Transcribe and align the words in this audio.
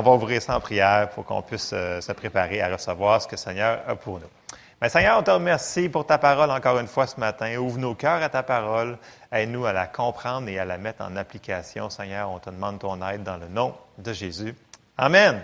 on 0.00 0.02
va 0.02 0.12
ouvrir 0.12 0.40
ça 0.40 0.56
en 0.56 0.60
prière 0.60 1.10
pour 1.10 1.26
qu'on 1.26 1.42
puisse 1.42 1.72
euh, 1.74 2.00
se 2.00 2.12
préparer 2.12 2.62
à 2.62 2.72
recevoir 2.72 3.20
ce 3.20 3.26
que 3.26 3.32
le 3.32 3.38
Seigneur 3.38 3.80
a 3.86 3.94
pour 3.94 4.18
nous. 4.18 4.26
Mais 4.80 4.88
Seigneur, 4.88 5.18
on 5.18 5.22
te 5.22 5.30
remercie 5.30 5.90
pour 5.90 6.06
ta 6.06 6.16
parole 6.16 6.50
encore 6.50 6.78
une 6.78 6.86
fois 6.86 7.06
ce 7.06 7.20
matin. 7.20 7.54
Ouvre 7.58 7.78
nos 7.78 7.94
cœurs 7.94 8.22
à 8.22 8.30
ta 8.30 8.42
parole. 8.42 8.96
Aide-nous 9.30 9.66
à 9.66 9.74
la 9.74 9.86
comprendre 9.86 10.48
et 10.48 10.58
à 10.58 10.64
la 10.64 10.78
mettre 10.78 11.02
en 11.02 11.16
application. 11.16 11.90
Seigneur, 11.90 12.30
on 12.30 12.38
te 12.38 12.48
demande 12.48 12.78
ton 12.78 13.06
aide 13.06 13.22
dans 13.22 13.36
le 13.36 13.48
nom 13.48 13.74
de 13.98 14.14
Jésus. 14.14 14.54
Amen. 14.96 15.42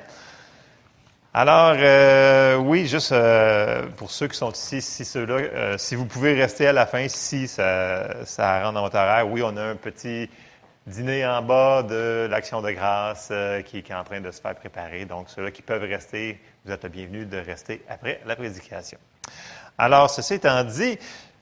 Alors, 1.34 1.74
euh, 1.76 2.56
oui, 2.56 2.86
juste 2.86 3.12
euh, 3.12 3.82
pour 3.98 4.10
ceux 4.10 4.28
qui 4.28 4.38
sont 4.38 4.52
ici, 4.52 4.80
si 4.80 5.04
ceux-là, 5.04 5.76
si 5.76 5.96
vous 5.96 6.06
pouvez 6.06 6.32
rester 6.32 6.66
à 6.66 6.72
la 6.72 6.86
fin, 6.86 7.06
si 7.08 7.46
ça, 7.46 8.24
ça 8.24 8.72
dans 8.72 8.80
votre 8.80 8.96
horaire, 8.96 9.28
oui, 9.28 9.42
on 9.44 9.54
a 9.58 9.62
un 9.62 9.76
petit 9.76 10.30
dîner 10.86 11.26
en 11.26 11.42
bas 11.42 11.82
de 11.82 12.28
l'Action 12.30 12.62
de 12.62 12.70
grâce 12.70 13.32
qui, 13.66 13.82
qui, 13.82 13.92
est 13.92 13.94
en 13.94 14.04
train 14.04 14.20
de 14.20 14.30
se 14.30 14.40
faire 14.40 14.54
préparer. 14.54 15.04
Donc, 15.04 15.28
ceux-là 15.28 15.50
qui 15.50 15.62
peuvent 15.62 15.82
rester, 15.82 16.40
vous 16.64 16.72
êtes 16.72 16.86
bienvenus 16.86 17.28
de 17.28 17.38
rester 17.38 17.84
après 17.88 18.20
la 18.24 18.36
prédication. 18.36 18.98
Alors, 19.78 20.08
ceci 20.10 20.34
étant 20.34 20.64
dit, 20.64 20.98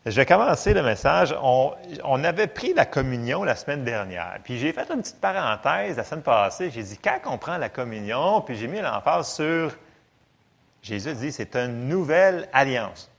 je 0.06 0.16
vais 0.16 0.26
commencer 0.26 0.74
le 0.74 0.82
message. 0.82 1.34
On, 1.42 1.72
on, 2.04 2.24
avait 2.24 2.46
pris 2.46 2.74
la 2.74 2.84
communion 2.84 3.42
la 3.42 3.56
semaine 3.56 3.84
dernière. 3.84 4.38
Puis 4.44 4.58
j'ai 4.58 4.72
fait 4.72 4.90
une 4.90 5.00
petite 5.00 5.20
parenthèse 5.20 5.96
la 5.96 6.04
semaine 6.04 6.22
passée. 6.22 6.70
J'ai 6.70 6.82
dit, 6.82 6.98
quand 6.98 7.20
on 7.26 7.38
prend 7.38 7.56
la 7.56 7.68
communion, 7.70 8.42
puis 8.42 8.56
j'ai 8.56 8.66
mis 8.66 8.80
l'emphase 8.80 9.34
sur 9.34 9.72
Jésus 10.82 11.14
dit, 11.14 11.32
c'est 11.32 11.56
une 11.56 11.88
nouvelle 11.88 12.48
alliance. 12.52 13.10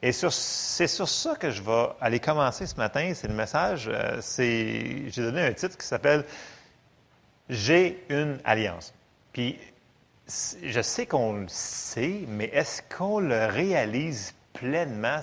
Et 0.00 0.12
c'est 0.12 0.86
sur 0.86 1.08
ça 1.08 1.34
que 1.34 1.50
je 1.50 1.60
vais 1.60 1.88
aller 2.00 2.20
commencer 2.20 2.66
ce 2.66 2.76
matin. 2.76 3.12
C'est 3.14 3.26
le 3.26 3.34
message. 3.34 3.90
Euh, 3.92 4.20
j'ai 4.38 5.22
donné 5.22 5.42
un 5.42 5.52
titre 5.52 5.76
qui 5.76 5.86
s'appelle 5.86 6.24
J'ai 7.48 8.04
une 8.08 8.38
alliance. 8.44 8.94
Puis, 9.32 9.58
je 10.62 10.80
sais 10.82 11.06
qu'on 11.06 11.32
le 11.34 11.48
sait, 11.48 12.20
mais 12.28 12.46
est-ce 12.52 12.82
qu'on 12.96 13.18
le 13.18 13.46
réalise 13.46 14.34
pleinement 14.52 15.20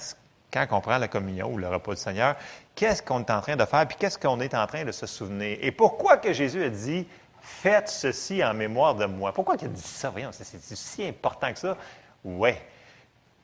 quand 0.51 0.65
on 0.71 0.81
prend 0.81 0.97
la 0.97 1.07
communion 1.07 1.53
ou 1.53 1.57
le 1.57 1.69
repas 1.69 1.93
du 1.93 2.01
Seigneur? 2.01 2.35
Qu'est-ce 2.75 3.01
qu'on 3.01 3.19
est 3.19 3.31
en 3.31 3.39
train 3.39 3.55
de 3.55 3.63
faire? 3.65 3.87
Puis 3.87 3.97
qu'est-ce 3.97 4.17
qu'on 4.17 4.41
est 4.41 4.53
en 4.53 4.67
train 4.67 4.83
de 4.83 4.91
se 4.91 5.05
souvenir? 5.05 5.57
Et 5.61 5.71
pourquoi 5.71 6.17
que 6.17 6.33
Jésus 6.33 6.63
a 6.63 6.69
dit 6.69 7.07
Faites 7.39 7.87
ceci 7.87 8.43
en 8.43 8.53
mémoire 8.53 8.95
de 8.95 9.05
moi? 9.05 9.31
Pourquoi 9.31 9.55
il 9.61 9.65
a 9.65 9.69
dit 9.69 9.81
ça? 9.81 10.09
Voyons, 10.09 10.31
c'est 10.31 10.59
si 10.59 11.05
important 11.05 11.53
que 11.53 11.59
ça. 11.59 11.77
Oui, 12.23 12.51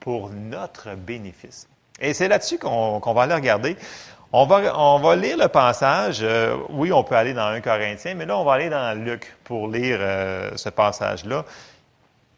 pour 0.02 0.30
notre 0.30 0.96
bénéfice. 0.96 1.70
Et 2.02 2.14
c'est 2.14 2.28
là-dessus 2.28 2.58
qu'on 2.58 3.00
va 3.00 3.22
aller 3.22 3.36
regarder. 3.36 3.78
On 4.34 4.46
va, 4.46 4.78
on 4.78 5.00
va 5.00 5.16
lire 5.16 5.38
le 5.38 5.48
passage. 5.48 6.20
Euh, 6.22 6.58
oui, 6.70 6.92
on 6.92 7.04
peut 7.04 7.16
aller 7.16 7.34
dans 7.34 7.48
1 7.48 7.62
Corinthien, 7.62 8.16
mais 8.16 8.26
là, 8.26 8.38
on 8.38 8.44
va 8.44 8.54
aller 8.54 8.70
dans 8.70 8.98
Luc 8.98 9.36
pour 9.44 9.68
lire 9.68 9.98
euh, 10.00 10.52
ce 10.56 10.70
passage-là. 10.70 11.46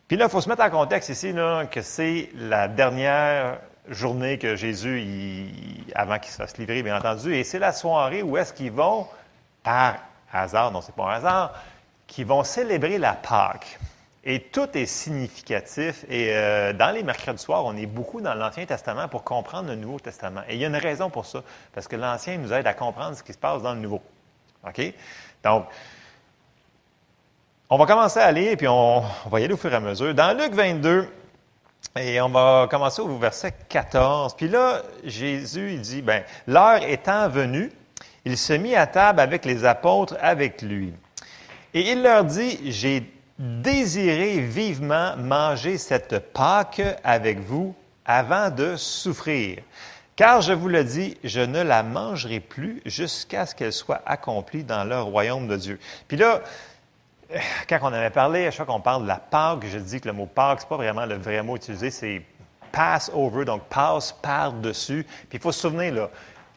Puis 0.07 0.17
là, 0.17 0.25
il 0.25 0.29
faut 0.31 0.41
se 0.41 0.49
mettre 0.49 0.63
en 0.63 0.69
contexte 0.69 1.09
ici 1.09 1.31
là, 1.31 1.65
que 1.65 1.81
c'est 1.81 2.29
la 2.35 2.67
dernière 2.67 3.57
journée 3.87 4.37
que 4.37 4.55
Jésus, 4.55 5.47
avant 5.95 6.19
qu'il 6.19 6.31
se 6.31 6.37
fasse 6.37 6.57
livrer, 6.57 6.83
bien 6.83 6.97
entendu, 6.97 7.35
et 7.35 7.43
c'est 7.43 7.59
la 7.59 7.71
soirée 7.71 8.21
où 8.21 8.37
est-ce 8.37 8.53
qu'ils 8.53 8.71
vont, 8.71 9.07
par 9.63 9.95
hasard, 10.31 10.71
non, 10.71 10.81
c'est 10.81 10.95
pas 10.95 11.05
un 11.05 11.15
hasard, 11.15 11.53
qui 12.07 12.23
vont 12.23 12.43
célébrer 12.43 12.97
la 12.97 13.13
Pâque. 13.13 13.79
Et 14.25 14.39
tout 14.39 14.69
est 14.75 14.85
significatif. 14.85 16.05
Et 16.09 16.29
euh, 16.31 16.71
dans 16.71 16.91
les 16.91 17.03
mercredis 17.03 17.41
soirs, 17.41 17.65
on 17.65 17.75
est 17.75 17.85
beaucoup 17.85 18.21
dans 18.21 18.33
l'Ancien 18.33 18.65
Testament 18.65 19.07
pour 19.09 19.23
comprendre 19.23 19.69
le 19.69 19.75
Nouveau 19.75 19.99
Testament. 19.99 20.41
Et 20.47 20.55
il 20.55 20.61
y 20.61 20.65
a 20.65 20.69
une 20.69 20.75
raison 20.77 21.09
pour 21.09 21.25
ça, 21.25 21.43
parce 21.73 21.87
que 21.87 21.95
l'Ancien 21.95 22.37
nous 22.37 22.53
aide 22.53 22.65
à 22.65 22.73
comprendre 22.73 23.17
ce 23.17 23.23
qui 23.23 23.33
se 23.33 23.37
passe 23.37 23.61
dans 23.61 23.73
le 23.73 23.81
Nouveau. 23.81 24.01
OK? 24.65 24.93
Donc, 25.43 25.65
on 27.69 27.77
va 27.77 27.85
commencer 27.85 28.19
à 28.19 28.31
lire, 28.31 28.55
puis 28.55 28.67
on, 28.67 28.99
on 28.99 29.29
va 29.29 29.39
y 29.41 29.43
aller 29.43 29.53
au 29.53 29.57
fur 29.57 29.73
et 29.73 29.75
à 29.75 29.81
mesure. 29.81 30.13
Dans 30.13 30.37
Luc 30.37 30.53
22, 30.53 31.09
et 31.99 32.19
on 32.21 32.29
va 32.29 32.67
commencer 32.69 33.01
au 33.01 33.17
verset 33.17 33.53
14. 33.69 34.35
Puis 34.35 34.47
là, 34.47 34.81
Jésus, 35.03 35.73
il 35.73 35.81
dit, 35.81 36.01
ben, 36.01 36.23
l'heure 36.47 36.81
étant 36.83 37.29
venue, 37.29 37.71
il 38.25 38.37
se 38.37 38.53
mit 38.53 38.75
à 38.75 38.87
table 38.87 39.19
avec 39.19 39.45
les 39.45 39.65
apôtres 39.65 40.15
avec 40.19 40.61
lui. 40.61 40.93
Et 41.73 41.91
il 41.91 42.01
leur 42.01 42.23
dit, 42.23 42.71
j'ai 42.71 43.11
désiré 43.43 44.39
vivement 44.39 45.17
manger 45.17 45.77
cette 45.77 46.31
Pâque 46.31 46.81
avec 47.03 47.39
vous 47.39 47.75
avant 48.05 48.49
de 48.49 48.77
souffrir. 48.77 49.59
Car 50.15 50.41
je 50.41 50.53
vous 50.53 50.69
le 50.69 50.83
dis, 50.85 51.17
je 51.25 51.41
ne 51.41 51.61
la 51.61 51.83
mangerai 51.83 52.39
plus 52.39 52.81
jusqu'à 52.85 53.45
ce 53.45 53.53
qu'elle 53.53 53.73
soit 53.73 54.01
accomplie 54.05 54.63
dans 54.63 54.85
le 54.85 55.01
royaume 55.01 55.47
de 55.47 55.57
Dieu. 55.57 55.79
Puis 56.07 56.15
là, 56.15 56.41
quand 57.67 57.79
on 57.81 57.87
avait 57.87 58.11
parlé, 58.11 58.47
à 58.47 58.51
chaque 58.51 58.65
fois 58.65 58.75
qu'on 58.75 58.81
parle 58.81 59.03
de 59.03 59.07
la 59.07 59.17
Pâque, 59.17 59.65
je 59.65 59.77
dis 59.77 59.99
que 59.99 60.07
le 60.07 60.13
mot 60.13 60.25
Pâque, 60.25 60.61
ce 60.61 60.65
n'est 60.65 60.69
pas 60.69 60.77
vraiment 60.77 61.05
le 61.05 61.15
vrai 61.15 61.43
mot 61.43 61.57
utilisé, 61.57 61.91
c'est 61.91 62.21
pass 62.71 63.11
over, 63.13 63.43
donc 63.43 63.63
passe 63.63 64.13
par-dessus. 64.13 65.05
Puis 65.29 65.37
il 65.37 65.39
faut 65.39 65.51
se 65.51 65.59
souvenir, 65.59 65.93
là, 65.93 66.09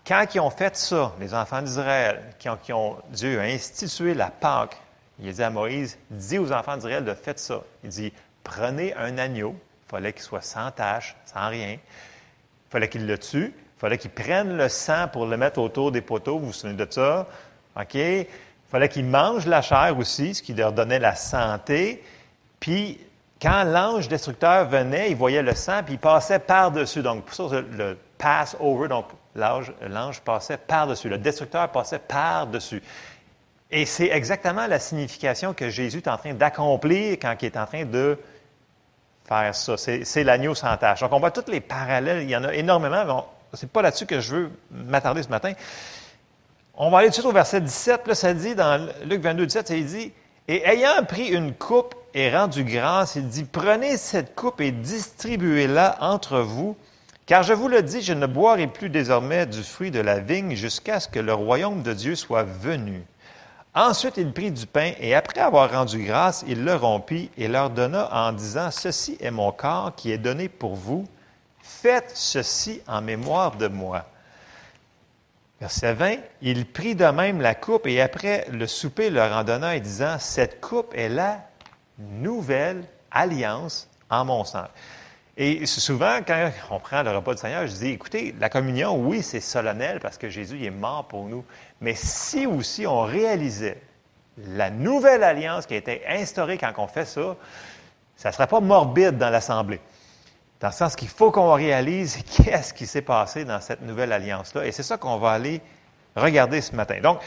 quand 0.06 0.24
ils 0.34 0.40
ont 0.40 0.50
fait 0.50 0.76
ça, 0.76 1.14
les 1.18 1.34
enfants 1.34 1.62
d'Israël, 1.62 2.22
qui 2.38 2.72
ont, 2.72 2.96
Dieu 3.10 3.40
a 3.40 3.42
institué 3.42 4.14
la 4.14 4.30
Pâque, 4.30 4.76
il 5.18 5.28
a 5.28 5.32
dit 5.32 5.42
à 5.42 5.50
Moïse, 5.50 5.98
dis 6.10 6.38
aux 6.38 6.52
enfants 6.52 6.76
d'Israël 6.76 7.04
de 7.04 7.14
faire 7.14 7.38
ça. 7.38 7.62
Il 7.82 7.90
dit, 7.90 8.12
prenez 8.44 8.94
un 8.94 9.18
agneau, 9.18 9.56
il 9.86 9.90
fallait 9.90 10.12
qu'il 10.12 10.22
soit 10.22 10.42
sans 10.42 10.70
tache, 10.70 11.16
sans 11.24 11.48
rien. 11.48 11.72
Il 11.72 12.70
fallait 12.70 12.88
qu'il 12.88 13.06
le 13.06 13.18
tue. 13.18 13.54
Il 13.76 13.80
fallait 13.80 13.98
qu'il 13.98 14.10
prenne 14.10 14.56
le 14.56 14.68
sang 14.68 15.08
pour 15.12 15.26
le 15.26 15.36
mettre 15.36 15.60
autour 15.60 15.92
des 15.92 16.00
poteaux. 16.00 16.38
Vous 16.38 16.46
vous 16.46 16.52
souvenez 16.52 16.84
de 16.84 16.86
ça? 16.90 17.26
OK? 17.78 17.94
Il 17.94 18.26
fallait 18.70 18.88
qu'ils 18.88 19.04
mangent 19.04 19.46
la 19.46 19.62
chair 19.62 19.96
aussi, 19.98 20.34
ce 20.34 20.42
qui 20.42 20.54
leur 20.54 20.72
donnait 20.72 20.98
la 20.98 21.14
santé. 21.14 22.02
Puis, 22.58 22.98
quand 23.40 23.64
l'ange 23.64 24.08
destructeur 24.08 24.66
venait, 24.66 25.10
il 25.10 25.16
voyait 25.16 25.42
le 25.42 25.54
sang, 25.54 25.82
puis 25.84 25.94
il 25.94 25.98
passait 25.98 26.38
par-dessus. 26.38 27.02
Donc, 27.02 27.24
pour 27.24 27.34
ça, 27.34 27.60
le 27.60 27.96
donc 28.88 29.06
l'ange 29.34 30.20
passait 30.22 30.56
par-dessus, 30.56 31.08
le 31.08 31.18
destructeur 31.18 31.70
passait 31.70 31.98
par-dessus. 31.98 32.82
Et 33.70 33.84
c'est 33.84 34.08
exactement 34.08 34.66
la 34.66 34.78
signification 34.78 35.52
que 35.52 35.70
Jésus 35.70 35.98
est 35.98 36.08
en 36.08 36.16
train 36.16 36.34
d'accomplir 36.34 37.18
quand 37.20 37.34
il 37.40 37.46
est 37.46 37.56
en 37.56 37.66
train 37.66 37.84
de 37.84 38.18
faire 39.26 39.54
ça. 39.54 39.76
C'est 39.76 40.24
l'agneau 40.24 40.54
sans 40.54 40.76
tâche. 40.76 41.00
Donc, 41.00 41.12
on 41.12 41.18
voit 41.18 41.32
tous 41.32 41.50
les 41.50 41.60
parallèles. 41.60 42.22
Il 42.22 42.30
y 42.30 42.36
en 42.36 42.44
a 42.44 42.54
énormément, 42.54 43.04
mais 43.52 43.58
ce 43.58 43.64
n'est 43.64 43.70
pas 43.70 43.82
là-dessus 43.82 44.06
que 44.06 44.20
je 44.20 44.36
veux 44.36 44.50
m'attarder 44.70 45.22
ce 45.22 45.28
matin. 45.28 45.52
On 46.74 46.90
va 46.90 46.98
aller 46.98 47.08
tout 47.08 47.12
de 47.12 47.14
suite 47.14 47.26
au 47.26 47.32
verset 47.32 47.60
17. 47.60 48.06
Là, 48.06 48.14
ça 48.14 48.34
dit, 48.34 48.54
dans 48.54 48.88
Luc 49.04 49.20
22, 49.20 49.46
17, 49.46 49.68
ça 49.68 49.74
dit 49.74 50.12
Et 50.46 50.64
ayant 50.68 51.04
pris 51.04 51.28
une 51.28 51.52
coupe 51.52 51.94
et 52.14 52.30
rendu 52.30 52.62
grâce, 52.62 53.16
il 53.16 53.28
dit 53.28 53.44
Prenez 53.44 53.96
cette 53.96 54.36
coupe 54.36 54.60
et 54.60 54.70
distribuez-la 54.70 55.96
entre 56.00 56.38
vous. 56.38 56.76
Car 57.24 57.42
je 57.42 57.52
vous 57.52 57.66
le 57.66 57.82
dis, 57.82 58.02
je 58.02 58.12
ne 58.12 58.26
boirai 58.26 58.68
plus 58.68 58.88
désormais 58.88 59.46
du 59.46 59.64
fruit 59.64 59.90
de 59.90 59.98
la 59.98 60.20
vigne 60.20 60.54
jusqu'à 60.54 61.00
ce 61.00 61.08
que 61.08 61.18
le 61.18 61.34
royaume 61.34 61.82
de 61.82 61.92
Dieu 61.92 62.14
soit 62.14 62.44
venu. 62.44 63.02
Ensuite, 63.76 64.16
il 64.16 64.32
prit 64.32 64.50
du 64.50 64.66
pain 64.66 64.92
et 64.98 65.14
après 65.14 65.40
avoir 65.40 65.70
rendu 65.70 66.02
grâce, 66.02 66.42
il 66.48 66.64
le 66.64 66.74
rompit 66.74 67.30
et 67.36 67.46
leur 67.46 67.68
donna 67.68 68.08
en 68.10 68.32
disant, 68.32 68.70
Ceci 68.70 69.18
est 69.20 69.30
mon 69.30 69.52
corps 69.52 69.94
qui 69.94 70.10
est 70.10 70.18
donné 70.18 70.48
pour 70.48 70.74
vous. 70.74 71.06
Faites 71.60 72.10
ceci 72.14 72.80
en 72.88 73.02
mémoire 73.02 73.54
de 73.56 73.68
moi. 73.68 74.06
Verset 75.60 75.92
20, 75.92 76.16
il 76.40 76.64
prit 76.64 76.94
de 76.94 77.04
même 77.04 77.42
la 77.42 77.54
coupe 77.54 77.86
et 77.86 78.00
après 78.00 78.46
le 78.50 78.66
souper 78.66 79.10
leur 79.10 79.36
en 79.36 79.44
donna 79.44 79.76
et 79.76 79.80
disant, 79.80 80.16
Cette 80.18 80.58
coupe 80.62 80.94
est 80.94 81.10
la 81.10 81.42
nouvelle 81.98 82.82
alliance 83.10 83.90
en 84.08 84.24
mon 84.24 84.44
sang. 84.44 84.68
Et 85.38 85.66
souvent, 85.66 86.20
quand 86.26 86.50
on 86.70 86.80
prend 86.80 87.02
le 87.02 87.10
repas 87.10 87.34
du 87.34 87.40
Seigneur, 87.40 87.66
je 87.66 87.72
dis, 87.74 87.88
écoutez, 87.88 88.34
la 88.40 88.48
communion, 88.48 88.96
oui, 88.96 89.22
c'est 89.22 89.40
solennel 89.40 90.00
parce 90.00 90.16
que 90.16 90.30
Jésus 90.30 90.64
est 90.64 90.70
mort 90.70 91.06
pour 91.08 91.26
nous. 91.26 91.44
Mais 91.82 91.94
si 91.94 92.46
aussi 92.46 92.86
on 92.86 93.02
réalisait 93.02 93.82
la 94.38 94.70
nouvelle 94.70 95.22
alliance 95.22 95.66
qui 95.66 95.74
a 95.74 95.76
été 95.76 96.02
instaurée 96.08 96.56
quand 96.56 96.72
on 96.78 96.86
fait 96.86 97.04
ça, 97.04 97.36
ça 98.16 98.30
ne 98.30 98.34
serait 98.34 98.46
pas 98.46 98.60
morbide 98.60 99.18
dans 99.18 99.28
l'Assemblée. 99.28 99.80
Dans 100.58 100.68
le 100.68 100.72
sens 100.72 100.96
qu'il 100.96 101.08
faut 101.08 101.30
qu'on 101.30 101.52
réalise 101.52 102.16
qu'est-ce 102.36 102.72
qui 102.72 102.86
s'est 102.86 103.02
passé 103.02 103.44
dans 103.44 103.60
cette 103.60 103.82
nouvelle 103.82 104.12
alliance-là. 104.12 104.66
Et 104.66 104.72
c'est 104.72 104.82
ça 104.82 104.96
qu'on 104.96 105.18
va 105.18 105.32
aller 105.32 105.60
regarder 106.14 106.62
ce 106.62 106.74
matin. 106.74 106.98
Donc, 107.02 107.20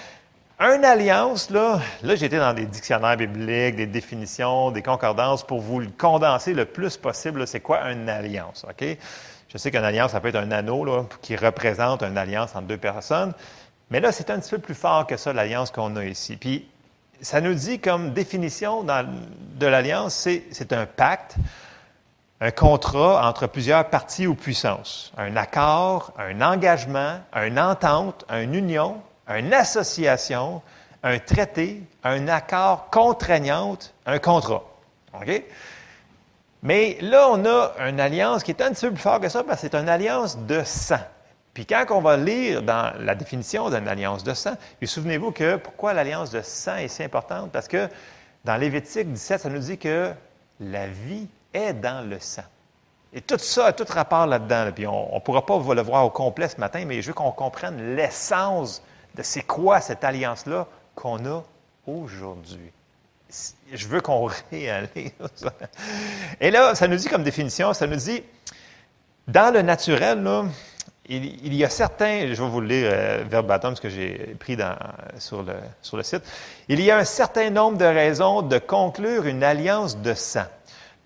une 0.59 0.83
alliance, 0.83 1.49
là, 1.49 1.79
là 2.03 2.15
j'étais 2.15 2.37
dans 2.37 2.53
des 2.53 2.65
dictionnaires 2.65 3.15
bibliques, 3.15 3.77
des 3.77 3.87
définitions, 3.87 4.71
des 4.71 4.81
concordances 4.81 5.45
pour 5.45 5.61
vous 5.61 5.79
le 5.79 5.89
condenser 5.97 6.53
le 6.53 6.65
plus 6.65 6.97
possible. 6.97 7.47
C'est 7.47 7.61
quoi 7.61 7.89
une 7.91 8.09
alliance? 8.09 8.65
OK? 8.69 8.85
Je 9.47 9.57
sais 9.57 9.71
qu'une 9.71 9.83
alliance, 9.83 10.11
ça 10.11 10.19
peut 10.19 10.27
être 10.27 10.35
un 10.35 10.51
anneau 10.51 10.83
là, 10.83 11.05
qui 11.21 11.35
représente 11.35 12.03
une 12.03 12.17
alliance 12.17 12.55
entre 12.55 12.67
deux 12.67 12.77
personnes. 12.77 13.33
Mais 13.89 13.99
là, 13.99 14.11
c'est 14.11 14.29
un 14.29 14.39
petit 14.39 14.51
peu 14.51 14.59
plus 14.59 14.75
fort 14.75 15.07
que 15.07 15.17
ça, 15.17 15.33
l'alliance 15.33 15.71
qu'on 15.71 15.95
a 15.95 16.05
ici. 16.05 16.35
Puis, 16.35 16.67
ça 17.21 17.41
nous 17.41 17.53
dit 17.53 17.79
comme 17.79 18.11
définition 18.11 18.83
de 18.83 19.65
l'alliance, 19.65 20.13
c'est 20.51 20.73
un 20.73 20.85
pacte, 20.85 21.35
un 22.41 22.51
contrat 22.51 23.27
entre 23.27 23.47
plusieurs 23.47 23.89
parties 23.89 24.27
ou 24.27 24.35
puissances, 24.35 25.11
un 25.17 25.35
accord, 25.35 26.13
un 26.17 26.41
engagement, 26.41 27.19
une 27.35 27.59
entente, 27.59 28.25
une 28.29 28.53
union, 28.55 29.01
une 29.29 29.53
association 29.53 30.61
un 31.03 31.19
traité, 31.19 31.81
un 32.03 32.27
accord 32.27 32.89
contraignant, 32.89 33.77
un 34.05 34.19
contrat. 34.19 34.63
OK? 35.13 35.43
Mais 36.61 36.97
là, 37.01 37.29
on 37.29 37.45
a 37.45 37.73
une 37.87 37.99
alliance 37.99 38.43
qui 38.43 38.51
est 38.51 38.61
un 38.61 38.71
petit 38.71 38.85
peu 38.85 38.93
plus 38.93 39.01
forte 39.01 39.21
que 39.21 39.29
ça 39.29 39.43
parce 39.43 39.61
que 39.61 39.67
c'est 39.69 39.77
une 39.77 39.87
alliance 39.87 40.37
de 40.37 40.61
sang. 40.63 40.99
Puis 41.53 41.65
quand 41.65 41.85
on 41.91 42.01
va 42.01 42.17
lire 42.17 42.61
dans 42.61 42.93
la 42.99 43.15
définition 43.15 43.69
d'une 43.69 43.87
alliance 43.87 44.23
de 44.23 44.33
sang, 44.33 44.53
souvenez-vous 44.83 45.31
que 45.31 45.55
pourquoi 45.55 45.93
l'alliance 45.93 46.31
de 46.31 46.41
sang 46.41 46.75
est 46.75 46.89
si 46.89 47.01
importante? 47.01 47.51
Parce 47.51 47.67
que 47.67 47.87
dans 48.43 48.57
Lévitique 48.57 49.11
17, 49.11 49.41
ça 49.41 49.49
nous 49.49 49.59
dit 49.59 49.77
que 49.77 50.11
la 50.59 50.87
vie 50.87 51.27
est 51.53 51.73
dans 51.73 52.07
le 52.07 52.19
sang. 52.19 52.43
Et 53.13 53.21
tout 53.21 53.39
ça 53.39 53.67
a 53.67 53.73
tout 53.73 53.85
rapport 53.89 54.27
là-dedans. 54.27 54.71
Puis 54.75 54.85
on 54.85 55.15
ne 55.15 55.19
pourra 55.19 55.45
pas 55.45 55.57
le 55.57 55.81
voir 55.81 56.05
au 56.05 56.09
complet 56.09 56.49
ce 56.49 56.57
matin, 56.57 56.83
mais 56.85 57.01
je 57.01 57.07
veux 57.07 57.13
qu'on 57.13 57.31
comprenne 57.31 57.95
l'essence 57.95 58.83
c'est 59.23 59.43
quoi 59.43 59.81
cette 59.81 60.03
alliance-là 60.03 60.67
qu'on 60.95 61.25
a 61.25 61.43
aujourd'hui? 61.87 62.71
Je 63.71 63.87
veux 63.87 64.01
qu'on 64.01 64.29
réalise. 64.51 65.11
Et 66.41 66.51
là, 66.51 66.73
ça 66.75 66.87
nous 66.87 66.95
dit 66.95 67.07
comme 67.07 67.23
définition, 67.23 67.73
ça 67.73 67.85
nous 67.85 67.95
dit, 67.95 68.23
dans 69.27 69.53
le 69.53 69.61
naturel, 69.61 70.27
il, 71.09 71.53
y 71.53 71.63
a 71.63 71.69
certains, 71.69 72.33
je 72.33 72.41
vais 72.41 72.49
vous 72.49 72.61
le 72.61 72.67
lire 72.67 72.89
euh, 72.91 73.23
verbatim, 73.27 73.75
ce 73.75 73.81
que 73.81 73.89
j'ai 73.89 74.35
pris 74.39 74.57
sur, 75.17 75.43
le, 75.43 75.53
sur 75.81 75.97
le 75.97 76.03
site, 76.03 76.23
il 76.67 76.81
y 76.81 76.91
a 76.91 76.97
un 76.97 77.03
certain 77.03 77.49
nombre 77.49 77.77
de 77.77 77.85
raisons 77.85 78.41
de 78.41 78.57
conclure 78.59 79.25
une 79.25 79.43
alliance 79.43 79.97
de 79.97 80.13
sang. 80.13 80.45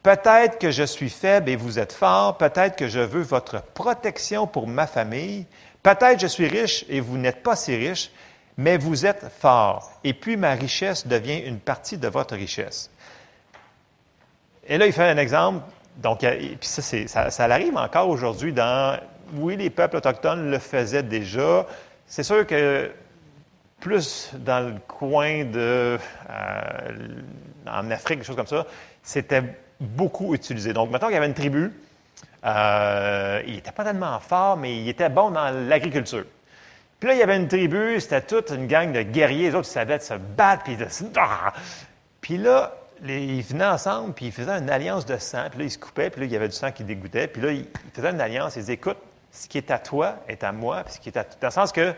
Peut-être 0.01 0.59
que 0.59 0.71
je 0.71 0.83
suis 0.83 1.09
faible 1.09 1.49
et 1.49 1.55
vous 1.55 1.79
êtes 1.79 1.93
fort, 1.93 2.37
peut-être 2.37 2.75
que 2.75 2.89
je 2.89 2.99
veux 2.99 3.21
votre 3.21 3.61
protection 3.61 4.47
pour 4.47 4.67
ma 4.67 4.87
famille, 4.87 5.45
peut-être 5.83 6.19
je 6.19 6.27
suis 6.27 6.47
riche 6.47 6.85
et 6.89 6.99
vous 6.99 7.17
n'êtes 7.17 7.43
pas 7.43 7.55
si 7.55 7.75
riche, 7.75 8.11
mais 8.57 8.77
vous 8.77 9.05
êtes 9.05 9.25
fort, 9.39 9.91
et 10.03 10.13
puis 10.13 10.37
ma 10.37 10.53
richesse 10.53 11.07
devient 11.07 11.39
une 11.39 11.59
partie 11.59 11.97
de 11.97 12.07
votre 12.07 12.35
richesse. 12.35 12.89
Et 14.67 14.77
là, 14.77 14.85
il 14.85 14.93
fait 14.93 15.09
un 15.09 15.17
exemple, 15.17 15.63
donc, 15.97 16.23
et 16.23 16.57
puis 16.59 16.69
ça, 16.69 16.81
ça, 16.81 17.29
ça 17.29 17.43
arrive 17.45 17.75
encore 17.75 18.09
aujourd'hui 18.09 18.53
dans, 18.53 18.99
oui, 19.35 19.57
les 19.57 19.69
peuples 19.69 19.97
autochtones 19.97 20.49
le 20.49 20.59
faisaient 20.59 21.03
déjà. 21.03 21.65
C'est 22.07 22.23
sûr 22.23 22.45
que 22.45 22.91
plus 23.79 24.31
dans 24.35 24.67
le 24.67 24.75
coin 24.87 25.43
de, 25.43 25.97
euh, 26.29 27.07
en 27.67 27.91
Afrique, 27.91 28.19
des 28.19 28.25
choses 28.25 28.35
comme 28.35 28.47
ça, 28.47 28.65
c'était 29.01 29.43
beaucoup 29.79 30.33
utilisé. 30.33 30.71
Donc, 30.71 30.89
maintenant 30.89 31.07
qu'il 31.07 31.15
y 31.15 31.17
avait 31.17 31.27
une 31.27 31.33
tribu, 31.33 31.71
euh, 32.45 33.41
il 33.47 33.55
n'était 33.55 33.71
pas 33.71 33.83
tellement 33.83 34.19
fort, 34.19 34.57
mais 34.57 34.77
il 34.77 34.89
était 34.89 35.09
bon 35.09 35.31
dans 35.31 35.49
l'agriculture. 35.67 36.25
Puis 36.99 37.07
là, 37.07 37.15
il 37.15 37.19
y 37.19 37.23
avait 37.23 37.37
une 37.37 37.47
tribu, 37.47 37.99
c'était 37.99 38.21
toute 38.21 38.49
une 38.51 38.67
gang 38.67 38.91
de 38.91 39.01
guerriers, 39.01 39.49
les 39.49 39.55
autres, 39.55 39.67
ils 39.67 39.73
savaient 39.73 39.99
se 39.99 40.13
battre, 40.13 40.63
puis 40.63 40.75
de... 40.75 40.85
Ah! 41.17 41.53
Puis 42.21 42.37
là, 42.37 42.73
ils 43.03 43.41
venaient 43.41 43.65
ensemble, 43.65 44.13
puis 44.13 44.27
ils 44.27 44.31
faisaient 44.31 44.57
une 44.57 44.69
alliance 44.69 45.05
de 45.05 45.17
sang, 45.17 45.47
puis 45.49 45.59
là, 45.59 45.65
ils 45.65 45.71
se 45.71 45.77
coupaient, 45.77 46.09
puis 46.09 46.21
là, 46.21 46.25
il 46.27 46.31
y 46.31 46.35
avait 46.35 46.47
du 46.47 46.55
sang 46.55 46.71
qui 46.71 46.83
dégoûtait, 46.83 47.27
puis 47.27 47.41
là, 47.41 47.51
ils 47.51 47.67
faisaient 47.93 48.11
une 48.11 48.21
alliance, 48.21 48.55
ils 48.55 48.59
disaient, 48.59 48.73
écoute, 48.73 48.97
ce 49.31 49.47
qui 49.47 49.57
est 49.57 49.71
à 49.71 49.79
toi 49.79 50.17
est 50.27 50.43
à 50.43 50.51
moi, 50.51 50.83
puis 50.83 50.93
ce 50.93 50.99
qui 50.99 51.09
est 51.09 51.17
à... 51.17 51.23
Dans 51.23 51.47
le 51.47 51.51
sens 51.51 51.71
que 51.71 51.93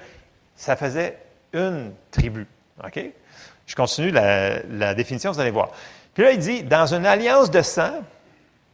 ça 0.56 0.76
faisait 0.76 1.18
une 1.54 1.94
tribu, 2.12 2.48
OK? 2.84 3.00
Je 3.68 3.76
continue 3.76 4.12
la, 4.12 4.64
la 4.64 4.94
définition, 4.94 5.32
vous 5.32 5.40
allez 5.40 5.52
voir. 5.52 5.70
Puis 6.14 6.24
là, 6.24 6.32
il 6.32 6.40
dit, 6.40 6.64
dans 6.64 6.94
une 6.94 7.06
alliance 7.06 7.52
de 7.52 7.62
sang, 7.62 8.02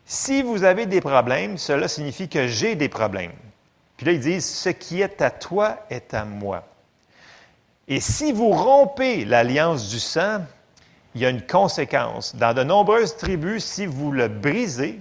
si 0.06 0.42
vous 0.42 0.64
avez 0.64 0.86
des 0.86 1.02
problèmes, 1.02 1.58
cela 1.58 1.88
signifie 1.88 2.28
que 2.28 2.48
j'ai 2.48 2.76
des 2.76 2.90
problèmes. 2.90 3.32
Puis 3.98 4.06
là, 4.06 4.12
il 4.14 4.20
dit, 4.20 4.42
ce 4.42 4.70
qui 4.70 5.02
est 5.02 5.22
à 5.22 5.30
toi 5.30 5.78
est 5.90 6.14
à 6.14 6.26
moi. 6.26 6.64
Et 7.88 8.00
si 8.00 8.32
vous 8.32 8.50
rompez 8.50 9.26
l'alliance 9.26 9.90
du 9.90 10.00
sang, 10.00 10.40
il 11.14 11.22
y 11.22 11.26
a 11.26 11.30
une 11.30 11.46
conséquence. 11.46 12.36
Dans 12.36 12.54
de 12.54 12.64
nombreuses 12.64 13.18
tribus, 13.18 13.64
si 13.64 13.86
vous 13.86 14.12
le 14.12 14.28
brisez, 14.28 15.00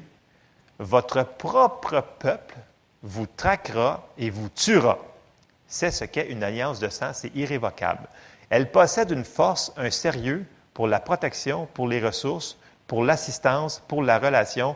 votre 0.79 1.25
propre 1.25 2.03
peuple 2.19 2.57
vous 3.03 3.27
traquera 3.27 4.09
et 4.19 4.31
vous 4.31 4.49
tuera. 4.49 4.99
C'est 5.69 5.91
ce 5.91 6.05
qu'est 6.05 6.29
une 6.29 6.43
alliance 6.43 6.81
de 6.81 6.89
sang, 6.89 7.13
c'est 7.13 7.35
irrévocable. 7.37 8.09
Elle 8.51 8.73
possède 8.73 9.11
une 9.11 9.25
force, 9.25 9.73
un 9.77 9.91
sérieux, 9.91 10.45
pour 10.75 10.89
la 10.89 10.99
protection, 10.99 11.69
pour 11.75 11.87
les 11.87 12.01
ressources, 12.01 12.57
pour 12.91 13.05
l'assistance, 13.05 13.85
pour 13.87 14.03
la 14.03 14.19
relation. 14.19 14.75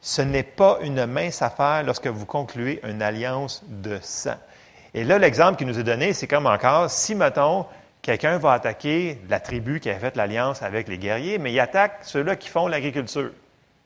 Ce 0.00 0.20
n'est 0.20 0.42
pas 0.42 0.78
une 0.82 1.06
mince 1.06 1.40
affaire 1.40 1.84
lorsque 1.84 2.08
vous 2.08 2.26
concluez 2.26 2.80
une 2.82 3.00
alliance 3.00 3.62
de 3.68 4.00
sang. 4.02 4.34
Et 4.92 5.04
là, 5.04 5.20
l'exemple 5.20 5.56
qui 5.56 5.64
nous 5.64 5.78
est 5.78 5.84
donné, 5.84 6.14
c'est 6.14 6.26
comme 6.26 6.46
encore, 6.46 6.90
si, 6.90 7.14
mettons, 7.14 7.64
quelqu'un 8.02 8.38
va 8.38 8.54
attaquer 8.54 9.20
la 9.28 9.38
tribu 9.38 9.78
qui 9.78 9.88
a 9.88 9.94
fait 9.94 10.16
l'alliance 10.16 10.62
avec 10.62 10.88
les 10.88 10.98
guerriers, 10.98 11.38
mais 11.38 11.52
il 11.52 11.60
attaque 11.60 12.00
ceux-là 12.02 12.34
qui 12.34 12.48
font 12.48 12.66
l'agriculture. 12.66 13.30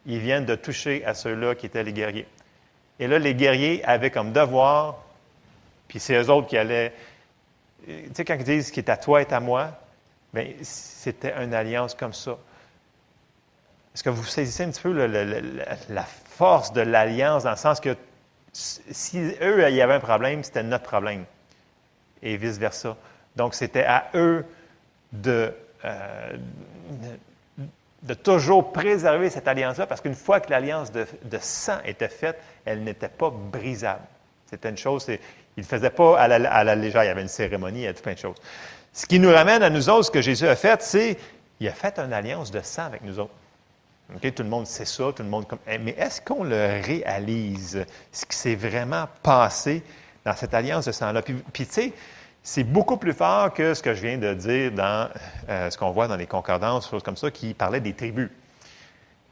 Ils 0.07 0.21
viennent 0.21 0.47
de 0.47 0.55
toucher 0.55 1.05
à 1.05 1.13
ceux-là 1.13 1.55
qui 1.55 1.67
étaient 1.67 1.85
les 1.85 1.93
guerriers. 1.93 2.27
Et 2.99 3.07
là, 3.07 3.19
les 3.19 3.35
guerriers 3.35 3.85
avaient 3.85 4.11
comme 4.11 4.33
devoir, 4.33 4.97
puis 5.89 6.01
c'est 6.01 6.15
eux 6.15 6.31
autres 6.31 6.47
qui 6.47 6.57
allaient. 6.57 6.95
Tu 7.87 7.93
sais, 8.15 8.25
quand 8.25 8.37
ils 8.39 8.45
disent 8.45 8.69
ce 8.69 8.73
qui 8.73 8.81
est 8.81 8.89
à 8.89 8.97
toi 8.97 9.21
est 9.21 9.35
à 9.35 9.41
moi, 9.41 9.73
mais 10.33 10.57
c'était 10.63 11.35
une 11.37 11.53
alliance 11.53 11.95
comme 11.95 12.15
ça. 12.15 12.39
Est-ce 13.99 14.05
que 14.05 14.11
vous 14.11 14.23
saisissez 14.23 14.63
un 14.63 14.71
petit 14.71 14.81
peu 14.81 14.93
la 14.93 16.05
force 16.05 16.73
de 16.73 16.83
l'alliance 16.83 17.43
dans 17.43 17.51
le 17.51 17.57
sens 17.57 17.81
que 17.81 17.97
si 18.53 19.19
eux, 19.43 19.69
il 19.69 19.75
y 19.75 19.83
avait 19.83 19.95
un 19.95 19.99
problème, 19.99 20.45
c'était 20.45 20.63
notre 20.63 20.85
problème. 20.85 21.25
Et 22.23 22.37
vice-versa. 22.37 22.97
Donc, 23.35 23.57
c'était 23.57 23.83
à 23.83 24.07
eux 24.15 24.45
de, 25.13 25.53
euh, 25.85 26.37
de, 28.05 28.15
toujours 28.15 28.73
préserver 28.73 29.31
cette 29.31 29.49
alliance-là, 29.49 29.89
parce 29.89 30.01
qu'une 30.01 30.15
fois 30.15 30.39
que 30.39 30.51
l'alliance 30.51 30.93
de, 30.93 31.05
de, 31.25 31.39
sang 31.41 31.79
était 31.85 32.07
faite, 32.07 32.39
elle 32.65 32.85
n'était 32.85 33.09
pas 33.09 33.31
brisable. 33.31 34.05
C'était 34.49 34.71
une 34.71 34.79
chose, 34.79 35.09
ils 35.09 35.19
ne 35.57 35.63
faisaient 35.65 35.91
pas 35.91 36.21
à 36.21 36.29
la, 36.29 36.77
légère, 36.77 37.03
il 37.03 37.09
y 37.09 37.11
avait 37.11 37.23
une 37.23 37.27
cérémonie, 37.27 37.81
il 37.81 37.83
y 37.83 37.89
avait 37.89 38.01
plein 38.01 38.15
de 38.15 38.19
choses. 38.19 38.37
Ce 38.93 39.07
qui 39.07 39.19
nous 39.19 39.33
ramène 39.33 39.65
à 39.65 39.71
nous 39.71 39.89
autres, 39.91 40.05
ce 40.05 40.11
que 40.13 40.23
Jésus 40.23 40.47
a 40.47 40.55
fait, 40.55 40.81
c'est 40.83 41.19
il 41.59 41.67
a 41.67 41.73
fait 41.73 41.99
une 41.99 42.13
alliance 42.13 42.53
de 42.53 42.61
sang 42.61 42.85
avec 42.85 43.03
nous 43.03 43.19
autres. 43.19 43.35
Tout 44.09 44.43
le 44.43 44.49
monde 44.49 44.67
sait 44.67 44.87
ça, 44.87 45.13
tout 45.15 45.23
le 45.23 45.29
monde. 45.29 45.45
Eh, 45.67 45.79
mais 45.79 45.95
est-ce 45.99 46.21
qu'on 46.21 46.43
le 46.43 46.81
réalise, 46.83 47.85
ce 48.11 48.25
qui 48.25 48.37
s'est 48.37 48.55
vraiment 48.55 49.07
passé 49.23 49.83
dans 50.25 50.35
cette 50.35 50.55
alliance 50.55 50.87
de 50.87 50.93
sang-là? 50.93 51.23
Puis, 51.23 51.67
tu 51.67 51.73
sais, 51.73 51.93
c'est 52.43 52.65
beaucoup 52.65 52.97
plus 52.97 53.13
fort 53.13 53.53
que 53.53 53.75
ce 53.75 53.83
que 53.83 53.93
je 53.95 54.01
viens 54.01 54.17
de 54.17 54.33
dire 54.33 54.73
dans 54.73 55.11
euh, 55.51 55.71
ce 55.71 55.77
qu'on 55.77 55.91
voit 55.91 56.09
dans 56.09 56.17
les 56.17 56.27
concordances, 56.27 56.89
choses 56.89 57.03
comme 57.03 57.19
ça, 57.19 57.31
qui 57.31 57.53
parlaient 57.53 57.81
des 57.81 57.93
tribus. 57.93 58.31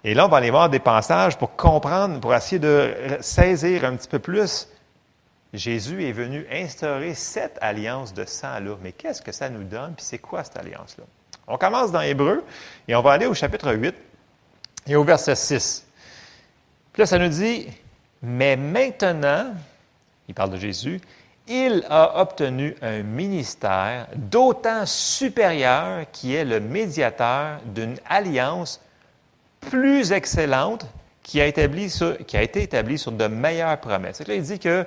Et 0.04 0.12
là, 0.12 0.26
on 0.26 0.28
va 0.28 0.36
aller 0.36 0.50
voir 0.50 0.68
des 0.68 0.78
passages 0.78 1.38
pour 1.38 1.56
comprendre, 1.56 2.20
pour 2.20 2.34
essayer 2.34 2.58
de 2.58 2.94
saisir 3.20 3.84
un 3.84 3.96
petit 3.96 4.08
peu 4.08 4.18
plus 4.18 4.68
Jésus 5.56 6.04
est 6.04 6.12
venu 6.12 6.46
instaurer 6.52 7.14
cette 7.14 7.58
alliance 7.60 8.12
de 8.12 8.24
sang-là. 8.24 8.76
Mais 8.82 8.92
qu'est-ce 8.92 9.22
que 9.22 9.32
ça 9.32 9.48
nous 9.48 9.64
donne? 9.64 9.94
Puis 9.94 10.04
c'est 10.04 10.18
quoi 10.18 10.44
cette 10.44 10.58
alliance-là? 10.58 11.04
On 11.46 11.56
commence 11.56 11.92
dans 11.92 12.00
Hébreu 12.00 12.44
et 12.88 12.94
on 12.94 13.02
va 13.02 13.12
aller 13.12 13.26
au 13.26 13.34
chapitre 13.34 13.72
8 13.72 13.94
et 14.86 14.96
au 14.96 15.04
verset 15.04 15.34
6. 15.34 15.86
Puis 16.92 17.02
là, 17.02 17.06
ça 17.06 17.18
nous 17.18 17.28
dit, 17.28 17.66
mais 18.22 18.56
maintenant, 18.56 19.52
il 20.28 20.34
parle 20.34 20.50
de 20.50 20.56
Jésus, 20.56 21.00
il 21.48 21.84
a 21.88 22.20
obtenu 22.20 22.74
un 22.82 23.02
ministère 23.02 24.08
d'autant 24.16 24.84
supérieur 24.86 26.06
qui 26.12 26.34
est 26.34 26.44
le 26.44 26.58
médiateur 26.58 27.60
d'une 27.66 27.96
alliance 28.08 28.80
plus 29.60 30.12
excellente 30.12 30.86
qui 31.22 31.40
a, 31.40 31.46
été 31.46 31.64
établie 32.62 32.98
sur 32.98 33.12
de 33.12 33.26
meilleures 33.26 33.78
promesses. 33.78 34.26
Là, 34.26 34.34
il 34.34 34.42
dit 34.42 34.58
que 34.60 34.86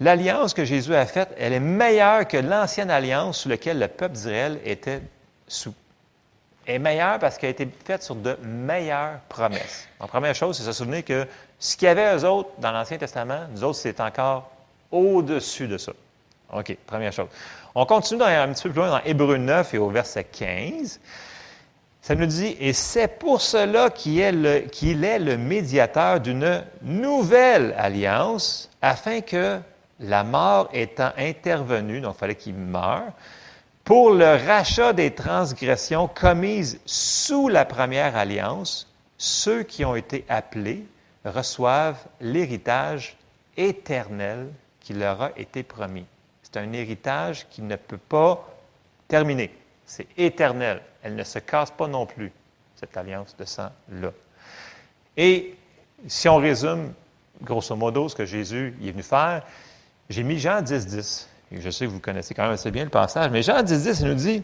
l'alliance 0.00 0.54
que 0.54 0.64
Jésus 0.64 0.94
a 0.94 1.06
faite, 1.06 1.34
elle 1.38 1.52
est 1.52 1.60
meilleure 1.60 2.26
que 2.26 2.36
l'ancienne 2.36 2.90
alliance 2.90 3.40
sous 3.40 3.48
laquelle 3.48 3.80
le 3.80 3.88
peuple 3.88 4.14
d'Israël 4.14 4.60
était 4.64 5.02
sous. 5.48 5.74
Est 6.68 6.78
meilleure 6.78 7.18
parce 7.18 7.38
qu'elle 7.38 7.48
a 7.48 7.50
été 7.50 7.68
faite 7.84 8.02
sur 8.02 8.14
de 8.14 8.36
meilleures 8.42 9.20
promesses. 9.30 9.88
La 9.98 10.06
première 10.06 10.34
chose, 10.34 10.58
c'est 10.58 10.64
se 10.64 10.72
souvenir 10.72 11.02
que 11.02 11.26
ce 11.58 11.76
qu'il 11.76 11.86
y 11.86 11.90
avait 11.90 12.14
eux 12.14 12.24
autres 12.26 12.50
dans 12.58 12.70
l'Ancien 12.70 12.98
Testament, 12.98 13.40
nous 13.50 13.64
autres, 13.64 13.78
c'est 13.78 14.00
encore 14.00 14.50
au-dessus 14.92 15.66
de 15.66 15.78
ça. 15.78 15.92
OK, 16.52 16.76
première 16.86 17.12
chose. 17.12 17.28
On 17.74 17.86
continue 17.86 18.20
dans, 18.20 18.26
un 18.26 18.52
petit 18.52 18.64
peu 18.64 18.70
plus 18.70 18.80
loin 18.80 18.90
dans 18.90 19.04
Hébreu 19.04 19.38
9 19.38 19.74
et 19.74 19.78
au 19.78 19.88
verset 19.88 20.24
15. 20.24 21.00
Ça 22.02 22.14
nous 22.14 22.26
dit, 22.26 22.56
et 22.60 22.74
c'est 22.74 23.18
pour 23.18 23.40
cela 23.40 23.88
qu'il 23.90 24.20
est, 24.20 24.70
qu'il 24.70 25.04
est 25.04 25.18
le 25.18 25.36
médiateur 25.36 26.20
d'une 26.20 26.64
nouvelle 26.82 27.74
alliance, 27.78 28.70
afin 28.80 29.20
que 29.20 29.58
la 30.00 30.22
mort 30.22 30.68
étant 30.72 31.12
intervenue, 31.16 32.00
donc 32.00 32.14
il 32.16 32.18
fallait 32.18 32.34
qu'il 32.34 32.54
meure, 32.54 33.12
pour 33.88 34.10
le 34.10 34.36
rachat 34.46 34.92
des 34.92 35.14
transgressions 35.14 36.08
commises 36.08 36.78
sous 36.84 37.48
la 37.48 37.64
première 37.64 38.16
alliance, 38.16 38.86
ceux 39.16 39.62
qui 39.62 39.82
ont 39.82 39.96
été 39.96 40.26
appelés 40.28 40.84
reçoivent 41.24 42.04
l'héritage 42.20 43.16
éternel 43.56 44.48
qui 44.80 44.92
leur 44.92 45.22
a 45.22 45.30
été 45.38 45.62
promis. 45.62 46.04
C'est 46.42 46.58
un 46.58 46.70
héritage 46.74 47.46
qui 47.48 47.62
ne 47.62 47.76
peut 47.76 47.96
pas 47.96 48.46
terminé. 49.08 49.56
C'est 49.86 50.06
éternel. 50.18 50.82
Elle 51.02 51.14
ne 51.14 51.24
se 51.24 51.38
casse 51.38 51.70
pas 51.70 51.88
non 51.88 52.04
plus, 52.04 52.30
cette 52.76 52.94
alliance 52.94 53.34
de 53.38 53.46
sang-là. 53.46 54.12
Et 55.16 55.54
si 56.06 56.28
on 56.28 56.36
résume, 56.36 56.92
grosso 57.40 57.74
modo, 57.74 58.10
ce 58.10 58.14
que 58.14 58.26
Jésus 58.26 58.76
est 58.84 58.90
venu 58.90 59.02
faire, 59.02 59.46
j'ai 60.10 60.24
mis 60.24 60.38
Jean 60.38 60.60
10, 60.60 60.86
10. 60.86 61.28
Je 61.52 61.70
sais 61.70 61.86
que 61.86 61.90
vous 61.90 62.00
connaissez 62.00 62.34
quand 62.34 62.44
même 62.44 62.52
assez 62.52 62.70
bien 62.70 62.84
le 62.84 62.90
passage, 62.90 63.30
mais 63.30 63.42
Jean 63.42 63.62
10, 63.62 63.82
10, 63.82 64.00
il 64.00 64.08
nous 64.08 64.14
dit 64.14 64.42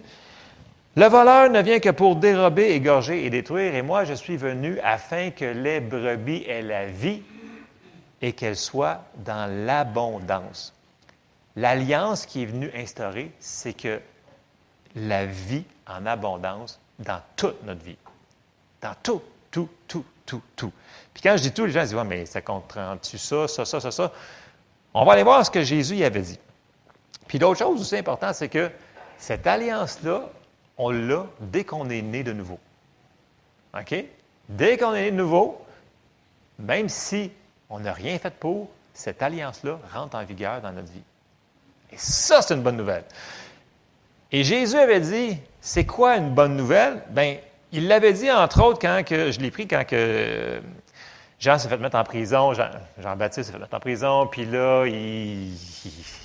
Le 0.96 1.06
voleur 1.06 1.50
ne 1.50 1.61
vient 1.61 1.80
que 1.80 1.90
pour 1.90 2.16
dérober, 2.16 2.70
égorger 2.70 3.25
et 3.25 3.30
détruire, 3.30 3.75
et 3.75 3.82
moi 3.82 4.04
je 4.04 4.14
suis 4.14 4.37
venu 4.37 4.78
afin 4.80 5.30
que 5.30 5.44
les 5.44 5.80
brebis 5.80 6.44
aient 6.49 6.62
la 6.62 6.87
vie 6.87 7.23
et 8.23 8.32
qu'elles 8.32 8.56
soient 8.56 9.04
dans 9.25 9.50
l'abondance. 9.66 10.73
L'alliance 11.56 12.26
qui 12.26 12.42
est 12.42 12.46
venue 12.46 12.70
instaurer, 12.75 13.30
c'est 13.38 13.75
que 13.75 14.00
la 14.96 15.26
vie 15.26 15.64
en 15.87 16.06
abondance 16.06 16.80
dans 16.99 17.20
toute 17.37 17.62
notre 17.64 17.84
vie. 17.84 17.96
Dans 18.80 18.94
tout, 19.02 19.23
tout, 19.50 19.68
tout, 19.87 20.04
tout, 20.25 20.42
tout. 20.56 20.73
Puis 21.12 21.23
quand 21.23 21.37
je 21.37 21.42
dis 21.42 21.52
tout, 21.52 21.66
les 21.66 21.73
gens 21.73 21.82
disent, 21.82 21.94
ouais, 21.94 22.04
mais 22.04 22.26
ça 22.26 22.40
comprend-tu 22.40 23.18
ça, 23.18 23.46
ça, 23.46 23.64
ça, 23.64 23.80
ça, 23.80 23.90
ça? 23.90 24.12
On 24.92 25.04
va 25.04 25.12
aller 25.12 25.23
voir 25.23 25.44
ce 25.44 25.50
que 25.50 25.62
Jésus 25.62 25.96
y 25.96 26.04
avait 26.04 26.23
dit. 26.23 26.38
Puis 27.26 27.38
l'autre 27.38 27.59
chose 27.59 27.81
aussi 27.81 27.97
importante, 27.97 28.35
c'est 28.35 28.49
que 28.49 28.71
cette 29.19 29.47
alliance-là, 29.47 30.28
on 30.76 30.90
l'a 30.90 31.26
dès 31.40 31.64
qu'on 31.64 31.88
est 31.90 32.02
né 32.02 32.23
de 32.23 32.33
nouveau. 32.33 32.59
OK? 33.78 33.95
Dès 34.49 34.76
qu'on 34.76 34.95
est 34.95 35.02
né 35.02 35.11
de 35.11 35.16
nouveau, 35.16 35.64
même 36.59 36.88
si 36.88 37.31
on 37.71 37.81
n'a 37.81 37.93
rien 37.93 38.19
fait 38.19 38.35
pour, 38.35 38.69
cette 38.93 39.23
alliance-là 39.23 39.78
rentre 39.93 40.16
en 40.16 40.25
vigueur 40.25 40.61
dans 40.61 40.73
notre 40.73 40.93
vie. 40.93 41.02
Et 41.93 41.97
ça, 41.97 42.43
c'est 42.43 42.54
une 42.54 42.62
bonne 42.62 42.76
nouvelle. 42.76 43.04
Et 44.31 44.45
Jésus 44.45 44.76
avait 44.76 45.00
dit, 45.00 45.38
c'est 45.61 45.85
quoi 45.85 46.16
une 46.16 46.35
bonne 46.35 46.57
nouvelle? 46.57 47.02
Bien, 47.11 47.37
il 47.73 47.88
l'avait 47.88 48.12
dit, 48.12 48.31
entre 48.31 48.62
autres, 48.62 48.78
quand 48.81 49.02
que, 49.04 49.33
je 49.33 49.40
l'ai 49.40 49.50
pris 49.50 49.66
quand 49.66 49.85
que 49.85 50.61
Jean 51.44 51.58
s'est 51.58 51.68
fait 51.68 51.76
mettre 51.76 51.98
en 51.98 52.04
prison, 52.04 52.54
Jean-Baptiste 52.54 53.48
s'est 53.48 53.52
fait 53.52 53.58
mettre 53.58 53.76
en 53.76 53.80
prison, 53.80 54.26
puis 54.26 54.46
là, 54.46 54.86
il, 54.86 55.54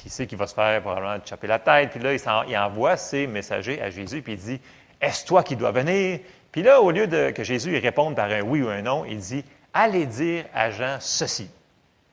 sait 0.07 0.25
qu'il 0.25 0.37
va 0.37 0.47
se 0.47 0.53
faire 0.53 0.81
probablement 0.81 1.17
choper 1.25 1.47
la 1.47 1.59
tête, 1.59 1.89
puis 1.89 1.99
là, 1.99 2.13
il, 2.47 2.57
envoie 2.57 2.95
ses 2.95 3.27
messagers 3.27 3.81
à 3.81 3.89
Jésus, 3.89 4.21
puis 4.21 4.33
il 4.33 4.39
dit, 4.39 4.61
est-ce 5.01 5.25
toi 5.25 5.43
qui 5.43 5.57
dois 5.57 5.71
venir? 5.71 6.21
Puis 6.53 6.63
là, 6.63 6.79
au 6.79 6.91
lieu 6.91 7.05
de 7.05 7.31
que 7.31 7.43
Jésus 7.43 7.77
réponde 7.79 8.15
par 8.15 8.31
un 8.31 8.39
oui 8.39 8.61
ou 8.61 8.69
un 8.69 8.81
non, 8.81 9.03
il 9.03 9.17
dit, 9.17 9.43
allez 9.73 10.05
dire 10.05 10.45
à 10.53 10.71
Jean 10.71 10.95
ceci. 11.01 11.49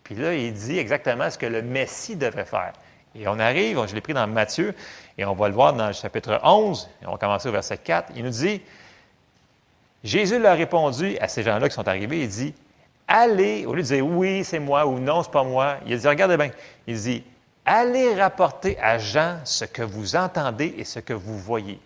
Puis 0.02 0.16
là, 0.16 0.34
il 0.34 0.52
dit 0.52 0.76
exactement 0.76 1.30
ce 1.30 1.38
que 1.38 1.46
le 1.46 1.62
Messie 1.62 2.16
devrait 2.16 2.44
faire. 2.44 2.72
Et 3.14 3.28
on 3.28 3.38
arrive, 3.38 3.86
je 3.86 3.94
l'ai 3.94 4.00
pris 4.00 4.14
dans 4.14 4.26
Matthieu, 4.26 4.74
et 5.16 5.24
on 5.24 5.34
va 5.34 5.46
le 5.46 5.54
voir 5.54 5.74
dans 5.74 5.86
le 5.86 5.92
chapitre 5.92 6.40
11, 6.42 6.90
et 7.00 7.06
on 7.06 7.12
va 7.12 7.18
commencer 7.18 7.48
au 7.48 7.52
verset 7.52 7.78
4. 7.78 8.14
Il 8.16 8.24
nous 8.24 8.30
dit, 8.30 8.60
Jésus 10.02 10.40
leur 10.40 10.54
a 10.54 10.54
répondu 10.56 11.16
à 11.20 11.28
ces 11.28 11.44
gens-là 11.44 11.68
qui 11.68 11.74
sont 11.76 11.86
arrivés, 11.86 12.22
il 12.22 12.28
dit, 12.28 12.52
allez, 13.08 13.66
au 13.66 13.74
lieu 13.74 13.82
de 13.82 13.86
dire 13.88 14.06
oui, 14.06 14.44
c'est 14.44 14.58
moi 14.58 14.86
ou 14.86 14.98
non, 14.98 15.22
c'est 15.22 15.30
pas 15.30 15.44
moi, 15.44 15.78
il 15.86 15.98
dit, 15.98 16.08
regardez 16.08 16.36
bien, 16.36 16.50
il 16.86 17.00
dit, 17.00 17.24
allez 17.64 18.14
rapporter 18.14 18.78
à 18.80 18.98
Jean 18.98 19.38
ce 19.44 19.64
que 19.64 19.82
vous 19.82 20.16
entendez 20.16 20.74
et 20.78 20.84
ce 20.84 21.00
que 21.00 21.12
vous 21.12 21.38
voyez. 21.38 21.80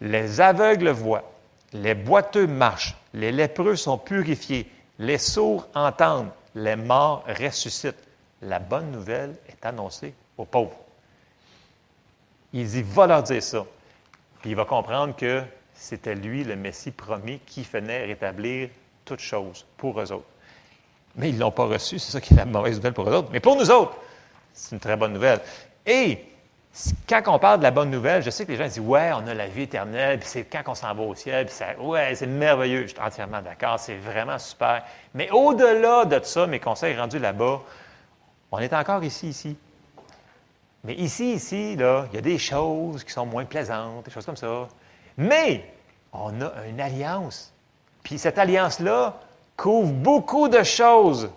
Les 0.00 0.40
aveugles 0.40 0.90
voient, 0.90 1.30
les 1.72 1.94
boiteux 1.94 2.46
marchent, 2.46 2.96
les 3.14 3.32
lépreux 3.32 3.76
sont 3.76 3.98
purifiés, 3.98 4.70
les 4.98 5.18
sourds 5.18 5.68
entendent, 5.74 6.30
les 6.54 6.76
morts 6.76 7.24
ressuscitent. 7.26 8.02
La 8.42 8.58
bonne 8.58 8.90
nouvelle 8.90 9.34
est 9.48 9.64
annoncée 9.64 10.12
aux 10.36 10.44
pauvres. 10.44 10.78
Il 12.52 12.66
dit, 12.66 12.82
va 12.82 13.06
leur 13.06 13.22
dire 13.22 13.42
ça. 13.42 13.64
Puis 14.40 14.50
il 14.50 14.56
va 14.56 14.64
comprendre 14.64 15.16
que 15.16 15.42
c'était 15.74 16.14
lui, 16.14 16.44
le 16.44 16.56
Messie 16.56 16.90
promis, 16.90 17.40
qui 17.40 17.62
venait 17.62 18.04
rétablir 18.04 18.68
toutes 19.06 19.20
choses 19.20 19.64
pour 19.78 19.98
eux 19.98 20.12
autres. 20.12 20.26
Mais 21.14 21.30
ils 21.30 21.36
ne 21.36 21.40
l'ont 21.40 21.50
pas 21.50 21.64
reçu, 21.64 21.98
c'est 21.98 22.12
ça 22.12 22.20
qui 22.20 22.34
est 22.34 22.36
la 22.36 22.44
mauvaise 22.44 22.76
nouvelle 22.76 22.92
pour 22.92 23.08
eux 23.08 23.14
autres. 23.14 23.30
Mais 23.32 23.40
pour 23.40 23.56
nous 23.56 23.70
autres, 23.70 23.96
c'est 24.52 24.74
une 24.74 24.80
très 24.80 24.96
bonne 24.96 25.14
nouvelle. 25.14 25.40
Et 25.86 26.18
quand 27.08 27.22
on 27.28 27.38
parle 27.38 27.58
de 27.58 27.62
la 27.62 27.70
bonne 27.70 27.90
nouvelle, 27.90 28.22
je 28.22 28.28
sais 28.28 28.44
que 28.44 28.52
les 28.52 28.58
gens 28.58 28.64
disent 28.64 28.80
Ouais, 28.80 29.10
on 29.14 29.26
a 29.26 29.32
la 29.32 29.46
vie 29.46 29.62
éternelle, 29.62 30.18
puis 30.18 30.28
c'est 30.28 30.44
quand 30.44 30.62
on 30.66 30.74
s'en 30.74 30.94
va 30.94 31.02
au 31.02 31.14
ciel, 31.14 31.46
puis 31.46 31.54
ça, 31.54 31.78
ouais, 31.80 32.14
c'est 32.14 32.26
merveilleux. 32.26 32.82
Je 32.82 32.88
suis 32.88 33.00
entièrement 33.00 33.40
d'accord, 33.40 33.78
c'est 33.78 33.96
vraiment 33.96 34.38
super. 34.38 34.84
Mais 35.14 35.30
au-delà 35.30 36.04
de 36.04 36.22
ça, 36.22 36.46
mes 36.46 36.60
conseils 36.60 36.96
rendus 36.96 37.18
là-bas, 37.18 37.62
on 38.52 38.58
est 38.58 38.74
encore 38.74 39.02
ici, 39.04 39.28
ici. 39.28 39.56
Mais 40.84 40.94
ici, 40.94 41.32
ici, 41.32 41.76
là, 41.76 42.06
il 42.12 42.16
y 42.16 42.18
a 42.18 42.22
des 42.22 42.38
choses 42.38 43.02
qui 43.02 43.12
sont 43.12 43.26
moins 43.26 43.44
plaisantes, 43.44 44.04
des 44.04 44.10
choses 44.10 44.26
comme 44.26 44.36
ça. 44.36 44.68
Mais 45.16 45.64
on 46.12 46.40
a 46.42 46.52
une 46.68 46.80
alliance. 46.80 47.52
Puis 48.06 48.20
cette 48.20 48.38
alliance-là 48.38 49.18
couvre 49.56 49.92
beaucoup 49.92 50.48
de 50.48 50.62
choses. 50.62 51.28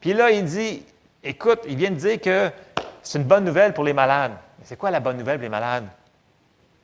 Puis 0.00 0.12
là, 0.12 0.30
il 0.30 0.44
dit, 0.44 0.84
écoute, 1.24 1.60
il 1.66 1.76
vient 1.76 1.90
de 1.90 1.94
dire 1.94 2.20
que 2.20 2.50
c'est 3.02 3.16
une 3.16 3.24
bonne 3.24 3.42
nouvelle 3.42 3.72
pour 3.72 3.84
les 3.84 3.94
malades. 3.94 4.34
C'est 4.62 4.76
quoi 4.76 4.90
la 4.90 5.00
bonne 5.00 5.16
nouvelle 5.16 5.38
pour 5.38 5.44
les 5.44 5.48
malades? 5.48 5.86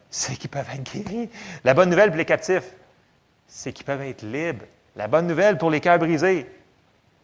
C'est 0.08 0.36
qu'ils 0.36 0.48
peuvent 0.48 0.70
être 0.72 0.90
guéris. 0.90 1.28
La 1.64 1.74
bonne 1.74 1.90
nouvelle 1.90 2.08
pour 2.08 2.16
les 2.16 2.24
captifs, 2.24 2.72
c'est 3.46 3.74
qu'ils 3.74 3.84
peuvent 3.84 4.00
être 4.00 4.22
libres. 4.22 4.64
La 4.96 5.06
bonne 5.06 5.26
nouvelle 5.26 5.58
pour 5.58 5.70
les 5.70 5.82
cœurs 5.82 5.98
brisés, 5.98 6.46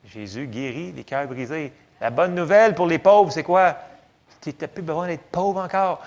Jésus 0.05 0.49
guérit 0.49 0.93
les 0.93 1.05
cœurs 1.05 1.29
brisés. 1.29 1.73
La 1.99 2.11
bonne 2.11 2.35
nouvelle 2.35 2.75
pour 2.75 2.87
les 2.87 2.99
pauvres, 2.99 3.33
c'est 3.33 3.43
quoi? 3.43 3.79
Tu 4.43 4.53
n'as 4.61 4.69
plus 4.69 4.83
besoin 4.83 5.07
d'être 5.07 5.25
pauvre 5.33 5.63
encore. 5.63 6.03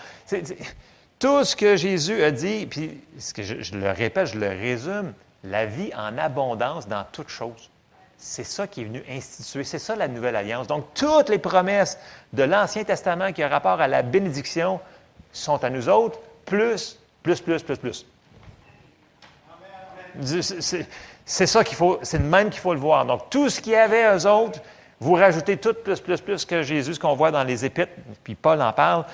tout 1.17 1.43
ce 1.43 1.55
que 1.55 1.75
Jésus 1.75 2.21
a 2.23 2.29
dit, 2.29 2.67
puis 2.67 3.01
ce 3.17 3.33
que 3.33 3.41
je, 3.41 3.75
le 3.75 3.89
répète, 3.89 4.27
je 4.27 4.37
le 4.37 4.49
résume, 4.49 5.11
la 5.45 5.65
vie 5.65 5.91
en 5.95 6.17
abondance 6.17 6.87
dans 6.87 7.05
toutes 7.11 7.29
choses. 7.29 7.69
C'est 8.17 8.43
ça 8.43 8.67
qui 8.67 8.81
est 8.81 8.85
venu 8.85 9.03
instituer, 9.09 9.63
c'est 9.63 9.79
ça 9.79 9.95
la 9.95 10.07
nouvelle 10.07 10.35
alliance. 10.35 10.67
Donc, 10.67 10.85
toutes 10.93 11.29
les 11.29 11.37
promesses 11.37 11.99
de 12.33 12.43
l'Ancien 12.43 12.83
Testament 12.83 13.33
qui 13.33 13.43
ont 13.43 13.49
rapport 13.49 13.81
à 13.81 13.87
la 13.87 14.01
bénédiction 14.01 14.79
sont 15.31 15.63
à 15.63 15.69
nous 15.69 15.89
autres, 15.89 16.19
plus, 16.45 16.97
plus, 17.21 17.41
plus, 17.41 17.61
plus, 17.61 17.77
plus. 17.77 18.05
C'est 21.25 21.47
ça 21.47 21.63
qu'il 21.63 21.75
faut, 21.75 21.99
c'est 22.03 22.19
de 22.19 22.23
même 22.23 22.49
qu'il 22.49 22.61
faut 22.61 22.73
le 22.73 22.79
voir. 22.79 23.05
Donc, 23.05 23.29
tout 23.29 23.49
ce 23.49 23.59
qu'il 23.59 23.73
y 23.73 23.75
avait, 23.75 24.15
eux 24.15 24.27
autres, 24.27 24.59
vous 24.99 25.13
rajoutez 25.13 25.57
tout, 25.57 25.73
plus, 25.73 25.99
plus, 25.99 26.21
plus 26.21 26.45
que 26.45 26.61
Jésus, 26.61 26.97
qu'on 26.97 27.15
voit 27.15 27.31
dans 27.31 27.43
les 27.43 27.65
Épîtres, 27.65 27.91
puis 28.23 28.35
Paul 28.35 28.61
en 28.61 28.71
parle. 28.71 29.05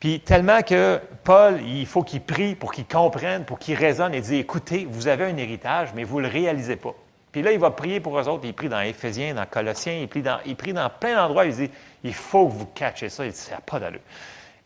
Puis 0.00 0.20
tellement 0.20 0.62
que 0.62 0.98
Paul, 1.24 1.60
il 1.62 1.86
faut 1.86 2.02
qu'il 2.02 2.22
prie 2.22 2.54
pour 2.54 2.72
qu'il 2.72 2.86
comprenne, 2.86 3.44
pour 3.44 3.58
qu'il 3.58 3.76
raisonne 3.76 4.14
et 4.14 4.22
dise, 4.22 4.32
écoutez, 4.32 4.88
vous 4.90 5.08
avez 5.08 5.26
un 5.26 5.36
héritage, 5.36 5.90
mais 5.94 6.04
vous 6.04 6.20
ne 6.20 6.26
le 6.26 6.32
réalisez 6.32 6.76
pas. 6.76 6.94
Puis 7.30 7.42
là, 7.42 7.52
il 7.52 7.58
va 7.58 7.70
prier 7.70 8.00
pour 8.00 8.18
eux 8.18 8.26
autres. 8.26 8.44
Il 8.44 8.54
prie 8.54 8.68
dans 8.68 8.80
Éphésiens, 8.80 9.34
dans 9.34 9.46
Colossiens, 9.46 9.98
il 10.00 10.08
prie 10.08 10.22
dans, 10.22 10.38
il 10.46 10.56
prie 10.56 10.72
dans 10.72 10.88
plein 10.88 11.14
d'endroits. 11.14 11.44
Il 11.44 11.54
dit, 11.54 11.70
il 12.02 12.14
faut 12.14 12.48
que 12.48 12.52
vous 12.52 12.66
catchiez 12.66 13.10
ça. 13.10 13.26
Il 13.26 13.32
dit, 13.32 13.38
ça 13.38 13.56
n'a 13.56 13.60
pas 13.60 13.78
d'allure. 13.78 14.00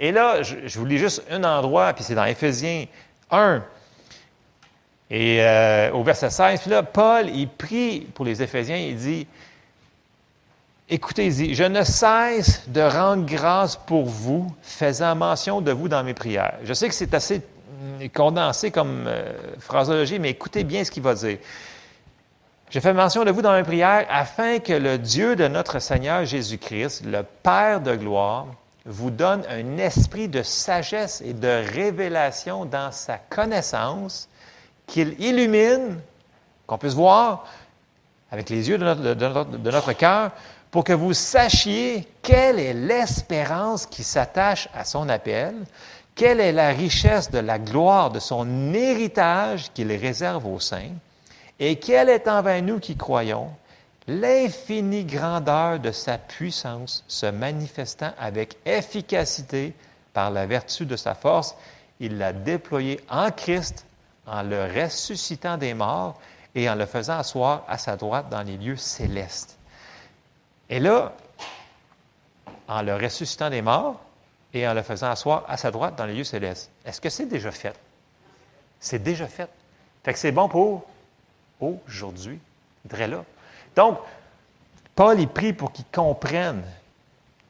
Et 0.01 0.13
là, 0.13 0.43
je, 0.43 0.79
vous 0.79 0.87
lis 0.87 0.99
juste 0.99 1.23
un 1.31 1.45
endroit, 1.45 1.93
puis 1.93 2.05
c'est 2.05 2.15
dans 2.15 2.25
Éphésiens 2.25 2.87
1. 3.31 3.63
Et 5.11 5.43
euh, 5.43 5.91
au 5.93 6.03
verset 6.03 6.31
16, 6.31 6.63
puis 6.63 6.71
là, 6.71 6.83
Paul, 6.83 7.29
il 7.29 7.49
prie 7.49 8.01
pour 8.15 8.25
les 8.25 8.43
Éphésiens, 8.43 8.77
il 8.77 8.97
dit, 8.97 9.27
Écoutez-y, 10.91 11.55
je 11.55 11.65
ne 11.65 11.83
cesse 11.83 12.69
de 12.69 12.83
rendre 12.83 13.25
grâce 13.25 13.75
pour 13.75 14.05
vous, 14.05 14.55
faisant 14.61 15.15
mention 15.15 15.63
de 15.63 15.73
vous 15.73 15.89
dans 15.89 16.05
mes 16.05 16.13
prières. 16.13 16.59
Je 16.63 16.75
sais 16.75 16.89
que 16.89 16.95
c'est 16.95 17.15
assez 17.15 17.39
mm, 17.39 18.09
condensé 18.15 18.71
comme 18.71 19.07
euh, 19.07 19.33
phraseologie, 19.61 20.19
mais 20.19 20.31
écoutez 20.31 20.63
bien 20.63 20.85
ce 20.85 20.91
qu'il 20.91 21.03
va 21.03 21.15
dire. 21.15 21.39
Je 22.69 22.81
fais 22.81 22.93
mention 22.93 23.25
de 23.25 23.31
vous 23.31 23.41
dans 23.41 23.55
mes 23.55 23.63
prières 23.63 24.07
afin 24.11 24.59
que 24.59 24.75
le 24.75 24.99
Dieu 24.99 25.37
de 25.37 25.49
notre 25.49 25.79
Seigneur 25.79 26.27
Jésus-Christ, 26.27 27.05
le 27.07 27.23
Père 27.43 27.81
de 27.81 27.95
gloire, 27.95 28.47
vous 28.85 29.11
donne 29.11 29.43
un 29.49 29.79
esprit 29.79 30.29
de 30.29 30.43
sagesse 30.43 31.23
et 31.25 31.33
de 31.33 31.65
révélation 31.73 32.67
dans 32.67 32.93
sa 32.93 33.17
connaissance, 33.17 34.29
qu'il 34.87 35.19
illumine, 35.19 35.99
qu'on 36.67 36.77
puisse 36.77 36.93
voir 36.93 37.47
avec 38.31 38.51
les 38.51 38.69
yeux 38.69 38.77
de 38.77 38.85
notre, 38.85 39.47
de 39.47 39.71
notre 39.71 39.93
cœur, 39.95 40.33
pour 40.75 40.83
que 40.83 40.93
vous 40.93 41.15
sachiez 41.15 42.05
quelle 42.21 42.59
est 42.59 42.75
l'espérance 42.75 43.87
qui 43.87 44.03
s'attache 44.03 44.69
à 44.75 44.85
son 44.85 45.09
appel, 45.09 45.55
quelle 46.17 46.41
est 46.41 46.51
la 46.51 46.71
richesse 46.71 47.31
de 47.31 47.39
la 47.39 47.61
gloire 47.61 48.11
de 48.11 48.19
son 48.19 48.75
héritage 48.75 49.71
qu'il 49.73 49.93
réserve 49.93 50.45
aux 50.49 50.59
saints, 50.59 50.91
et 51.61 51.77
quelle 51.77 52.09
est 52.09 52.27
envers 52.27 52.61
nous 52.61 52.81
qui 52.81 52.97
croyons 52.97 53.51
l'infinie 54.09 55.05
grandeur 55.05 55.79
de 55.79 55.93
sa 55.93 56.19
puissance 56.19 57.05
se 57.07 57.27
manifestant 57.27 58.11
avec 58.19 58.57
efficacité 58.67 59.75
par 60.13 60.33
la 60.33 60.45
vertu 60.45 60.87
de 60.87 60.97
sa 60.97 61.15
force. 61.15 61.55
Il 62.01 62.19
l'a 62.19 62.33
déployé 62.33 62.99
en 63.09 63.31
Christ 63.31 63.87
en 64.27 64.43
le 64.43 64.65
ressuscitant 64.65 65.57
des 65.57 65.73
morts 65.73 66.19
et 66.57 66.69
en 66.69 66.75
le 66.75 66.87
faisant 66.87 67.19
asseoir 67.19 67.63
à 67.69 67.79
sa 67.79 67.95
droite 67.95 68.29
dans 68.29 68.43
les 68.43 68.57
lieux 68.57 68.75
célestes. 68.75 69.54
Et 70.71 70.81
là, 70.81 71.13
en 72.69 72.83
le 72.83 72.95
ressuscitant 72.95 73.51
des 73.51 73.63
morts, 73.63 74.01
et 74.55 74.67
en 74.69 74.73
le 74.73 74.83
faisant 74.83 75.11
asseoir 75.11 75.45
à 75.49 75.57
sa 75.57 75.71
droite 75.71 75.97
dans 75.97 76.07
les 76.07 76.15
lieux 76.15 76.25
célestes. 76.25 76.71
Est-ce 76.85 77.01
que 77.01 77.11
c'est 77.11 77.27
déjà 77.27 77.51
fait? 77.51 77.75
C'est 78.79 79.03
déjà 79.03 79.27
fait. 79.27 79.51
Fait 80.05 80.13
que 80.13 80.19
c'est 80.19 80.33
bon 80.33 80.49
pour 80.49 80.85
aujourd'hui, 81.61 82.39
là. 82.91 83.25
Donc, 83.75 83.99
Paul, 84.95 85.19
il 85.19 85.29
prie 85.29 85.53
pour 85.53 85.73
qu'ils 85.73 85.87
comprennent 85.87 86.65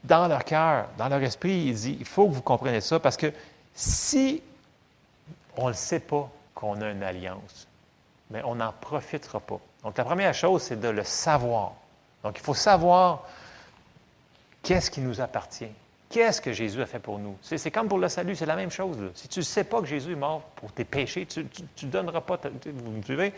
dans 0.03 0.29
leur 0.29 0.45
cœur, 0.45 0.89
dans 0.97 1.09
leur 1.09 1.23
esprit, 1.23 1.65
il 1.67 1.75
dit, 1.75 1.97
il 2.01 2.07
faut 2.07 2.27
que 2.29 2.33
vous 2.33 2.43
compreniez 2.43 2.81
ça, 2.81 2.99
parce 2.99 3.17
que 3.17 3.33
si 3.75 4.43
on 5.57 5.69
ne 5.69 5.75
sait 5.75 6.01
pas 6.01 6.31
qu'on 6.55 6.81
a 6.81 6.91
une 6.91 7.03
alliance, 7.03 7.67
mais 8.31 8.43
on 8.45 8.55
n'en 8.55 8.73
profitera 8.73 9.41
pas. 9.41 9.61
Donc, 9.83 9.99
la 9.99 10.05
première 10.05 10.33
chose, 10.33 10.63
c'est 10.63 10.81
de 10.81 10.89
le 10.89 11.05
savoir. 11.05 11.73
Donc, 12.25 12.39
il 12.39 12.43
faut 12.43 12.55
savoir 12.55 13.23
qu'est-ce 14.63 14.91
qui 14.91 15.01
nous 15.01 15.21
appartient. 15.21 15.69
Qu'est-ce 16.09 16.41
que 16.41 16.53
Jésus 16.53 16.81
a 16.81 16.87
fait 16.87 16.99
pour 16.99 17.19
nous? 17.19 17.37
C'est 17.43 17.71
comme 17.71 17.89
pour 17.89 17.99
le 17.99 18.09
salut, 18.09 18.35
c'est 18.35 18.47
la 18.47 18.57
même 18.57 18.71
chose. 18.71 18.97
Si 19.15 19.29
tu 19.29 19.41
ne 19.41 19.45
sais 19.45 19.65
pas 19.65 19.81
que 19.81 19.87
Jésus 19.87 20.13
est 20.13 20.17
mort 20.17 20.41
pour 20.57 20.73
tes 20.73 20.85
péchés, 20.85 21.27
tu 21.27 21.45
ne 21.83 21.91
donneras 21.91 22.21
pas. 22.21 22.39
vous 22.65 22.91
me 22.91 23.03
suivez? 23.03 23.33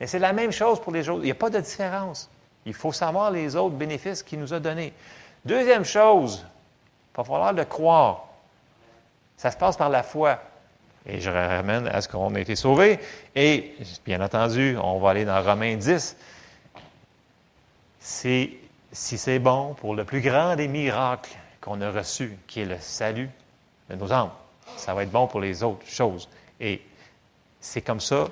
Et 0.00 0.06
c'est 0.06 0.18
la 0.18 0.32
même 0.32 0.50
chose 0.50 0.80
pour 0.80 0.92
les 0.92 1.08
autres. 1.08 1.20
Il 1.22 1.26
n'y 1.26 1.30
a 1.30 1.36
pas 1.36 1.50
de 1.50 1.60
différence. 1.60 2.28
Il 2.66 2.74
faut 2.74 2.92
savoir 2.92 3.30
les 3.30 3.54
autres 3.54 3.76
bénéfices 3.76 4.22
qu'il 4.22 4.40
nous 4.40 4.52
a 4.52 4.60
donnés. 4.60 4.92
Deuxième 5.44 5.84
chose, 5.84 6.44
il 7.12 7.16
va 7.16 7.24
falloir 7.24 7.52
le 7.52 7.64
croire. 7.64 8.24
Ça 9.36 9.50
se 9.50 9.56
passe 9.56 9.76
par 9.76 9.90
la 9.90 10.02
foi. 10.02 10.38
Et 11.06 11.20
je 11.20 11.30
ramène 11.30 11.86
à 11.88 12.00
ce 12.00 12.08
qu'on 12.08 12.34
a 12.34 12.40
été 12.40 12.56
sauvés. 12.56 12.98
Et, 13.34 13.74
bien 14.06 14.20
entendu, 14.20 14.76
on 14.82 14.98
va 14.98 15.10
aller 15.10 15.24
dans 15.24 15.42
Romains 15.42 15.76
10. 15.76 16.16
Si 18.02 18.58
c'est 18.92 19.38
bon 19.38 19.74
pour 19.74 19.94
le 19.94 20.04
plus 20.04 20.20
grand 20.20 20.56
des 20.56 20.68
miracles 20.68 21.30
qu'on 21.60 21.80
a 21.80 21.90
reçu, 21.90 22.36
qui 22.46 22.60
est 22.60 22.64
le 22.64 22.78
salut 22.80 23.30
de 23.88 23.94
nos 23.94 24.12
âmes, 24.12 24.30
ça 24.76 24.94
va 24.94 25.04
être 25.04 25.10
bon 25.10 25.26
pour 25.26 25.40
les 25.40 25.62
autres 25.62 25.86
choses. 25.86 26.28
Et 26.60 26.82
c'est 27.60 27.82
comme 27.82 28.00
ça, 28.00 28.26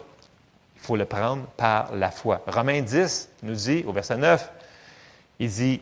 il 0.77 0.81
faut 0.83 0.97
le 0.97 1.05
prendre 1.05 1.45
par 1.57 1.95
la 1.95 2.11
foi. 2.11 2.43
Romains 2.47 2.83
10 2.83 3.31
nous 3.43 3.55
dit, 3.55 3.85
au 3.87 3.93
verset 3.93 4.17
9, 4.17 4.51
il 5.39 5.51
dit, 5.51 5.81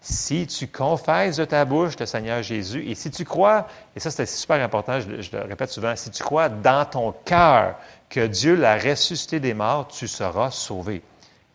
si 0.00 0.46
tu 0.46 0.68
confesses 0.68 1.36
de 1.36 1.44
ta 1.44 1.64
bouche 1.64 1.98
le 1.98 2.06
Seigneur 2.06 2.42
Jésus, 2.42 2.88
et 2.88 2.94
si 2.94 3.10
tu 3.10 3.24
crois, 3.24 3.66
et 3.94 4.00
ça 4.00 4.10
c'est 4.10 4.26
super 4.26 4.62
important, 4.62 5.00
je, 5.00 5.08
le 5.08 5.42
répète 5.44 5.70
souvent, 5.70 5.94
si 5.96 6.10
tu 6.10 6.22
crois 6.22 6.48
dans 6.48 6.84
ton 6.84 7.12
cœur 7.24 7.76
que 8.08 8.26
Dieu 8.26 8.54
l'a 8.54 8.78
ressuscité 8.78 9.40
des 9.40 9.54
morts, 9.54 9.88
tu 9.88 10.08
seras 10.08 10.50
sauvé. 10.50 11.02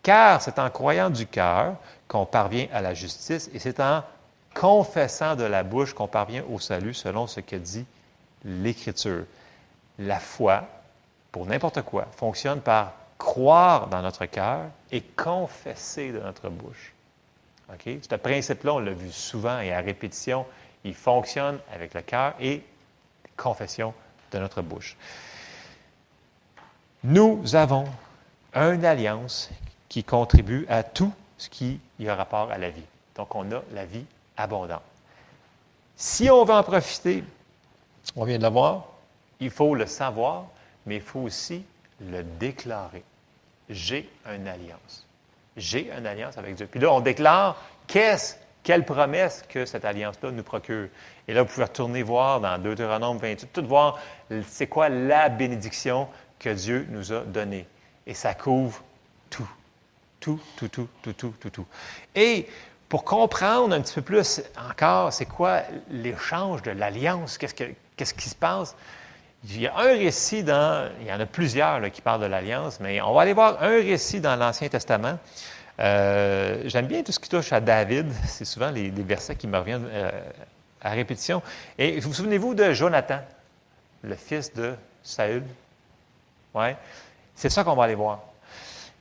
Car 0.04 0.42
c'est 0.42 0.60
en 0.60 0.70
croyant 0.70 1.10
du 1.10 1.26
cœur 1.26 1.76
qu'on 2.08 2.26
parvient 2.26 2.68
à 2.74 2.82
la 2.82 2.94
justice, 2.94 3.50
et 3.54 3.60
c'est 3.60 3.80
en 3.80 4.04
confessant 4.54 5.36
de 5.36 5.46
la 5.46 5.64
bouche 5.64 5.94
qu'on 5.94 6.08
parvient 6.08 6.44
au 6.52 6.60
salut, 6.60 6.94
selon 6.94 7.26
ce 7.26 7.40
que 7.40 7.56
dit 7.56 7.86
l'Écriture. 8.44 9.24
La 9.98 10.20
foi, 10.20 10.66
pour 11.32 11.46
n'importe 11.46 11.82
quoi, 11.84 12.08
fonctionne 12.18 12.60
par 12.60 12.94
croire 13.18 13.88
dans 13.88 14.02
notre 14.02 14.26
cœur 14.26 14.66
et 14.92 15.02
confesser 15.02 16.12
de 16.12 16.20
notre 16.20 16.50
bouche. 16.50 16.94
Ce 17.86 18.16
principe-là, 18.16 18.74
on 18.74 18.80
l'a 18.80 18.92
vu 18.92 19.12
souvent 19.12 19.60
et 19.60 19.72
à 19.72 19.80
répétition, 19.80 20.46
il 20.84 20.94
fonctionne 20.94 21.60
avec 21.74 21.94
le 21.94 22.02
cœur 22.02 22.34
et 22.40 22.62
confession 23.38 23.94
de 24.32 24.40
notre 24.40 24.62
bouche. 24.62 24.98
Nous 27.04 27.56
avons 27.56 27.86
une 28.54 28.86
alliance 28.86 29.50
qui 29.94 30.04
contribue 30.04 30.66
à 30.70 30.82
tout 30.82 31.14
ce 31.38 31.48
qui 31.50 31.80
a 32.08 32.16
rapport 32.16 32.50
à 32.50 32.58
la 32.58 32.72
vie. 32.72 32.82
Donc, 33.16 33.36
on 33.36 33.52
a 33.52 33.62
la 33.74 33.86
vie 33.86 34.06
abondante. 34.36 34.82
Si 35.96 36.32
on 36.32 36.44
veut 36.46 36.54
en 36.56 36.64
profiter, 36.64 37.24
on 38.16 38.26
vient 38.26 38.40
de 38.40 38.44
le 38.44 38.50
voir, 38.50 38.88
il 39.40 39.52
faut 39.52 39.76
le 39.76 39.86
savoir, 39.86 40.46
mais 40.88 40.96
il 40.96 41.02
faut 41.04 41.20
aussi 41.20 41.64
le 42.02 42.24
déclarer. 42.24 43.04
J'ai 43.70 44.10
une 44.26 44.48
alliance. 44.48 45.06
J'ai 45.58 45.92
une 45.96 46.08
alliance 46.08 46.40
avec 46.40 46.56
Dieu. 46.56 46.66
Puis 46.66 46.80
là, 46.80 46.92
on 46.92 47.00
déclare 47.00 47.62
qu'est-ce, 47.86 48.34
quelle 48.64 48.86
promesse 48.86 49.44
que 49.48 49.68
cette 49.68 49.86
alliance-là 49.86 50.32
nous 50.32 50.42
procure. 50.42 50.88
Et 51.28 51.36
là, 51.36 51.44
vous 51.44 51.50
pouvez 51.54 51.66
retourner 51.66 52.02
voir 52.02 52.42
dans 52.42 52.58
Deutéronome 52.58 53.20
28, 53.20 53.54
tout 53.54 53.68
voir 53.68 54.00
c'est 54.48 54.66
quoi 54.66 54.90
la 54.90 55.30
bénédiction 55.30 56.08
que 56.40 56.50
Dieu 56.50 56.88
nous 56.90 57.14
a 57.14 57.20
donnée. 57.20 57.68
Et 58.08 58.16
ça 58.16 58.34
couvre 58.34 58.82
tout. 59.30 59.48
Tout, 60.24 60.40
tout, 60.56 60.70
tout, 60.70 60.88
tout, 61.02 61.12
tout, 61.12 61.34
tout, 61.38 61.50
tout. 61.50 61.66
Et 62.16 62.48
pour 62.88 63.04
comprendre 63.04 63.76
un 63.76 63.82
petit 63.82 63.96
peu 63.96 64.02
plus 64.02 64.42
encore, 64.70 65.12
c'est 65.12 65.26
quoi 65.26 65.64
l'échange 65.92 66.62
de 66.62 66.72
l'alliance, 66.72 67.38
qu'est-ce, 67.38 68.14
qui 68.14 68.30
se 68.30 68.36
passe, 68.36 68.74
il 69.44 69.60
y 69.60 69.68
a 69.68 69.76
un 69.76 69.98
récit 69.98 70.42
dans, 70.42 70.90
il 71.02 71.08
y 71.08 71.12
en 71.12 71.20
a 71.20 71.26
plusieurs 71.26 71.92
qui 71.92 72.00
parlent 72.00 72.22
de 72.22 72.28
l'alliance, 72.28 72.80
mais 72.80 73.02
on 73.02 73.14
va 73.14 73.24
aller 73.24 73.34
voir 73.34 73.62
un 73.62 73.82
récit 73.82 74.22
dans 74.22 74.38
l'Ancien 74.38 74.70
Testament. 74.70 75.20
Euh, 75.82 76.62
j'aime 76.68 76.88
bien 76.88 77.04
tout 77.04 77.12
ce 77.12 77.20
qui 77.20 77.28
touche 77.28 77.52
à 77.52 77.60
David. 77.60 78.10
C'est 78.26 78.46
souvent 78.46 78.72
les, 78.72 78.92
versets 78.92 79.36
qui 79.36 79.48
me 79.48 79.58
reviennent 79.58 79.90
euh, 79.92 80.10
à 80.82 80.92
répétition. 80.92 81.42
Et 81.78 82.00
vous, 82.00 82.08
vous 82.08 82.16
souvenez-vous 82.16 82.56
de 82.56 82.72
Jonathan, 82.72 83.20
le 84.04 84.16
fils 84.16 84.54
de 84.54 84.74
Saül? 85.04 85.44
Oui. 86.54 86.68
C'est 87.36 87.50
ça 87.50 87.66
qu'on 87.66 87.76
va 87.76 87.84
aller 87.84 87.96
voir. 87.96 88.22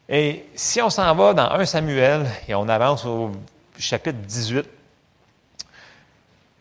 Et 0.08 0.44
si 0.54 0.82
on 0.82 0.90
s'en 0.90 1.14
va 1.14 1.32
dans 1.34 1.50
1 1.50 1.64
Samuel 1.64 2.26
et 2.48 2.54
on 2.54 2.68
avance 2.68 3.04
au 3.04 3.32
chapitre 3.78 4.18
18, 4.18 4.68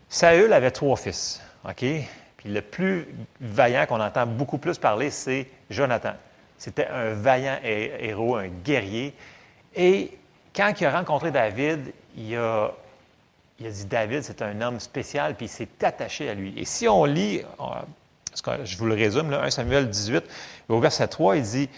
Saül 0.09 0.53
avait 0.53 0.71
trois 0.71 0.97
fils. 0.97 1.41
OK? 1.67 1.77
Puis 1.77 2.49
le 2.49 2.61
plus 2.61 3.07
vaillant 3.39 3.85
qu'on 3.85 4.01
entend 4.01 4.25
beaucoup 4.25 4.57
plus 4.57 4.77
parler, 4.77 5.09
c'est 5.09 5.47
Jonathan. 5.69 6.13
C'était 6.57 6.87
un 6.87 7.13
vaillant 7.13 7.57
héros, 7.63 8.35
un 8.35 8.47
guerrier. 8.47 9.13
Et 9.75 10.11
quand 10.55 10.73
il 10.79 10.85
a 10.85 10.91
rencontré 10.91 11.31
David, 11.31 11.93
il 12.15 12.35
a, 12.35 12.71
dit 13.59 13.85
David, 13.85 14.23
c'est 14.23 14.41
un 14.41 14.59
homme 14.61 14.79
spécial, 14.79 15.35
puis 15.35 15.45
il 15.45 15.49
s'est 15.49 15.67
attaché 15.81 16.29
à 16.29 16.33
lui. 16.33 16.53
Et 16.57 16.65
si 16.65 16.87
on 16.87 17.05
lit, 17.05 17.41
je 18.63 18.77
vous 18.77 18.85
le 18.85 18.93
résume, 18.93 19.31
là, 19.31 19.43
1 19.43 19.49
Samuel 19.49 19.89
18, 19.89 20.23
au 20.69 20.79
verset 20.79 21.07
3, 21.07 21.37
il 21.37 21.43
dit 21.43 21.69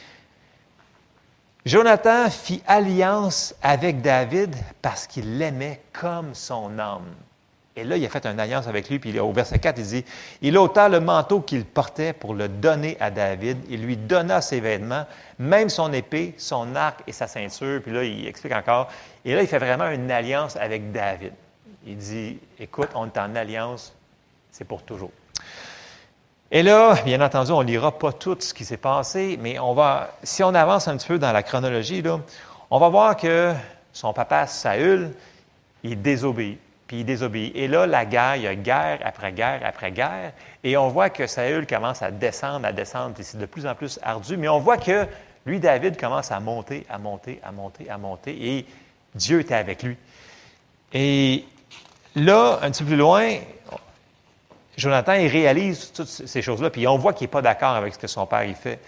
Jonathan 1.66 2.30
fit 2.30 2.62
alliance 2.68 3.56
avec 3.62 4.02
David 4.02 4.54
parce 4.82 5.08
qu'il 5.08 5.38
l'aimait 5.38 5.82
comme 5.94 6.36
son 6.36 6.78
âme. 6.78 7.06
Et 7.78 7.86
là, 7.86 7.96
il 7.96 8.06
a 8.06 8.10
fait 8.10 8.26
une 8.26 8.40
alliance 8.40 8.68
avec 8.68 8.90
lui, 8.90 9.00
puis 9.00 9.18
au 9.18 9.32
verset 9.32 9.60
4, 9.60 9.80
il 9.80 9.86
dit, 9.86 10.06
il 10.42 10.58
ôta 10.58 10.90
le 10.90 11.00
manteau 11.00 11.40
qu'il 11.40 11.64
portait 11.64 12.12
pour 12.12 12.34
le 12.34 12.50
donner 12.50 12.98
à 13.00 13.10
David. 13.10 13.60
Il 13.70 13.82
lui 13.82 13.96
donna 13.96 14.42
ses 14.42 14.60
vêtements, 14.60 15.06
même 15.40 15.70
son 15.70 15.92
épée, 15.94 16.36
son 16.38 16.76
arc 16.76 17.00
et 17.08 17.14
sa 17.14 17.28
ceinture. 17.28 17.82
Puis 17.82 17.94
là, 17.94 18.04
il 18.04 18.28
explique 18.28 18.54
encore. 18.54 18.92
Et 19.24 19.34
là, 19.34 19.42
il 19.42 19.48
fait 19.48 19.58
vraiment 19.58 19.90
une 19.90 20.12
alliance 20.12 20.58
avec 20.58 20.92
David. 20.92 21.32
Il 21.88 21.96
dit, 21.96 22.40
écoute, 22.60 22.90
on 22.94 23.06
est 23.08 23.18
en 23.18 23.36
alliance, 23.36 23.94
c'est 24.52 24.66
pour 24.66 24.84
toujours. 24.84 25.12
Et 26.56 26.62
là, 26.62 26.94
bien 27.04 27.20
entendu, 27.20 27.52
on 27.52 27.64
ne 27.64 27.68
lira 27.68 27.98
pas 27.98 28.14
tout 28.14 28.38
ce 28.40 28.54
qui 28.54 28.64
s'est 28.64 28.78
passé, 28.78 29.40
mais 29.42 29.58
on 29.58 29.74
va, 29.74 30.12
si 30.22 30.44
on 30.44 30.54
avance 30.54 30.88
un 30.88 30.98
petit 30.98 31.08
peu 31.08 31.18
dans 31.18 31.32
la 31.32 31.42
chronologie, 31.42 32.04
on 32.70 32.78
va 32.78 32.90
voir 32.90 33.18
que 33.18 33.54
son 33.92 34.14
papa 34.14 34.46
Saül, 34.46 35.14
il 35.84 36.00
désobéit 36.00 36.60
puis 36.86 37.00
il 37.00 37.06
désobéit. 37.06 37.54
Et 37.56 37.68
là, 37.68 37.88
la 37.88 38.06
guerre, 38.06 38.36
il 38.36 38.44
y 38.44 38.48
a 38.48 38.54
guerre 38.54 39.00
après 39.04 39.32
guerre 39.32 39.62
après 39.66 39.92
guerre, 39.92 40.32
et 40.64 40.78
on 40.78 40.90
voit 40.90 41.10
que 41.10 41.26
Saül 41.26 41.66
commence 41.66 42.04
à 42.04 42.12
descendre, 42.12 42.68
à 42.68 42.72
descendre, 42.72 43.16
et 43.20 43.24
c'est 43.24 43.40
de 43.40 43.48
plus 43.48 43.66
en 43.66 43.74
plus 43.74 44.00
ardu, 44.04 44.38
mais 44.38 44.48
on 44.48 44.60
voit 44.60 44.78
que 44.78 45.08
lui, 45.48 45.60
David, 45.60 46.00
commence 46.00 46.32
à 46.32 46.40
monter, 46.40 46.86
à 46.88 47.00
monter, 47.00 47.40
à 47.44 47.52
monter, 47.52 47.90
à 47.90 47.98
monter, 47.98 48.58
et 48.58 48.66
Dieu 49.16 49.40
était 49.40 49.56
avec 49.56 49.82
lui. 49.82 49.98
Et 50.94 51.46
là, 52.16 52.60
un 52.62 52.70
petit 52.70 52.84
peu 52.84 52.90
plus 52.90 52.98
loin, 52.98 53.38
Jonathan, 54.78 55.14
il 55.14 55.28
réalise 55.28 55.92
toutes 55.92 56.08
ces 56.08 56.42
choses-là, 56.42 56.70
puis 56.70 56.88
on 56.88 56.98
voit 56.98 57.14
qu'il 57.14 57.26
n'est 57.26 57.32
pas 57.32 57.42
d'accord 57.42 57.76
avec 57.76 57.94
ce 57.94 58.00
que 58.00 58.08
son 58.08 58.26
père 58.26 58.44
il 58.44 58.56
fait. 58.56 58.80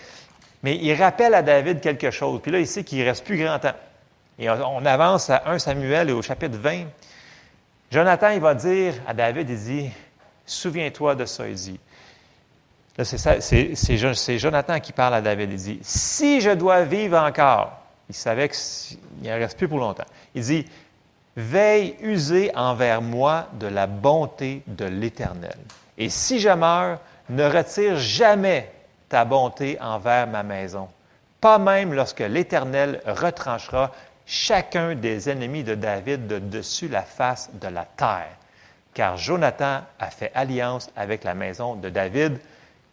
Mais 0.63 0.77
il 0.77 0.93
rappelle 0.95 1.33
à 1.35 1.43
David 1.43 1.79
quelque 1.79 2.09
chose, 2.09 2.39
puis 2.41 2.51
là, 2.51 2.59
il 2.59 2.67
sait 2.67 2.83
qu'il 2.83 2.99
ne 2.99 3.05
reste 3.05 3.23
plus 3.23 3.37
grand 3.37 3.59
temps. 3.59 3.75
Et 4.39 4.49
on 4.49 4.85
avance 4.85 5.29
à 5.29 5.43
1 5.45 5.59
Samuel 5.59 6.11
au 6.11 6.21
chapitre 6.21 6.57
20. 6.57 6.85
Jonathan, 7.91 8.29
il 8.29 8.41
va 8.41 8.55
dire 8.55 8.95
à 9.07 9.13
David, 9.13 9.49
il 9.49 9.59
dit, 9.59 9.89
souviens-toi 10.45 11.15
de 11.15 11.25
ça, 11.25 11.47
il 11.47 11.55
dit. 11.55 11.79
c'est 13.01 14.37
Jonathan 14.37 14.79
qui 14.79 14.91
parle 14.91 15.13
à 15.13 15.21
David, 15.21 15.51
il 15.51 15.57
dit, 15.57 15.79
si 15.83 16.41
je 16.41 16.49
dois 16.49 16.83
vivre 16.83 17.17
encore, 17.17 17.79
il 18.09 18.15
savait 18.15 18.49
qu'il 18.49 18.97
n'en 19.23 19.35
reste 19.35 19.57
plus 19.57 19.67
pour 19.67 19.79
longtemps. 19.79 20.05
Il 20.33 20.43
dit, 20.43 20.65
veille 21.35 21.95
user 22.01 22.51
envers 22.55 23.01
moi 23.01 23.47
de 23.53 23.67
la 23.67 23.87
bonté 23.87 24.63
de 24.67 24.85
l'Éternel. 24.85 25.57
Et 25.97 26.09
si 26.09 26.39
je 26.39 26.49
meurs, 26.49 26.99
ne 27.29 27.43
retire 27.43 27.97
jamais 27.97 28.71
ta 29.09 29.25
bonté 29.25 29.77
envers 29.81 30.27
ma 30.27 30.43
maison, 30.43 30.87
pas 31.41 31.57
même 31.57 31.93
lorsque 31.93 32.19
l'Éternel 32.19 33.01
retranchera 33.05 33.91
chacun 34.25 34.95
des 34.95 35.29
ennemis 35.29 35.63
de 35.63 35.75
David 35.75 36.27
de 36.27 36.39
dessus 36.39 36.87
la 36.87 37.03
face 37.03 37.49
de 37.53 37.67
la 37.67 37.85
terre. 37.85 38.35
car 38.95 39.17
Jonathan 39.17 39.81
a 39.99 40.09
fait 40.09 40.31
alliance 40.33 40.89
avec 40.95 41.25
la 41.25 41.35
maison 41.35 41.75
de 41.75 41.89
David, 41.89 42.39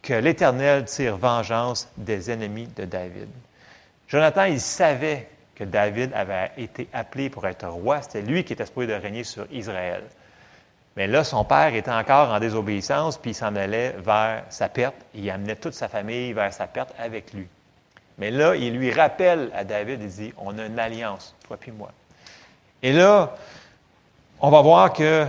que 0.02 0.14
l'Éternel 0.14 0.84
tire 0.84 1.16
vengeance 1.16 1.88
des 1.96 2.30
ennemis 2.30 2.66
de 2.76 2.84
David. 2.84 3.28
Jonathan, 4.08 4.44
il 4.44 4.60
savait 4.60 5.28
David 5.64 6.12
avait 6.14 6.50
été 6.56 6.88
appelé 6.92 7.30
pour 7.30 7.46
être 7.46 7.66
roi. 7.66 8.02
C'était 8.02 8.22
lui 8.22 8.44
qui 8.44 8.52
était 8.52 8.66
supposé 8.66 8.86
de 8.86 8.94
régner 8.94 9.24
sur 9.24 9.46
Israël. 9.50 10.02
Mais 10.96 11.06
là, 11.06 11.24
son 11.24 11.44
père 11.44 11.74
était 11.74 11.90
encore 11.90 12.30
en 12.30 12.38
désobéissance, 12.38 13.16
puis 13.16 13.30
il 13.30 13.34
s'en 13.34 13.56
allait 13.56 13.94
vers 13.98 14.44
sa 14.50 14.68
perte. 14.68 14.94
Il 15.14 15.28
amenait 15.30 15.56
toute 15.56 15.74
sa 15.74 15.88
famille 15.88 16.32
vers 16.32 16.52
sa 16.52 16.66
perte 16.66 16.94
avec 16.98 17.32
lui. 17.32 17.48
Mais 18.18 18.30
là, 18.30 18.54
il 18.54 18.74
lui 18.74 18.92
rappelle 18.92 19.50
à 19.54 19.64
David, 19.64 20.02
il 20.02 20.08
dit, 20.08 20.34
on 20.36 20.58
a 20.58 20.66
une 20.66 20.78
alliance, 20.78 21.34
toi 21.46 21.56
puis 21.58 21.72
moi. 21.72 21.90
Et 22.82 22.92
là, 22.92 23.34
on 24.40 24.50
va 24.50 24.60
voir 24.60 24.92
que, 24.92 25.26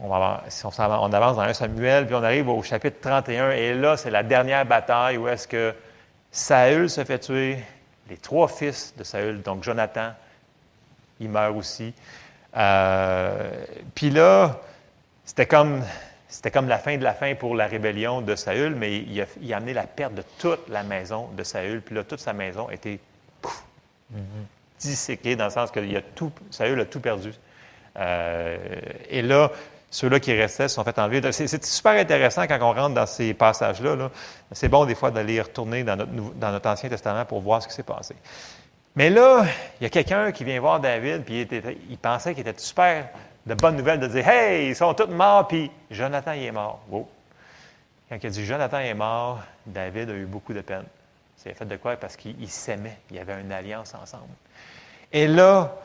on, 0.00 0.10
si 0.48 0.66
on, 0.66 0.70
on, 0.78 1.12
avance 1.12 1.36
dans 1.36 1.42
1 1.42 1.52
Samuel, 1.52 2.06
puis 2.06 2.14
on 2.16 2.24
arrive 2.24 2.48
au 2.48 2.62
chapitre 2.62 2.98
31, 3.00 3.52
et 3.52 3.74
là, 3.74 3.96
c'est 3.96 4.10
la 4.10 4.24
dernière 4.24 4.66
bataille 4.66 5.16
où 5.16 5.28
est-ce 5.28 5.46
que 5.46 5.74
Saül 6.32 6.90
se 6.90 7.04
fait 7.04 7.20
tuer, 7.20 7.58
les 8.08 8.16
trois 8.16 8.48
fils 8.48 8.94
de 8.96 9.04
Saül, 9.04 9.42
donc 9.42 9.62
Jonathan, 9.62 10.12
il 11.20 11.28
meurt 11.28 11.56
aussi. 11.56 11.92
Euh, 12.56 13.64
puis 13.94 14.10
là, 14.10 14.60
c'était 15.24 15.46
comme, 15.46 15.82
c'était 16.28 16.50
comme 16.50 16.68
la 16.68 16.78
fin 16.78 16.96
de 16.96 17.04
la 17.04 17.14
fin 17.14 17.34
pour 17.34 17.54
la 17.54 17.66
rébellion 17.66 18.20
de 18.20 18.34
Saül, 18.34 18.74
mais 18.74 18.98
il 18.98 19.52
a, 19.52 19.56
amené 19.56 19.74
la 19.74 19.86
perte 19.86 20.14
de 20.14 20.22
toute 20.38 20.68
la 20.68 20.82
maison 20.82 21.28
de 21.28 21.42
Saül. 21.42 21.82
Puis 21.82 21.94
là, 21.94 22.04
toute 22.04 22.20
sa 22.20 22.32
maison 22.32 22.68
a 22.68 22.74
été 22.74 23.00
disséquée 24.78 25.36
dans 25.36 25.44
le 25.44 25.50
sens 25.50 25.70
que 25.70 25.80
Saül 26.50 26.80
a 26.80 26.84
tout 26.84 27.00
perdu. 27.00 27.32
Euh, 27.98 28.56
et 29.08 29.22
là, 29.22 29.50
ceux-là 29.90 30.20
qui 30.20 30.32
restaient 30.34 30.68
sont 30.68 30.84
fait 30.84 30.98
enlever. 30.98 31.32
C'est 31.32 31.64
super 31.64 31.92
intéressant 31.92 32.46
quand 32.46 32.58
on 32.60 32.72
rentre 32.72 32.94
dans 32.94 33.06
ces 33.06 33.32
passages-là. 33.34 34.10
c'est 34.52 34.68
bon 34.68 34.84
des 34.84 34.94
fois 34.94 35.10
d'aller 35.10 35.40
retourner 35.40 35.82
dans 35.82 35.96
notre, 35.96 36.68
Ancien 36.68 36.88
Testament 36.88 37.24
pour 37.24 37.40
voir 37.40 37.62
ce 37.62 37.68
qui 37.68 37.74
s'est 37.74 37.82
passé. 37.82 38.14
Mais 38.96 39.10
là, 39.10 39.44
il 39.80 39.84
y 39.84 39.86
a 39.86 39.90
quelqu'un 39.90 40.32
qui 40.32 40.44
vient 40.44 40.60
voir 40.60 40.80
David, 40.80 41.24
puis 41.24 41.46
il, 41.88 41.98
pensait 41.98 42.34
qu'il 42.34 42.46
était 42.46 42.58
super 42.58 43.08
de 43.46 43.54
bonnes 43.54 43.76
nouvelles 43.76 44.00
de 44.00 44.08
dire 44.08 44.28
Hey, 44.28 44.68
ils 44.68 44.76
sont 44.76 44.92
tous 44.92 45.06
morts, 45.06 45.46
puis 45.46 45.70
Jonathan 45.90 46.32
est 46.32 46.50
mort. 46.50 46.80
Quand 46.90 48.16
il 48.22 48.26
a 48.26 48.30
dit 48.30 48.44
Jonathan 48.44 48.78
est 48.78 48.94
mort, 48.94 49.40
David 49.64 50.10
a 50.10 50.14
eu 50.14 50.26
beaucoup 50.26 50.52
de 50.52 50.60
peine. 50.60 50.84
C'est 51.36 51.54
fait 51.54 51.66
de 51.66 51.76
quoi? 51.76 51.96
Parce 51.96 52.16
qu'il 52.16 52.48
s'aimait. 52.48 52.98
Il 53.10 53.16
y 53.16 53.20
avait 53.20 53.40
une 53.40 53.52
alliance 53.52 53.94
ensemble. 53.94 54.34
Et 55.12 55.28
là, 55.28 55.76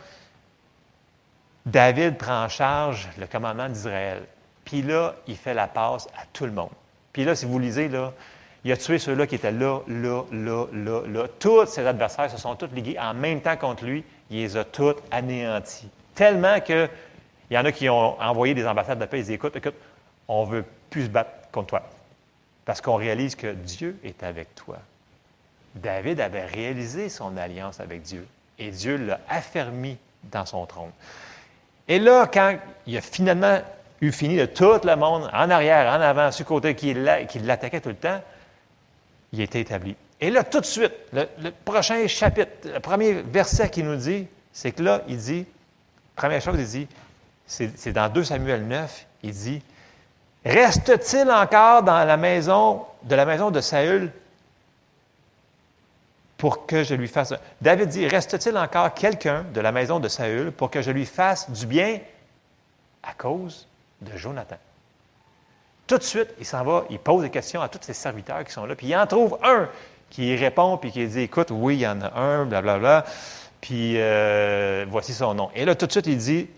David 1.66 2.18
prend 2.18 2.44
en 2.44 2.50
charge 2.50 3.08
le 3.18 3.26
commandement 3.26 3.70
d'Israël. 3.70 4.24
Puis 4.66 4.82
là, 4.82 5.16
il 5.28 5.38
fait 5.38 5.54
la 5.54 5.68
passe 5.68 6.08
à 6.18 6.26
tout 6.32 6.46
le 6.46 6.52
monde. 6.52 6.70
Puis 7.12 7.24
là, 7.24 7.36
si 7.36 7.46
vous 7.46 7.60
lisez, 7.60 7.88
là, 7.88 8.14
il 8.64 8.72
a 8.72 8.78
tué 8.78 8.98
ceux-là 8.98 9.28
qui 9.28 9.36
étaient 9.36 9.52
là, 9.52 9.82
là, 9.88 10.24
là, 10.32 10.66
là, 10.74 11.02
là. 11.08 11.28
Tous 11.40 11.66
ses 11.66 11.86
adversaires 11.86 12.32
se 12.32 12.38
sont 12.38 12.56
tous 12.56 12.74
ligués 12.74 12.98
en 13.00 13.14
même 13.14 13.42
temps 13.42 13.58
contre 13.58 13.86
lui. 13.86 14.04
Il 14.30 14.38
les 14.38 14.58
a 14.58 14.64
tous 14.64 14.96
anéantis. 15.12 15.90
Tellement 16.16 16.60
qu'il 16.62 16.90
y 17.52 17.58
en 17.58 17.66
a 17.66 17.72
qui 17.72 17.90
ont 17.90 18.20
envoyé 18.22 18.54
des 18.54 18.66
ambassades 18.66 19.00
de 19.00 19.06
paix. 19.06 19.20
Ils 19.20 19.26
disent 19.26 19.32
Écoute, 19.32 19.56
écoute, 19.56 19.76
on 20.28 20.46
ne 20.46 20.52
veut 20.52 20.66
plus 20.90 21.04
se 21.04 21.10
battre 21.10 21.32
contre 21.52 21.68
toi. 21.68 21.84
Parce 22.66 22.80
qu'on 22.80 22.96
réalise 22.96 23.36
que 23.36 23.54
Dieu 23.54 24.00
est 24.04 24.24
avec 24.24 24.56
toi. 24.56 24.78
David 25.76 26.22
avait 26.22 26.46
réalisé 26.46 27.10
son 27.10 27.36
alliance 27.36 27.80
avec 27.80 28.02
Dieu. 28.04 28.26
Et 28.60 28.72
Dieu 28.72 28.96
l'a 28.98 29.20
affermi 29.28 29.98
dans 30.24 30.46
son 30.46 30.66
trône. 30.66 30.92
Et 31.88 32.00
là, 32.00 32.30
quand 32.32 32.58
il 32.88 32.98
a 32.98 33.02
finalement 33.02 33.60
eu 34.02 34.12
fini 34.12 34.38
de 34.38 34.46
tout 34.46 34.80
le 34.84 34.96
monde, 34.96 35.30
en 35.34 35.50
arrière, 35.50 35.92
en 35.94 36.02
avant, 36.02 36.32
sur 36.32 36.46
le 36.46 36.48
côté, 36.48 36.76
qui, 36.76 36.94
l'attaquait 36.94 37.82
tout 37.82 37.90
le 37.90 37.96
temps, 37.96 38.22
il 39.32 39.42
était 39.42 39.62
établi. 39.62 39.96
Et 40.20 40.30
là, 40.30 40.44
tout 40.44 40.60
de 40.60 40.66
suite, 40.66 40.94
le, 41.12 41.26
prochain 41.66 42.08
chapitre, 42.08 42.52
le 42.66 42.80
premier 42.80 43.14
verset 43.14 43.70
qu'il 43.70 43.86
nous 43.86 43.96
dit, 43.96 44.28
c'est 44.52 44.72
que 44.72 44.84
là, 44.84 45.02
il 45.08 45.18
dit, 45.18 45.46
première 46.16 46.42
chose, 46.42 46.56
il 46.58 46.66
dit, 46.66 46.88
c'est 47.46 47.92
dans 47.92 48.10
2 48.10 48.24
Samuel 48.24 48.68
9, 48.68 49.06
il 49.24 49.32
dit, 49.32 49.62
Reste-t-il 50.46 51.32
encore 51.32 51.84
dans 51.84 52.04
la 52.04 52.18
maison, 52.18 52.82
de 53.04 53.16
la 53.16 53.26
maison 53.26 53.50
de 53.50 53.62
Saül 53.62 54.12
pour 56.44 56.66
que 56.66 56.84
je 56.84 56.94
lui 56.94 57.08
fasse. 57.08 57.34
David 57.62 57.88
dit 57.88 58.06
Reste-t-il 58.06 58.58
encore 58.58 58.94
quelqu'un 58.94 59.46
de 59.54 59.62
la 59.62 59.72
maison 59.72 60.02
de 60.02 60.10
Saül 60.10 60.52
pour 60.52 60.70
que 60.70 60.82
je 60.82 60.92
lui 60.92 61.06
fasse 61.06 61.50
du 61.50 61.66
bien 61.66 62.02
à 63.02 63.14
cause 63.14 63.66
de 64.02 64.18
Jonathan? 64.18 64.58
Tout 65.88 65.98
de 65.98 66.04
suite, 66.04 66.28
il 66.40 66.46
s'en 66.46 66.66
va, 66.66 66.84
il 66.90 67.00
pose 67.00 67.22
des 67.24 67.30
questions 67.30 67.62
à 67.62 67.70
tous 67.70 67.80
ses 67.82 67.94
serviteurs 67.94 68.44
qui 68.44 68.52
sont 68.52 68.66
là, 68.66 68.76
puis 68.76 68.88
il 68.88 68.96
en 68.98 69.08
trouve 69.08 69.38
un 69.42 69.70
qui 70.10 70.36
répond, 70.36 70.76
puis 70.76 70.92
qui 70.92 71.08
dit 71.08 71.22
Écoute, 71.22 71.48
oui, 71.50 71.76
il 71.76 71.80
y 71.80 71.88
en 71.88 72.02
a 72.02 72.14
un, 72.14 72.44
blablabla, 72.44 72.80
bla, 72.80 73.02
bla, 73.02 73.12
puis 73.62 73.94
euh, 73.96 74.86
voici 74.90 75.14
son 75.14 75.34
nom. 75.36 75.50
Et 75.56 75.64
là, 75.64 75.76
tout 75.76 75.86
de 75.86 75.94
suite, 75.94 76.08
il 76.08 76.18
dit 76.18 76.50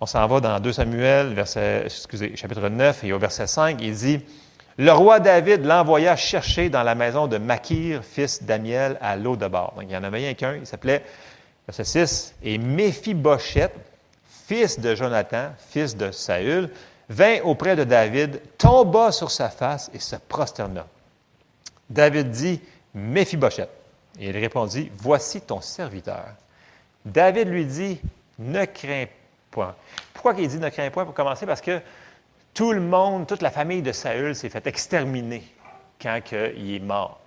On 0.00 0.06
s'en 0.06 0.26
va 0.26 0.40
dans 0.40 0.58
2 0.60 0.72
Samuel, 0.72 1.34
verset, 1.34 1.82
excusez, 1.84 2.34
chapitre 2.36 2.70
9, 2.70 3.04
et 3.04 3.12
au 3.12 3.18
verset 3.18 3.46
5, 3.46 3.82
il 3.82 3.94
dit 3.94 4.24
le 4.78 4.92
roi 4.92 5.20
David 5.20 5.64
l'envoya 5.64 6.16
chercher 6.16 6.68
dans 6.68 6.82
la 6.82 6.94
maison 6.94 7.26
de 7.26 7.38
Makir, 7.38 8.04
fils 8.04 8.42
d'Amiel, 8.42 8.98
à 9.00 9.16
l'eau 9.16 9.36
de 9.36 9.46
bord. 9.48 9.72
Donc, 9.76 9.84
il 9.88 9.92
y 9.92 9.96
en 9.96 10.04
avait 10.04 10.28
un 10.28 10.34
qu'un, 10.34 10.56
il 10.56 10.66
s'appelait, 10.66 11.04
verset 11.66 11.84
6, 11.84 12.34
et 12.42 12.58
Méphibosheth, 12.58 13.72
fils 14.46 14.78
de 14.78 14.94
Jonathan, 14.94 15.50
fils 15.70 15.96
de 15.96 16.10
Saül, 16.10 16.70
vint 17.08 17.40
auprès 17.44 17.76
de 17.76 17.84
David, 17.84 18.40
tomba 18.58 19.12
sur 19.12 19.30
sa 19.30 19.48
face 19.48 19.90
et 19.94 19.98
se 19.98 20.16
prosterna. 20.16 20.86
David 21.88 22.30
dit, 22.30 22.60
Méphibosheth. 22.94 23.70
Et 24.18 24.28
il 24.28 24.36
répondit, 24.36 24.90
Voici 24.96 25.40
ton 25.40 25.60
serviteur. 25.60 26.24
David 27.04 27.48
lui 27.48 27.64
dit, 27.64 28.00
Ne 28.38 28.64
crains 28.64 29.06
point. 29.50 29.74
Pourquoi 30.12 30.34
il 30.38 30.48
dit 30.48 30.58
ne 30.58 30.68
crains 30.68 30.90
point? 30.90 31.04
Pour 31.04 31.14
commencer? 31.14 31.46
Parce 31.46 31.60
que 31.60 31.80
tout 32.56 32.72
le 32.72 32.80
monde, 32.80 33.26
toute 33.26 33.42
la 33.42 33.50
famille 33.50 33.82
de 33.82 33.92
Saül 33.92 34.34
s'est 34.34 34.48
fait 34.48 34.66
exterminer 34.66 35.42
quand 36.00 36.18
il 36.32 36.74
est 36.74 36.80
mort. 36.80 37.20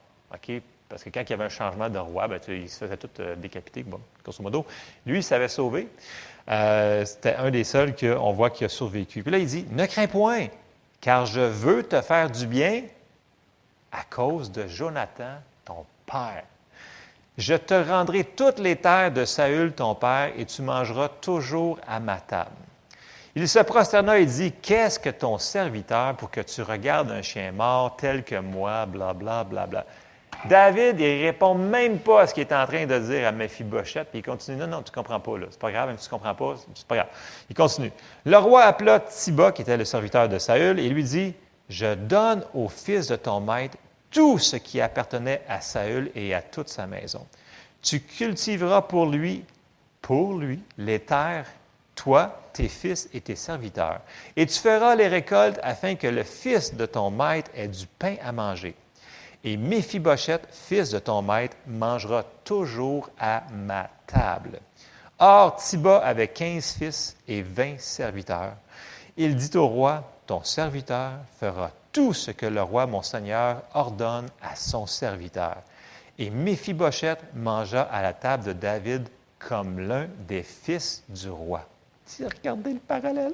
Parce 0.89 1.03
que 1.03 1.09
quand 1.11 1.21
il 1.21 1.29
y 1.29 1.33
avait 1.33 1.43
un 1.43 1.49
changement 1.49 1.87
de 1.87 1.99
roi, 1.99 2.27
ben, 2.27 2.41
il 2.47 2.67
se 2.67 2.79
faisait 2.79 2.97
tout 2.97 3.09
euh, 3.19 3.35
décapiter, 3.35 3.83
bon, 3.83 3.99
grosso 4.23 4.41
modo. 4.41 4.65
Lui, 5.05 5.19
il 5.19 5.23
s'avait 5.23 5.47
sauvé. 5.47 5.87
Euh, 6.49 7.05
c'était 7.05 7.35
un 7.35 7.51
des 7.51 7.63
seuls 7.63 7.95
qu'on 7.95 8.33
voit 8.33 8.49
qui 8.49 8.65
a 8.65 8.69
survécu. 8.69 9.21
Puis 9.21 9.31
là, 9.31 9.37
il 9.37 9.45
dit 9.45 9.67
Ne 9.69 9.85
crains 9.85 10.07
point, 10.07 10.47
car 10.99 11.27
je 11.27 11.41
veux 11.41 11.83
te 11.83 12.01
faire 12.01 12.31
du 12.31 12.47
bien 12.47 12.81
à 13.91 14.03
cause 14.09 14.51
de 14.51 14.67
Jonathan, 14.67 15.35
ton 15.63 15.85
père. 16.07 16.43
Je 17.37 17.53
te 17.53 17.75
rendrai 17.75 18.23
toutes 18.23 18.57
les 18.57 18.77
terres 18.77 19.11
de 19.11 19.25
Saül, 19.25 19.73
ton 19.73 19.93
père, 19.93 20.31
et 20.35 20.45
tu 20.45 20.63
mangeras 20.63 21.09
toujours 21.21 21.77
à 21.87 21.99
ma 21.99 22.19
table. 22.19 22.49
Il 23.35 23.47
se 23.47 23.59
prosterna 23.59 24.17
et 24.19 24.25
dit, 24.25 24.51
Qu'est-ce 24.51 24.99
que 24.99 25.09
ton 25.09 25.37
serviteur 25.37 26.15
pour 26.15 26.31
que 26.31 26.41
tu 26.41 26.61
regardes 26.61 27.11
un 27.11 27.21
chien 27.21 27.51
mort 27.51 27.95
tel 27.97 28.23
que 28.23 28.39
moi, 28.39 28.85
bla, 28.85 29.13
bla, 29.13 29.43
bla, 29.43 29.67
bla. 29.67 29.85
David, 30.45 30.99
il 30.99 31.25
répond 31.25 31.53
même 31.53 31.99
pas 31.99 32.21
à 32.21 32.27
ce 32.27 32.33
qu'il 32.33 32.41
est 32.41 32.53
en 32.53 32.65
train 32.65 32.85
de 32.85 32.97
dire 32.97 33.27
à 33.27 33.31
Mephibosheth, 33.31 34.07
puis 34.09 34.19
il 34.19 34.23
continue, 34.23 34.57
non, 34.57 34.67
non, 34.67 34.81
tu 34.81 34.91
comprends 34.91 35.19
pas, 35.19 35.37
là. 35.37 35.47
C'est 35.49 35.59
pas 35.59 35.71
grave, 35.71 35.89
même 35.89 35.97
si 35.97 36.05
tu 36.05 36.09
comprends 36.09 36.33
pas, 36.33 36.55
c'est 36.73 36.87
pas 36.87 36.95
grave. 36.95 37.09
Il 37.49 37.55
continue. 37.55 37.91
Le 38.25 38.37
roi 38.37 38.63
appela 38.63 39.01
Tiba, 39.01 39.51
qui 39.51 39.63
était 39.63 39.75
le 39.75 39.85
serviteur 39.85 40.29
de 40.29 40.39
Saül, 40.39 40.79
et 40.79 40.87
lui 40.87 41.03
dit, 41.03 41.33
je 41.67 41.93
donne 41.93 42.45
au 42.53 42.69
fils 42.69 43.07
de 43.07 43.15
ton 43.17 43.41
maître 43.41 43.77
tout 44.11 44.39
ce 44.39 44.55
qui 44.55 44.79
appartenait 44.79 45.41
à 45.47 45.61
Saül 45.61 46.09
et 46.15 46.33
à 46.33 46.41
toute 46.41 46.69
sa 46.69 46.87
maison. 46.87 47.25
Tu 47.81 47.99
cultiveras 47.99 48.83
pour 48.83 49.05
lui, 49.05 49.43
pour 50.01 50.35
lui, 50.35 50.61
les 50.77 50.99
terres 50.99 51.45
toi, 51.99 52.41
tes 52.53 52.69
fils 52.69 53.09
et 53.13 53.19
tes 53.19 53.35
serviteurs, 53.35 53.99
et 54.37 54.45
tu 54.45 54.57
feras 54.57 54.95
les 54.95 55.09
récoltes 55.09 55.59
afin 55.61 55.95
que 55.95 56.07
le 56.07 56.23
fils 56.23 56.73
de 56.73 56.85
ton 56.85 57.11
maître 57.11 57.51
ait 57.53 57.67
du 57.67 57.85
pain 57.87 58.15
à 58.23 58.31
manger. 58.31 58.73
Et 59.43 59.57
Méphibosheth, 59.57 60.47
fils 60.49 60.91
de 60.91 60.99
ton 60.99 61.21
maître, 61.21 61.57
mangera 61.67 62.23
toujours 62.45 63.09
à 63.19 63.43
ma 63.51 63.89
table. 64.07 64.59
Or, 65.19 65.57
Tiba 65.57 65.97
avait 65.97 66.29
quinze 66.29 66.71
fils 66.71 67.17
et 67.27 67.41
vingt 67.41 67.79
serviteurs. 67.79 68.53
Il 69.17 69.35
dit 69.35 69.57
au 69.57 69.67
roi, 69.67 70.09
ton 70.25 70.43
serviteur 70.43 71.11
fera 71.37 71.71
tout 71.91 72.13
ce 72.13 72.31
que 72.31 72.45
le 72.45 72.61
roi 72.61 72.85
mon 72.85 73.01
seigneur 73.01 73.61
ordonne 73.73 74.29
à 74.41 74.55
son 74.55 74.85
serviteur. 74.85 75.57
Et 76.17 76.29
Méphibosheth 76.29 77.19
mangea 77.33 77.81
à 77.81 78.01
la 78.01 78.13
table 78.13 78.45
de 78.45 78.53
David 78.53 79.09
comme 79.37 79.79
l'un 79.79 80.07
des 80.27 80.43
fils 80.43 81.03
du 81.09 81.29
roi. 81.29 81.65
Regardez 82.19 82.73
le 82.73 82.79
parallèle. 82.79 83.33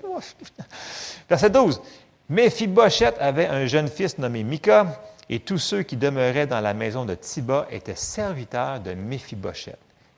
Verset 1.29 1.49
12. 1.49 1.81
Méphibosheth 2.29 3.15
avait 3.19 3.47
un 3.47 3.65
jeune 3.65 3.88
fils 3.88 4.17
nommé 4.17 4.43
Mika, 4.43 4.99
et 5.29 5.39
tous 5.39 5.57
ceux 5.57 5.83
qui 5.83 5.95
demeuraient 5.97 6.47
dans 6.47 6.61
la 6.61 6.73
maison 6.73 7.05
de 7.05 7.15
Tiba 7.15 7.67
étaient 7.71 7.95
serviteurs 7.95 8.79
de 8.79 8.93
Méphibosheth. 8.93 9.77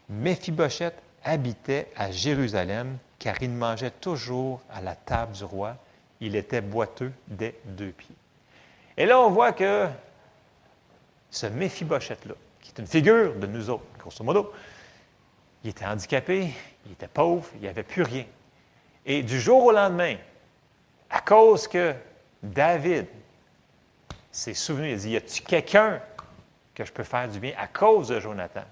Méphibosheth 0.09 0.95
habitait 1.23 1.87
à 1.95 2.11
Jérusalem, 2.11 2.97
car 3.19 3.35
il 3.41 3.51
mangeait 3.51 3.91
toujours 3.91 4.61
à 4.73 4.81
la 4.81 4.95
table 4.95 5.33
du 5.33 5.43
roi, 5.43 5.75
il 6.21 6.35
était 6.35 6.61
boiteux 6.61 7.11
des 7.27 7.55
deux 7.65 7.91
pieds. 7.91 8.15
Et 8.97 9.05
là, 9.05 9.19
on 9.19 9.29
voit 9.29 9.51
que 9.51 9.87
ce 11.29 11.45
Méphibosheth-là, 11.47 12.33
qui 12.61 12.71
est 12.71 12.79
une 12.79 12.87
figure 12.87 13.35
de 13.35 13.47
nous 13.47 13.69
autres, 13.69 13.85
grosso 13.99 14.23
modo, 14.23 14.51
il 15.63 15.69
était 15.69 15.85
handicapé, 15.85 16.49
il 16.85 16.91
était 16.93 17.07
pauvre, 17.07 17.47
il 17.55 17.61
n'y 17.61 17.67
avait 17.67 17.83
plus 17.83 18.03
rien. 18.03 18.25
Et 19.07 19.23
du 19.23 19.39
jour 19.39 19.63
au 19.63 19.71
lendemain, 19.71 20.17
à 21.09 21.21
cause 21.21 21.65
que 21.67 21.95
David 22.43 23.07
s'est 24.29 24.53
souvenu, 24.53 24.89
il 24.89 24.93
a 24.93 24.97
dit, 24.97 25.09
y 25.11 25.15
a-t-il 25.15 25.43
quelqu'un 25.45 26.01
que 26.75 26.83
je 26.83 26.91
peux 26.91 27.05
faire 27.05 27.29
du 27.29 27.39
bien 27.39 27.53
à 27.57 27.67
cause 27.67 28.09
de 28.09 28.19
Jonathan? 28.19 28.65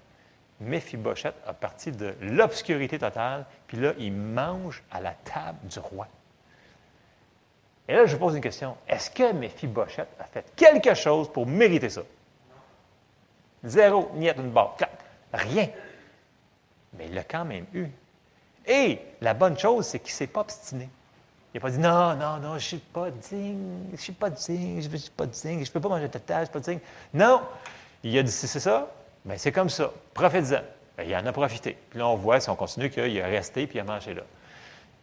Méphibosheth 0.59 1.35
a 1.47 1.53
parti 1.53 1.91
de 1.91 2.15
l'obscurité 2.19 2.99
totale, 2.99 3.45
puis 3.65 3.77
là, 3.77 3.93
il 3.97 4.11
mange 4.11 4.83
à 4.91 4.99
la 4.99 5.13
table 5.13 5.57
du 5.63 5.79
roi. 5.79 6.07
Et 7.87 7.95
là, 7.95 8.05
je 8.05 8.17
pose 8.17 8.35
une 8.35 8.41
question. 8.41 8.75
Est-ce 8.89 9.09
que 9.11 9.31
Méphibosheth 9.31 10.09
a 10.19 10.25
fait 10.25 10.51
quelque 10.55 10.93
chose 10.95 11.31
pour 11.31 11.47
mériter 11.47 11.89
ça? 11.89 12.01
Zéro, 13.63 14.11
ni 14.15 14.29
une 14.29 14.51
barre. 14.51 14.75
Rien. 15.33 15.69
Mais 16.93 17.05
il 17.07 17.13
l'a 17.13 17.23
quand 17.23 17.45
même 17.45 17.65
eu. 17.73 17.87
Et 18.67 18.99
la 19.21 19.34
bonne 19.34 19.58
chose, 19.58 19.86
c'est 19.86 19.99
qu'il 19.99 20.12
ne 20.12 20.17
s'est 20.17 20.28
pas 20.28 20.41
obstiné. 20.41 20.89
Il 21.54 21.58
n'a 21.58 21.62
pas 21.62 21.69
dit 21.69 21.80
non, 21.80 22.15
non, 22.15 22.38
non, 22.38 22.49
je 22.49 22.54
ne 22.54 22.60
suis 22.60 22.78
pas 22.78 23.10
digne, 23.10 23.86
je 23.89 23.91
ne 23.93 23.97
suis 23.97 24.13
pas 24.13 24.30
digne, 24.30 24.82
je 24.82 24.89
ne 24.89 24.97
suis 24.97 25.12
pas 25.12 25.25
digne, 25.25 25.63
je 25.63 25.69
ne 25.69 25.73
peux 25.73 25.80
pas 25.80 25.89
manger 25.89 26.08
de 26.08 26.17
tâche, 26.17 26.47
je 26.54 26.58
ne 26.58 26.63
suis 26.63 26.69
pas 26.69 26.71
digne. 26.71 26.80
Non. 27.13 27.41
Il 28.04 28.17
a 28.17 28.23
dit 28.23 28.32
c'est 28.32 28.60
ça, 28.60 28.91
bien 29.23 29.38
c'est 29.38 29.51
comme 29.51 29.69
ça. 29.69 29.91
Profites-en. 30.13 30.62
Ben, 30.97 31.04
il 31.08 31.15
en 31.15 31.25
a 31.25 31.32
profité. 31.32 31.78
Puis 31.89 31.99
là, 31.99 32.08
on 32.08 32.15
voit, 32.15 32.39
si 32.39 32.49
on 32.49 32.56
continue, 32.56 32.89
qu'il 32.89 33.21
a 33.21 33.25
resté 33.25 33.67
puis 33.67 33.78
il 33.78 33.82
a 33.82 33.84
mangé 33.84 34.13
là. 34.13 34.23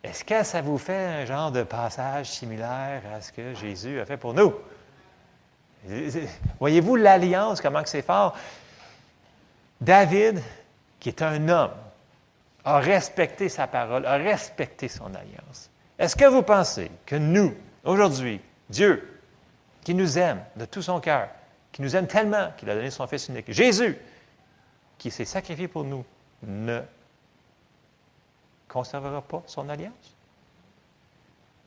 Est-ce 0.03 0.25
que 0.25 0.42
ça 0.42 0.61
vous 0.61 0.79
fait 0.79 1.07
un 1.07 1.25
genre 1.25 1.53
de 1.53 1.62
passage 1.62 2.31
similaire 2.31 3.03
à 3.14 3.20
ce 3.20 3.31
que 3.31 3.55
Jésus 3.55 4.01
a 4.01 4.05
fait 4.05 4.16
pour 4.16 4.35
nous? 4.35 4.53
Voyez-vous 6.59 6.96
l'alliance, 6.96 7.61
comment 7.61 7.83
c'est 7.85 8.03
fort? 8.03 8.37
David, 9.81 10.40
qui 10.98 11.09
est 11.09 11.22
un 11.22 11.48
homme, 11.48 11.72
a 12.64 12.79
respecté 12.79 13.48
sa 13.48 13.66
parole, 13.66 14.07
a 14.07 14.16
respecté 14.16 14.88
son 14.88 15.14
alliance. 15.14 15.70
Est-ce 15.98 16.16
que 16.16 16.25
vous 16.25 16.42
pensez 16.42 16.90
que 17.07 17.16
nous, 17.16 17.55
aujourd'hui, 17.85 18.40
Dieu, 18.68 19.20
qui 19.83 19.94
nous 19.94 20.18
aime 20.18 20.42
de 20.57 20.64
tout 20.64 20.83
son 20.83 21.01
cœur, 21.01 21.29
qui 21.72 21.83
nous 21.83 21.96
aime 21.96 22.07
tellement 22.07 22.51
qu'il 22.57 22.70
a 22.70 22.75
donné 22.75 22.90
son 22.90 23.07
Fils 23.07 23.29
unique, 23.29 23.51
Jésus, 23.51 23.96
qui 24.98 25.11
s'est 25.11 25.25
sacrifié 25.25 25.68
pour 25.68 25.85
nous, 25.85 26.05
ne 26.42 26.81
conservera 28.68 29.22
pas 29.22 29.42
son 29.46 29.68
alliance? 29.68 30.16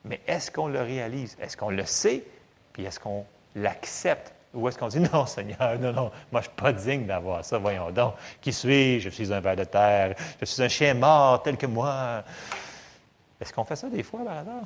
Mais 0.06 0.22
est-ce 0.28 0.52
qu'on 0.52 0.68
le 0.68 0.82
réalise? 0.82 1.36
Est-ce 1.42 1.58
qu'on 1.58 1.72
le 1.72 1.86
sait? 1.86 2.24
Puis 2.74 2.86
est-ce 2.86 3.00
qu'on 3.00 3.26
l'accepte? 3.56 4.34
Ou 4.56 4.68
est-ce 4.68 4.78
qu'on 4.78 4.88
dit 4.88 5.00
non, 5.14 5.26
Seigneur, 5.26 5.78
non, 5.80 5.92
non, 5.92 6.12
moi 6.32 6.34
je 6.34 6.38
ne 6.38 6.42
suis 6.44 6.50
pas 6.56 6.74
digne 6.74 7.06
d'avoir 7.06 7.44
ça, 7.44 7.58
voyons 7.58 7.92
donc. 7.92 8.16
Qui 8.42 8.54
suis-je? 8.54 9.10
Je 9.10 9.14
suis 9.14 9.34
un 9.34 9.40
ver 9.40 9.56
de 9.56 9.66
terre, 9.66 10.16
je 10.40 10.46
suis 10.46 10.64
un 10.64 10.68
chien 10.70 10.94
mort 10.94 11.44
tel 11.44 11.58
que 11.58 11.66
moi. 11.66 12.24
Est-ce 13.40 13.54
qu'on 13.54 13.66
fait 13.66 13.76
ça 13.76 13.90
des 13.90 14.04
fois 14.04 14.22
par 14.24 14.38
hasard? 14.38 14.64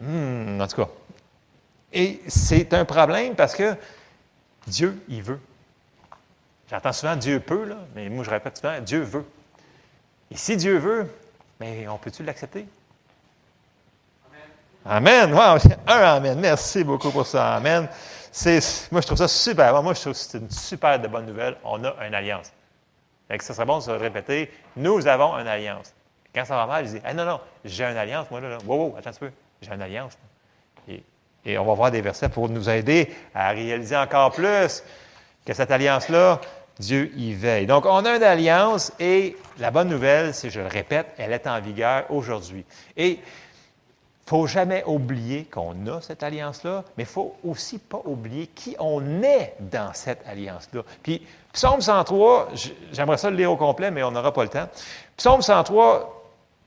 Hmm, 0.00 0.60
en 0.60 0.66
tout 0.66 0.76
cas. 0.76 0.88
Et 1.92 2.20
c'est 2.28 2.74
un 2.74 2.84
problème 2.84 3.34
parce 3.34 3.54
que 3.54 3.74
Dieu, 4.66 5.02
il 5.08 5.22
veut. 5.22 5.40
J'entends 6.70 6.92
souvent 6.92 7.16
Dieu 7.16 7.40
peut, 7.40 7.64
là, 7.64 7.78
mais 7.94 8.08
moi 8.08 8.24
je 8.24 8.30
répète 8.30 8.58
souvent 8.58 8.80
Dieu 8.80 9.00
veut. 9.00 9.24
Et 10.30 10.36
si 10.36 10.56
Dieu 10.56 10.78
veut, 10.78 11.08
mais 11.60 11.88
on 11.88 11.96
peut-tu 11.96 12.22
l'accepter? 12.22 12.66
Amen. 14.84 15.32
Wow. 15.32 15.58
Un 15.86 16.16
Amen. 16.16 16.38
Merci 16.38 16.84
beaucoup 16.84 17.10
pour 17.10 17.26
ça. 17.26 17.56
Amen. 17.56 17.88
Moi, 18.92 19.00
je 19.00 19.06
trouve 19.06 19.18
ça 19.18 19.28
super. 19.28 19.82
Moi, 19.82 19.94
je 19.94 20.00
trouve 20.00 20.12
que 20.12 20.18
c'est 20.18 20.38
une 20.38 20.50
super 20.50 20.98
bonne 21.08 21.26
nouvelle. 21.26 21.56
On 21.64 21.82
a 21.84 21.94
une 22.06 22.14
alliance. 22.14 22.52
Donc, 23.30 23.42
ça 23.42 23.54
serait 23.54 23.66
bon 23.66 23.78
de 23.78 23.82
se 23.82 23.90
répéter. 23.90 24.50
Nous 24.76 25.06
avons 25.06 25.36
une 25.38 25.46
alliance. 25.46 25.94
Quand 26.34 26.44
ça 26.44 26.56
va 26.56 26.66
mal, 26.66 26.86
je 26.86 26.92
dis 26.92 27.00
non, 27.14 27.24
non, 27.24 27.40
j'ai 27.64 27.84
une 27.84 27.96
alliance, 27.96 28.30
moi, 28.30 28.40
là. 28.40 28.58
Wow, 28.66 28.94
attends 28.98 29.10
un 29.10 29.12
peu. 29.14 29.30
J'ai 29.62 29.72
une 29.72 29.80
alliance. 29.80 30.18
Et, 31.46 31.56
on 31.56 31.64
va 31.64 31.74
voir 31.74 31.90
des 31.90 32.00
versets 32.00 32.28
pour 32.28 32.48
nous 32.48 32.68
aider 32.68 33.14
à 33.34 33.50
réaliser 33.50 33.96
encore 33.96 34.32
plus 34.32 34.82
que 35.44 35.54
cette 35.54 35.70
alliance-là, 35.70 36.40
Dieu 36.78 37.12
y 37.16 37.32
veille. 37.32 37.66
Donc, 37.66 37.86
on 37.86 38.04
a 38.04 38.16
une 38.16 38.22
alliance 38.22 38.92
et 38.98 39.36
la 39.58 39.70
bonne 39.70 39.88
nouvelle, 39.88 40.34
si 40.34 40.50
je 40.50 40.60
le 40.60 40.66
répète, 40.66 41.06
elle 41.16 41.32
est 41.32 41.46
en 41.46 41.60
vigueur 41.60 42.04
aujourd'hui. 42.10 42.66
Et 42.96 43.20
faut 44.26 44.48
jamais 44.48 44.82
oublier 44.86 45.44
qu'on 45.44 45.86
a 45.86 46.00
cette 46.00 46.24
alliance-là, 46.24 46.82
mais 46.96 47.04
il 47.04 47.06
ne 47.06 47.10
faut 47.10 47.36
aussi 47.44 47.78
pas 47.78 48.02
oublier 48.04 48.48
qui 48.48 48.74
on 48.80 49.22
est 49.22 49.54
dans 49.60 49.94
cette 49.94 50.26
alliance-là. 50.26 50.82
Puis, 51.02 51.24
Psaume 51.52 51.80
103, 51.80 52.48
j'aimerais 52.92 53.18
ça 53.18 53.30
le 53.30 53.36
lire 53.36 53.52
au 53.52 53.56
complet, 53.56 53.92
mais 53.92 54.02
on 54.02 54.10
n'aura 54.10 54.32
pas 54.32 54.42
le 54.42 54.48
temps. 54.48 54.68
Psaume 55.16 55.42
103, 55.42 56.24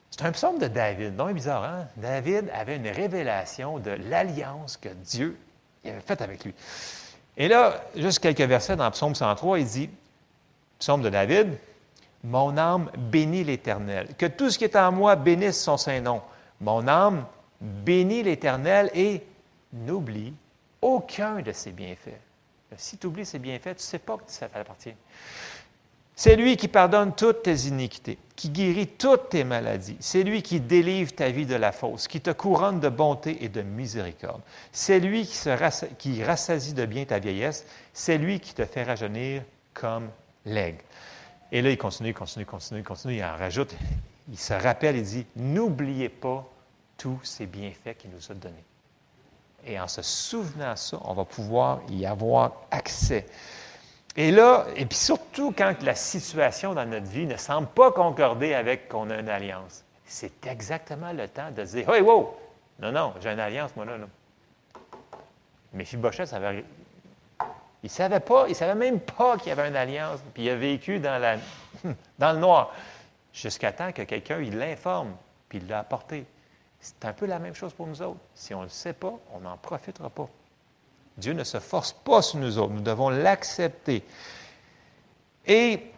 c'est 0.09 0.23
un 0.23 0.31
psaume 0.31 0.57
de 0.57 0.67
David. 0.67 1.15
Non, 1.15 1.31
bizarre, 1.31 1.63
hein? 1.65 1.87
David 1.97 2.49
avait 2.53 2.77
une 2.77 2.87
révélation 2.87 3.77
de 3.77 3.91
l'alliance 3.91 4.77
que 4.77 4.89
Dieu 4.89 5.37
avait 5.83 5.99
faite 5.99 6.21
avec 6.21 6.45
lui. 6.45 6.53
Et 7.35 7.49
là, 7.49 7.83
juste 7.95 8.19
quelques 8.19 8.41
versets 8.41 8.77
dans 8.77 8.89
Psaume 8.91 9.15
103, 9.15 9.59
il 9.59 9.65
dit, 9.65 9.89
Psaume 10.79 11.01
de 11.01 11.09
David, 11.09 11.57
Mon 12.23 12.57
âme 12.57 12.89
bénit 12.97 13.43
l'Éternel. 13.43 14.07
Que 14.17 14.25
tout 14.25 14.49
ce 14.49 14.57
qui 14.57 14.63
est 14.63 14.75
en 14.75 14.91
moi 14.91 15.15
bénisse 15.15 15.61
son 15.61 15.77
Saint-Nom. 15.77 16.21
Mon 16.61 16.87
âme 16.87 17.25
bénit 17.61 18.23
l'Éternel 18.23 18.89
et 18.93 19.23
n'oublie 19.73 20.33
aucun 20.81 21.41
de 21.41 21.51
ses 21.51 21.71
bienfaits. 21.71 22.19
Si 22.77 22.97
tu 22.97 23.07
oublies 23.07 23.25
ses 23.25 23.39
bienfaits, 23.39 23.63
tu 23.63 23.69
ne 23.69 23.79
sais 23.79 23.99
pas 23.99 24.17
que 24.17 24.23
ça 24.27 24.47
t'appartient. 24.47 24.93
C'est 26.15 26.35
lui 26.35 26.57
qui 26.57 26.67
pardonne 26.67 27.15
toutes 27.15 27.43
tes 27.43 27.55
iniquités, 27.67 28.17
qui 28.35 28.49
guérit 28.49 28.87
toutes 28.87 29.29
tes 29.29 29.45
maladies. 29.45 29.95
C'est 30.01 30.23
lui 30.23 30.41
qui 30.41 30.59
délivre 30.59 31.13
ta 31.13 31.29
vie 31.29 31.45
de 31.45 31.55
la 31.55 31.71
fausse, 31.71 32.09
qui 32.09 32.19
te 32.19 32.31
couronne 32.31 32.81
de 32.81 32.89
bonté 32.89 33.41
et 33.41 33.47
de 33.47 33.61
miséricorde. 33.61 34.41
C'est 34.73 34.99
lui 34.99 35.25
qui, 35.25 35.37
se 35.37 36.21
rassasie 36.21 36.73
de 36.73 36.85
bien 36.85 37.05
ta 37.05 37.19
vieillesse. 37.19 37.65
C'est 37.93 38.17
lui 38.17 38.41
qui 38.41 38.53
te 38.53 38.65
fait 38.65 38.83
rajeunir 38.83 39.43
comme 39.73 40.09
l'aigle. 40.45 40.83
Et 41.53 41.61
là, 41.61 41.69
il 41.69 41.77
continue, 41.77 42.13
continue, 42.13 42.45
continue, 42.45 42.83
continue, 42.83 43.15
il 43.15 43.23
en 43.23 43.37
rajoute. 43.37 43.73
Il 44.29 44.37
se 44.37 44.53
rappelle, 44.53 44.97
il 44.97 45.03
dit, 45.03 45.25
n'oubliez 45.37 46.09
pas 46.09 46.45
tous 46.99 47.19
ces 47.23 47.47
bienfaits 47.47 47.97
qu'il 47.97 48.12
nous 48.12 48.31
a 48.31 48.35
donnés. 48.35 48.63
Et 49.65 49.79
en 49.79 49.88
se 49.88 50.03
souvenant 50.03 50.73
de 50.73 50.77
ça, 50.77 50.99
on 51.03 51.13
va 51.13 51.25
pouvoir 51.25 51.81
y 51.89 52.05
avoir 52.05 52.53
accès. 52.69 53.25
Et 54.15 54.31
là, 54.31 54.65
et 54.75 54.85
puis 54.85 54.97
surtout 54.97 55.53
quand 55.57 55.81
la 55.81 55.95
situation 55.95 56.73
dans 56.73 56.85
notre 56.85 57.07
vie 57.07 57.25
ne 57.25 57.38
semble 57.38 57.67
pas 57.67 57.91
concorder 57.91 58.53
avec 58.53 58.89
qu'on 58.89 59.09
a 59.09 59.17
une 59.17 59.29
alliance, 59.29 59.83
c'est 60.05 60.45
exactement 60.47 61.13
le 61.13 61.27
temps 61.27 61.51
de 61.51 61.63
dire 61.63 61.89
Hey, 61.89 62.01
wow! 62.01 62.35
Non, 62.79 62.91
non, 62.91 63.13
j'ai 63.21 63.29
une 63.29 63.39
alliance, 63.39 63.75
moi, 63.75 63.85
là. 63.85 63.97
là. 63.97 64.07
Mais 65.73 65.85
Fibochet, 65.85 66.25
ça 66.25 66.38
avait... 66.38 66.65
il 67.83 67.85
ne 67.85 67.89
savait 67.89 68.19
pas, 68.19 68.45
il 68.47 68.55
savait 68.55 68.75
même 68.75 68.99
pas 68.99 69.38
qu'il 69.38 69.49
y 69.49 69.51
avait 69.51 69.67
une 69.67 69.75
alliance, 69.75 70.19
puis 70.33 70.43
il 70.43 70.49
a 70.49 70.55
vécu 70.55 70.99
dans 70.99 71.39
le 72.19 72.39
noir, 72.39 72.73
jusqu'à 73.33 73.71
temps 73.71 73.91
que 73.91 74.01
quelqu'un 74.01 74.39
il 74.39 74.57
l'informe, 74.57 75.15
puis 75.47 75.59
il 75.59 75.67
l'a 75.67 75.79
apporté. 75.79 76.25
C'est 76.79 77.05
un 77.05 77.13
peu 77.13 77.25
la 77.25 77.39
même 77.39 77.53
chose 77.53 77.73
pour 77.73 77.87
nous 77.87 78.01
autres. 78.01 78.19
Si 78.33 78.53
on 78.53 78.59
ne 78.59 78.65
le 78.65 78.69
sait 78.69 78.93
pas, 78.93 79.13
on 79.33 79.41
n'en 79.41 79.57
profitera 79.57 80.09
pas. 80.09 80.29
Dieu 81.17 81.33
ne 81.33 81.43
se 81.43 81.59
force 81.59 81.91
pas 81.91 82.21
sur 82.21 82.39
nous 82.39 82.57
autres. 82.57 82.73
Nous 82.73 82.81
devons 82.81 83.09
l'accepter. 83.09 84.03
Et 85.45 85.91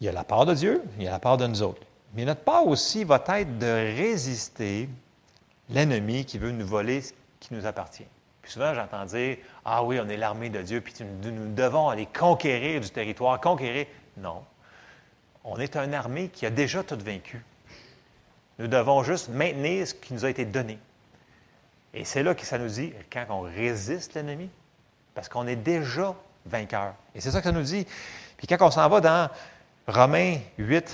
il 0.00 0.06
y 0.06 0.08
a 0.08 0.12
la 0.12 0.24
part 0.24 0.46
de 0.46 0.54
Dieu, 0.54 0.82
il 0.96 1.04
y 1.04 1.08
a 1.08 1.10
la 1.10 1.18
part 1.18 1.36
de 1.36 1.46
nous 1.46 1.62
autres. 1.62 1.82
Mais 2.14 2.24
notre 2.24 2.42
part 2.42 2.66
aussi 2.66 3.04
va 3.04 3.22
être 3.28 3.58
de 3.58 3.96
résister 3.96 4.88
l'ennemi 5.68 6.24
qui 6.24 6.38
veut 6.38 6.52
nous 6.52 6.66
voler 6.66 7.02
ce 7.02 7.12
qui 7.40 7.52
nous 7.52 7.66
appartient. 7.66 8.06
Puis 8.40 8.52
souvent, 8.52 8.74
j'entends 8.74 9.04
dire 9.04 9.38
Ah 9.64 9.82
oui, 9.82 9.98
on 10.00 10.08
est 10.08 10.16
l'armée 10.16 10.50
de 10.50 10.62
Dieu, 10.62 10.80
puis 10.80 10.94
nous 11.00 11.54
devons 11.54 11.88
aller 11.88 12.06
conquérir 12.06 12.80
du 12.80 12.90
territoire. 12.90 13.40
Conquérir. 13.40 13.86
Non. 14.16 14.42
On 15.44 15.58
est 15.58 15.76
une 15.76 15.94
armée 15.94 16.28
qui 16.28 16.46
a 16.46 16.50
déjà 16.50 16.82
tout 16.82 16.98
vaincu. 16.98 17.42
Nous 18.58 18.68
devons 18.68 19.02
juste 19.02 19.28
maintenir 19.28 19.86
ce 19.86 19.94
qui 19.94 20.14
nous 20.14 20.24
a 20.24 20.30
été 20.30 20.44
donné. 20.44 20.78
Et 21.92 22.04
c'est 22.04 22.22
là 22.22 22.34
que 22.34 22.44
ça 22.44 22.58
nous 22.58 22.68
dit, 22.68 22.92
quand 23.12 23.24
on 23.30 23.40
résiste 23.40 24.14
l'ennemi, 24.14 24.50
parce 25.14 25.28
qu'on 25.28 25.46
est 25.46 25.56
déjà 25.56 26.14
vainqueur. 26.46 26.94
Et 27.14 27.20
c'est 27.20 27.30
ça 27.30 27.38
que 27.38 27.44
ça 27.44 27.52
nous 27.52 27.62
dit. 27.62 27.86
Puis 28.36 28.46
quand 28.46 28.66
on 28.66 28.70
s'en 28.70 28.88
va 28.88 29.00
dans 29.00 29.30
Romains 29.86 30.38
8, 30.58 30.92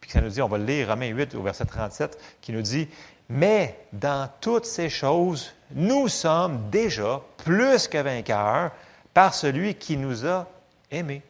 puis 0.00 0.10
ça 0.10 0.20
nous 0.20 0.28
dit, 0.28 0.42
on 0.42 0.48
va 0.48 0.58
lire, 0.58 0.88
Romains 0.88 1.08
8 1.08 1.34
au 1.34 1.42
verset 1.42 1.64
37, 1.64 2.18
qui 2.40 2.52
nous 2.52 2.62
dit, 2.62 2.88
mais 3.28 3.78
dans 3.92 4.28
toutes 4.40 4.66
ces 4.66 4.88
choses, 4.88 5.54
nous 5.72 6.08
sommes 6.08 6.68
déjà 6.70 7.20
plus 7.38 7.88
que 7.88 7.98
vainqueurs 7.98 8.72
par 9.14 9.34
celui 9.34 9.74
qui 9.76 9.96
nous 9.96 10.26
a 10.26 10.46
aimés. 10.90 11.22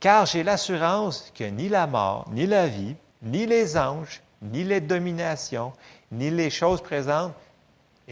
Car 0.00 0.26
j'ai 0.26 0.42
l'assurance 0.42 1.32
que 1.34 1.44
ni 1.44 1.68
la 1.68 1.86
mort, 1.86 2.26
ni 2.32 2.46
la 2.46 2.66
vie, 2.66 2.96
ni 3.22 3.46
les 3.46 3.76
anges, 3.76 4.20
ni 4.42 4.64
les 4.64 4.80
dominations, 4.80 5.72
ni 6.12 6.30
les 6.30 6.50
choses 6.50 6.82
présentes, 6.82 7.34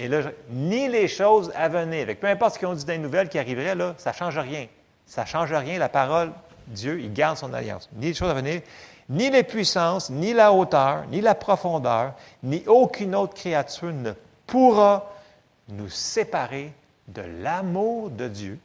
Et 0.00 0.06
là, 0.06 0.30
ni 0.48 0.88
les 0.88 1.08
choses 1.08 1.50
à 1.56 1.68
venir. 1.68 2.06
Peu 2.20 2.28
importe 2.28 2.54
ce 2.54 2.58
qu'ils 2.60 2.68
ont 2.68 2.74
dit 2.74 2.84
dans 2.84 2.92
les 2.92 2.98
nouvelles 2.98 3.28
qui 3.28 3.36
arriveraient, 3.36 3.74
là, 3.74 3.94
ça 3.98 4.10
ne 4.10 4.14
change 4.14 4.38
rien. 4.38 4.68
Ça 5.06 5.22
ne 5.22 5.26
change 5.26 5.52
rien. 5.52 5.76
La 5.76 5.88
parole, 5.88 6.30
Dieu, 6.68 7.00
il 7.00 7.12
garde 7.12 7.36
son 7.36 7.52
alliance. 7.52 7.88
Ni 7.94 8.06
les 8.06 8.14
choses 8.14 8.30
à 8.30 8.34
venir, 8.34 8.62
ni 9.08 9.28
les 9.28 9.42
puissances, 9.42 10.08
ni 10.08 10.32
la 10.34 10.52
hauteur, 10.52 11.04
ni 11.10 11.20
la 11.20 11.34
profondeur, 11.34 12.14
ni 12.44 12.62
aucune 12.68 13.16
autre 13.16 13.34
créature 13.34 13.92
ne 13.92 14.12
pourra 14.46 15.10
nous 15.68 15.88
séparer 15.88 16.72
de 17.08 17.22
l'amour 17.22 18.10
de 18.10 18.28
Dieu 18.28 18.60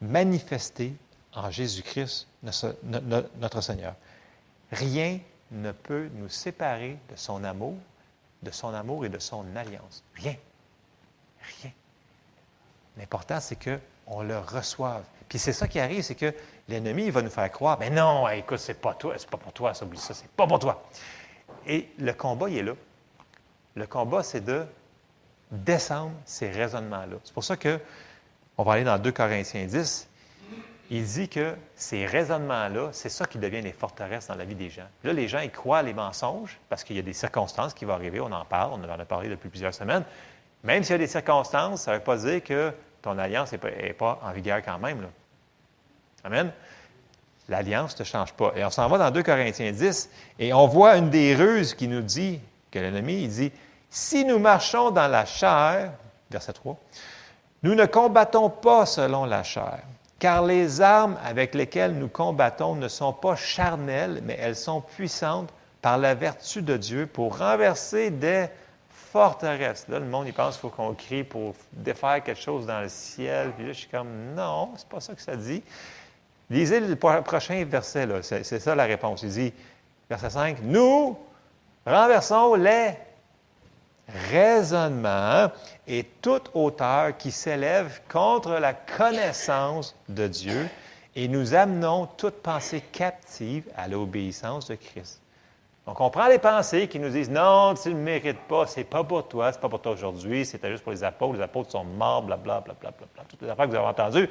manifesté 0.00 0.94
en 1.32 1.48
Jésus-Christ, 1.48 2.26
notre 2.42 3.60
Seigneur. 3.60 3.94
Rien 4.72 5.20
ne 5.54 5.72
peut 5.72 6.08
nous 6.14 6.28
séparer 6.28 6.98
de 7.10 7.16
son 7.16 7.44
amour, 7.44 7.76
de 8.42 8.50
son 8.50 8.74
amour 8.74 9.06
et 9.06 9.08
de 9.08 9.18
son 9.18 9.44
alliance. 9.56 10.04
Rien. 10.14 10.36
Rien. 11.62 11.72
L'important, 12.96 13.40
c'est 13.40 13.56
qu'on 13.56 14.22
le 14.22 14.38
reçoive. 14.38 15.04
Puis 15.28 15.38
c'est 15.38 15.52
ça 15.52 15.66
qui 15.66 15.80
arrive, 15.80 16.02
c'est 16.02 16.14
que 16.14 16.34
l'ennemi, 16.68 17.10
va 17.10 17.22
nous 17.22 17.30
faire 17.30 17.50
croire, 17.50 17.78
mais 17.78 17.90
non, 17.90 18.28
écoute, 18.28 18.58
c'est 18.58 18.80
pas 18.80 18.94
toi, 18.94 19.14
c'est 19.18 19.28
pas 19.28 19.36
pour 19.36 19.52
toi, 19.52 19.74
ça, 19.74 19.84
oublie 19.84 19.98
ça, 19.98 20.14
c'est 20.14 20.30
pas 20.30 20.46
pour 20.46 20.58
toi. 20.58 20.84
Et 21.66 21.88
le 21.98 22.12
combat, 22.12 22.48
il 22.48 22.58
est 22.58 22.62
là. 22.62 22.74
Le 23.74 23.86
combat, 23.86 24.22
c'est 24.22 24.44
de 24.44 24.64
descendre 25.50 26.12
ces 26.24 26.50
raisonnements-là. 26.50 27.16
C'est 27.24 27.34
pour 27.34 27.44
ça 27.44 27.56
que, 27.56 27.80
on 28.56 28.62
va 28.62 28.74
aller 28.74 28.84
dans 28.84 28.98
2 28.98 29.12
Corinthiens 29.12 29.66
10, 29.66 30.08
il 30.90 31.04
dit 31.04 31.28
que 31.28 31.54
ces 31.74 32.06
raisonnements-là, 32.06 32.90
c'est 32.92 33.08
ça 33.08 33.26
qui 33.26 33.38
devient 33.38 33.62
les 33.62 33.72
forteresses 33.72 34.26
dans 34.26 34.34
la 34.34 34.44
vie 34.44 34.54
des 34.54 34.70
gens. 34.70 34.86
Là, 35.02 35.12
les 35.12 35.28
gens, 35.28 35.40
ils 35.40 35.50
croient 35.50 35.82
les 35.82 35.94
mensonges 35.94 36.58
parce 36.68 36.84
qu'il 36.84 36.96
y 36.96 36.98
a 36.98 37.02
des 37.02 37.12
circonstances 37.12 37.74
qui 37.74 37.84
vont 37.84 37.94
arriver, 37.94 38.20
on 38.20 38.32
en 38.32 38.44
parle, 38.44 38.72
on 38.72 38.84
en 38.84 39.00
a 39.00 39.04
parlé 39.04 39.28
depuis 39.28 39.48
plusieurs 39.48 39.74
semaines. 39.74 40.04
Même 40.62 40.82
s'il 40.82 40.92
y 40.92 40.96
a 40.96 40.98
des 40.98 41.06
circonstances, 41.06 41.82
ça 41.82 41.92
ne 41.92 41.96
veut 41.96 42.02
pas 42.02 42.16
dire 42.16 42.42
que 42.42 42.72
ton 43.02 43.18
alliance 43.18 43.52
n'est 43.52 43.92
pas, 43.92 44.20
en 44.22 44.32
vigueur 44.32 44.62
quand 44.64 44.78
même. 44.78 45.06
Amen. 46.22 46.52
L'alliance 47.48 47.98
ne 47.98 48.04
change 48.04 48.32
pas. 48.32 48.52
Et 48.56 48.64
on 48.64 48.70
s'en 48.70 48.88
va 48.88 48.96
dans 48.96 49.10
2 49.10 49.22
Corinthiens 49.22 49.72
10 49.72 50.10
et 50.38 50.52
on 50.54 50.66
voit 50.66 50.96
une 50.96 51.10
des 51.10 51.34
ruses 51.34 51.74
qui 51.74 51.88
nous 51.88 52.00
dit, 52.00 52.40
que 52.70 52.78
l'ennemi, 52.78 53.22
il 53.22 53.28
dit, 53.28 53.52
si 53.90 54.24
nous 54.24 54.38
marchons 54.38 54.90
dans 54.90 55.06
la 55.06 55.26
chair, 55.26 55.92
verset 56.30 56.54
3, 56.54 56.76
nous 57.62 57.74
ne 57.74 57.86
combattons 57.86 58.50
pas 58.50 58.86
selon 58.86 59.24
la 59.24 59.42
chair, 59.42 59.80
car 60.18 60.44
les 60.44 60.80
armes 60.80 61.18
avec 61.24 61.54
lesquelles 61.54 61.94
nous 61.94 62.08
combattons 62.08 62.74
ne 62.74 62.88
sont 62.88 63.12
pas 63.12 63.36
charnelles, 63.36 64.22
mais 64.24 64.38
elles 64.40 64.56
sont 64.56 64.80
puissantes 64.80 65.52
par 65.82 65.98
la 65.98 66.14
vertu 66.14 66.62
de 66.62 66.76
Dieu 66.76 67.06
pour 67.06 67.38
renverser 67.38 68.10
des 68.10 68.46
forteresses. 68.88 69.86
Là, 69.88 69.98
le 69.98 70.06
monde, 70.06 70.26
il 70.26 70.32
pense 70.32 70.54
qu'il 70.54 70.62
faut 70.62 70.70
qu'on 70.70 70.94
crie 70.94 71.24
pour 71.24 71.54
défaire 71.72 72.22
quelque 72.22 72.40
chose 72.40 72.66
dans 72.66 72.80
le 72.80 72.88
ciel. 72.88 73.52
Puis 73.56 73.66
là, 73.66 73.72
je 73.72 73.78
suis 73.78 73.88
comme, 73.88 74.08
non, 74.34 74.72
c'est 74.76 74.88
pas 74.88 75.00
ça 75.00 75.14
que 75.14 75.22
ça 75.22 75.36
dit. 75.36 75.62
Lisez 76.50 76.80
le 76.80 76.96
prochain 76.96 77.64
verset, 77.64 78.06
là. 78.06 78.22
C'est, 78.22 78.42
ça 78.42 78.74
la 78.74 78.84
réponse. 78.84 79.22
Il 79.22 79.28
dit, 79.30 79.52
verset 80.10 80.30
5, 80.30 80.56
nous 80.62 81.16
renversons 81.86 82.54
les 82.54 82.94
raisonnement 84.08 85.50
et 85.86 86.04
toute 86.22 86.50
hauteur 86.54 87.16
qui 87.16 87.30
s'élève 87.30 88.00
contre 88.10 88.52
la 88.52 88.74
connaissance 88.74 89.96
de 90.08 90.26
Dieu 90.28 90.68
et 91.16 91.28
nous 91.28 91.54
amenons 91.54 92.06
toute 92.06 92.42
pensée 92.42 92.80
captive 92.80 93.68
à 93.76 93.88
l'obéissance 93.88 94.68
de 94.68 94.74
Christ. 94.74 95.20
Donc, 95.86 96.00
on 96.00 96.08
prend 96.08 96.28
les 96.28 96.38
pensées 96.38 96.88
qui 96.88 96.98
nous 96.98 97.10
disent 97.10 97.30
non, 97.30 97.74
tu 97.74 97.90
ne 97.90 97.94
le 97.94 98.00
mérites 98.00 98.40
pas, 98.48 98.66
c'est 98.66 98.84
pas 98.84 99.04
pour 99.04 99.28
toi, 99.28 99.52
c'est 99.52 99.60
pas 99.60 99.68
pour 99.68 99.82
toi 99.82 99.92
aujourd'hui, 99.92 100.46
c'était 100.46 100.70
juste 100.70 100.82
pour 100.82 100.92
les 100.92 101.04
apôtres, 101.04 101.34
les 101.34 101.42
apôtres 101.42 101.70
sont 101.70 101.84
morts, 101.84 102.22
blablabla, 102.22 102.60
bla, 102.62 102.74
bla, 102.80 102.90
bla, 103.14 103.24
toutes 103.28 103.42
les 103.42 103.48
affaires 103.48 103.66
que 103.66 103.70
vous 103.70 103.76
avez 103.76 103.86
entendues 103.86 104.28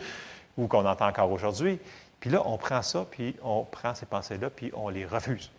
ou 0.58 0.68
qu'on 0.68 0.86
entend 0.86 1.08
encore 1.08 1.32
aujourd'hui. 1.32 1.80
Puis 2.20 2.30
là, 2.32 2.42
on 2.46 2.58
prend 2.58 2.82
ça, 2.82 3.06
puis 3.10 3.36
on 3.44 3.64
prend 3.66 3.94
ces 3.94 4.06
pensées-là, 4.06 4.50
puis 4.50 4.72
on 4.74 4.90
les 4.90 5.06
refuse. 5.06 5.52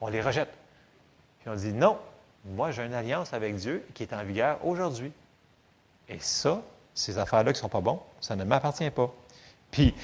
On 0.00 0.08
les 0.08 0.20
rejette. 0.20 0.52
Puis 1.40 1.48
on 1.48 1.54
dit 1.54 1.72
non, 1.72 1.98
moi, 2.54 2.70
j'ai 2.70 2.84
une 2.84 2.94
alliance 2.94 3.32
avec 3.32 3.56
Dieu 3.56 3.84
qui 3.94 4.04
est 4.04 4.12
en 4.12 4.22
vigueur 4.22 4.64
aujourd'hui. 4.64 5.12
Et 6.08 6.18
ça, 6.20 6.62
ces 6.94 7.18
affaires-là 7.18 7.52
qui 7.52 7.58
ne 7.58 7.62
sont 7.62 7.68
pas 7.68 7.80
bonnes, 7.80 7.98
ça 8.20 8.36
ne 8.36 8.44
m'appartient 8.44 8.90
pas. 8.90 9.12
Puis, 9.70 9.94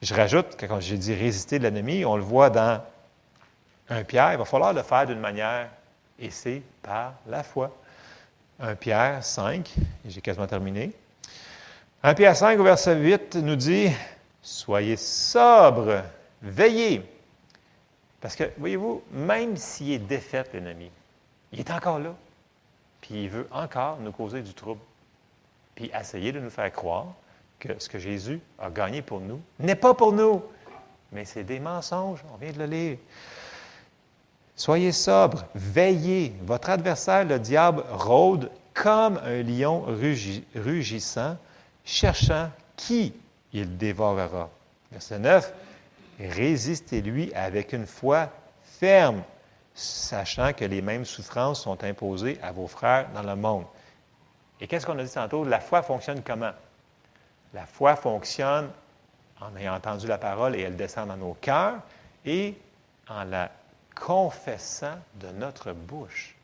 je 0.00 0.14
rajoute 0.14 0.56
que 0.56 0.66
quand 0.66 0.80
j'ai 0.80 0.96
dit 0.96 1.14
résister 1.14 1.58
de 1.58 1.64
l'ennemi, 1.64 2.04
on 2.04 2.16
le 2.16 2.22
voit 2.22 2.48
dans 2.48 2.82
un 3.90 4.04
Pierre, 4.04 4.32
il 4.32 4.38
va 4.38 4.44
falloir 4.44 4.72
le 4.72 4.82
faire 4.82 5.06
d'une 5.06 5.18
manière, 5.18 5.68
et 6.18 6.30
c'est 6.30 6.62
par 6.82 7.14
la 7.26 7.42
foi. 7.42 7.76
Un 8.58 8.74
Pierre 8.74 9.24
5, 9.24 9.70
et 10.06 10.10
j'ai 10.10 10.20
quasiment 10.20 10.46
terminé. 10.46 10.92
Un 12.02 12.14
Pierre 12.14 12.36
5, 12.36 12.58
au 12.58 12.64
verset 12.64 12.96
8, 12.96 13.36
nous 13.36 13.56
dit 13.56 13.90
Soyez 14.40 14.96
sobres, 14.96 16.02
veillez. 16.40 17.02
Parce 18.20 18.36
que, 18.36 18.44
voyez-vous, 18.56 19.02
même 19.12 19.56
s'il 19.56 19.92
est 19.92 19.98
défait, 19.98 20.44
l'ennemi, 20.52 20.90
il 21.52 21.60
est 21.60 21.70
encore 21.70 21.98
là. 21.98 22.14
Puis 23.00 23.24
il 23.24 23.28
veut 23.30 23.48
encore 23.50 23.98
nous 24.00 24.12
causer 24.12 24.42
du 24.42 24.54
trouble. 24.54 24.80
Puis 25.74 25.90
essayer 25.98 26.32
de 26.32 26.40
nous 26.40 26.50
faire 26.50 26.72
croire 26.72 27.06
que 27.58 27.78
ce 27.78 27.88
que 27.88 27.98
Jésus 27.98 28.40
a 28.58 28.70
gagné 28.70 29.02
pour 29.02 29.20
nous 29.20 29.40
n'est 29.58 29.74
pas 29.74 29.94
pour 29.94 30.12
nous, 30.12 30.42
mais 31.12 31.24
c'est 31.24 31.44
des 31.44 31.60
mensonges. 31.60 32.22
On 32.32 32.36
vient 32.36 32.52
de 32.52 32.58
le 32.58 32.66
lire. 32.66 32.98
Soyez 34.56 34.92
sobres, 34.92 35.44
veillez. 35.54 36.34
Votre 36.42 36.70
adversaire, 36.70 37.24
le 37.24 37.38
diable, 37.38 37.82
rôde 37.90 38.50
comme 38.74 39.18
un 39.24 39.42
lion 39.42 39.84
rugissant, 40.54 41.36
cherchant 41.84 42.50
qui 42.76 43.14
il 43.52 43.76
dévorera. 43.76 44.50
Verset 44.92 45.18
9. 45.18 45.52
Résistez-lui 46.20 47.32
avec 47.34 47.72
une 47.72 47.86
foi 47.86 48.28
ferme 48.62 49.22
sachant 49.80 50.52
que 50.52 50.64
les 50.64 50.82
mêmes 50.82 51.04
souffrances 51.04 51.62
sont 51.62 51.82
imposées 51.84 52.38
à 52.42 52.52
vos 52.52 52.66
frères 52.66 53.08
dans 53.14 53.22
le 53.22 53.34
monde. 53.34 53.64
Et 54.60 54.66
qu'est-ce 54.66 54.84
qu'on 54.84 54.98
a 54.98 55.02
dit 55.02 55.12
tantôt? 55.12 55.44
La 55.44 55.60
foi 55.60 55.82
fonctionne 55.82 56.22
comment? 56.22 56.52
La 57.54 57.64
foi 57.64 57.96
fonctionne 57.96 58.70
en 59.40 59.56
ayant 59.56 59.74
entendu 59.74 60.06
la 60.06 60.18
parole 60.18 60.54
et 60.54 60.60
elle 60.60 60.76
descend 60.76 61.08
dans 61.08 61.16
nos 61.16 61.32
cœurs 61.34 61.78
et 62.26 62.54
en 63.08 63.24
la 63.24 63.50
confessant 63.94 64.98
de 65.14 65.28
notre 65.28 65.72
bouche 65.72 66.36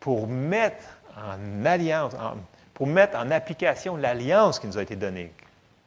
pour 0.00 0.26
mettre 0.26 0.84
en 1.16 1.64
alliance, 1.64 2.14
pour 2.72 2.86
mettre 2.86 3.18
en 3.18 3.30
application 3.30 3.96
l'alliance 3.96 4.58
qui 4.58 4.66
nous 4.66 4.78
a 4.78 4.82
été 4.82 4.96
donnée. 4.96 5.30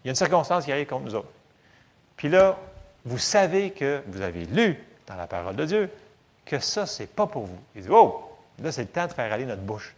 Il 0.03 0.07
y 0.07 0.09
a 0.09 0.11
une 0.11 0.15
circonstance 0.15 0.65
qui 0.65 0.71
arrive 0.71 0.87
contre 0.87 1.05
nous 1.05 1.15
autres. 1.15 1.31
Puis 2.15 2.29
là, 2.29 2.57
vous 3.05 3.17
savez 3.17 3.71
que 3.71 4.03
vous 4.07 4.21
avez 4.21 4.45
lu 4.45 4.77
dans 5.07 5.15
la 5.15 5.25
parole 5.25 5.55
de 5.55 5.65
Dieu 5.65 5.89
que 6.49 6.59
ça, 6.59 6.87
ce 6.87 7.03
n'est 7.03 7.07
pas 7.07 7.27
pour 7.27 7.45
vous. 7.45 7.59
Il 7.75 7.83
dit, 7.83 7.89
oh, 7.91 8.27
là, 8.61 8.71
c'est 8.71 8.81
le 8.81 8.87
temps 8.87 9.05
de 9.05 9.13
faire 9.13 9.31
aller 9.31 9.45
notre 9.45 9.61
bouche. 9.61 9.95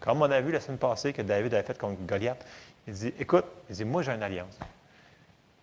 Comme 0.00 0.20
on 0.20 0.30
a 0.30 0.40
vu 0.40 0.50
la 0.50 0.60
semaine 0.60 0.78
passée 0.78 1.12
que 1.12 1.22
David 1.22 1.54
avait 1.54 1.62
fait 1.62 1.78
contre 1.78 2.02
Goliath, 2.02 2.44
il 2.88 2.94
dit, 2.94 3.14
écoute, 3.20 3.44
il 3.70 3.76
dit, 3.76 3.84
moi, 3.84 4.02
j'ai 4.02 4.12
une 4.12 4.22
alliance. 4.22 4.58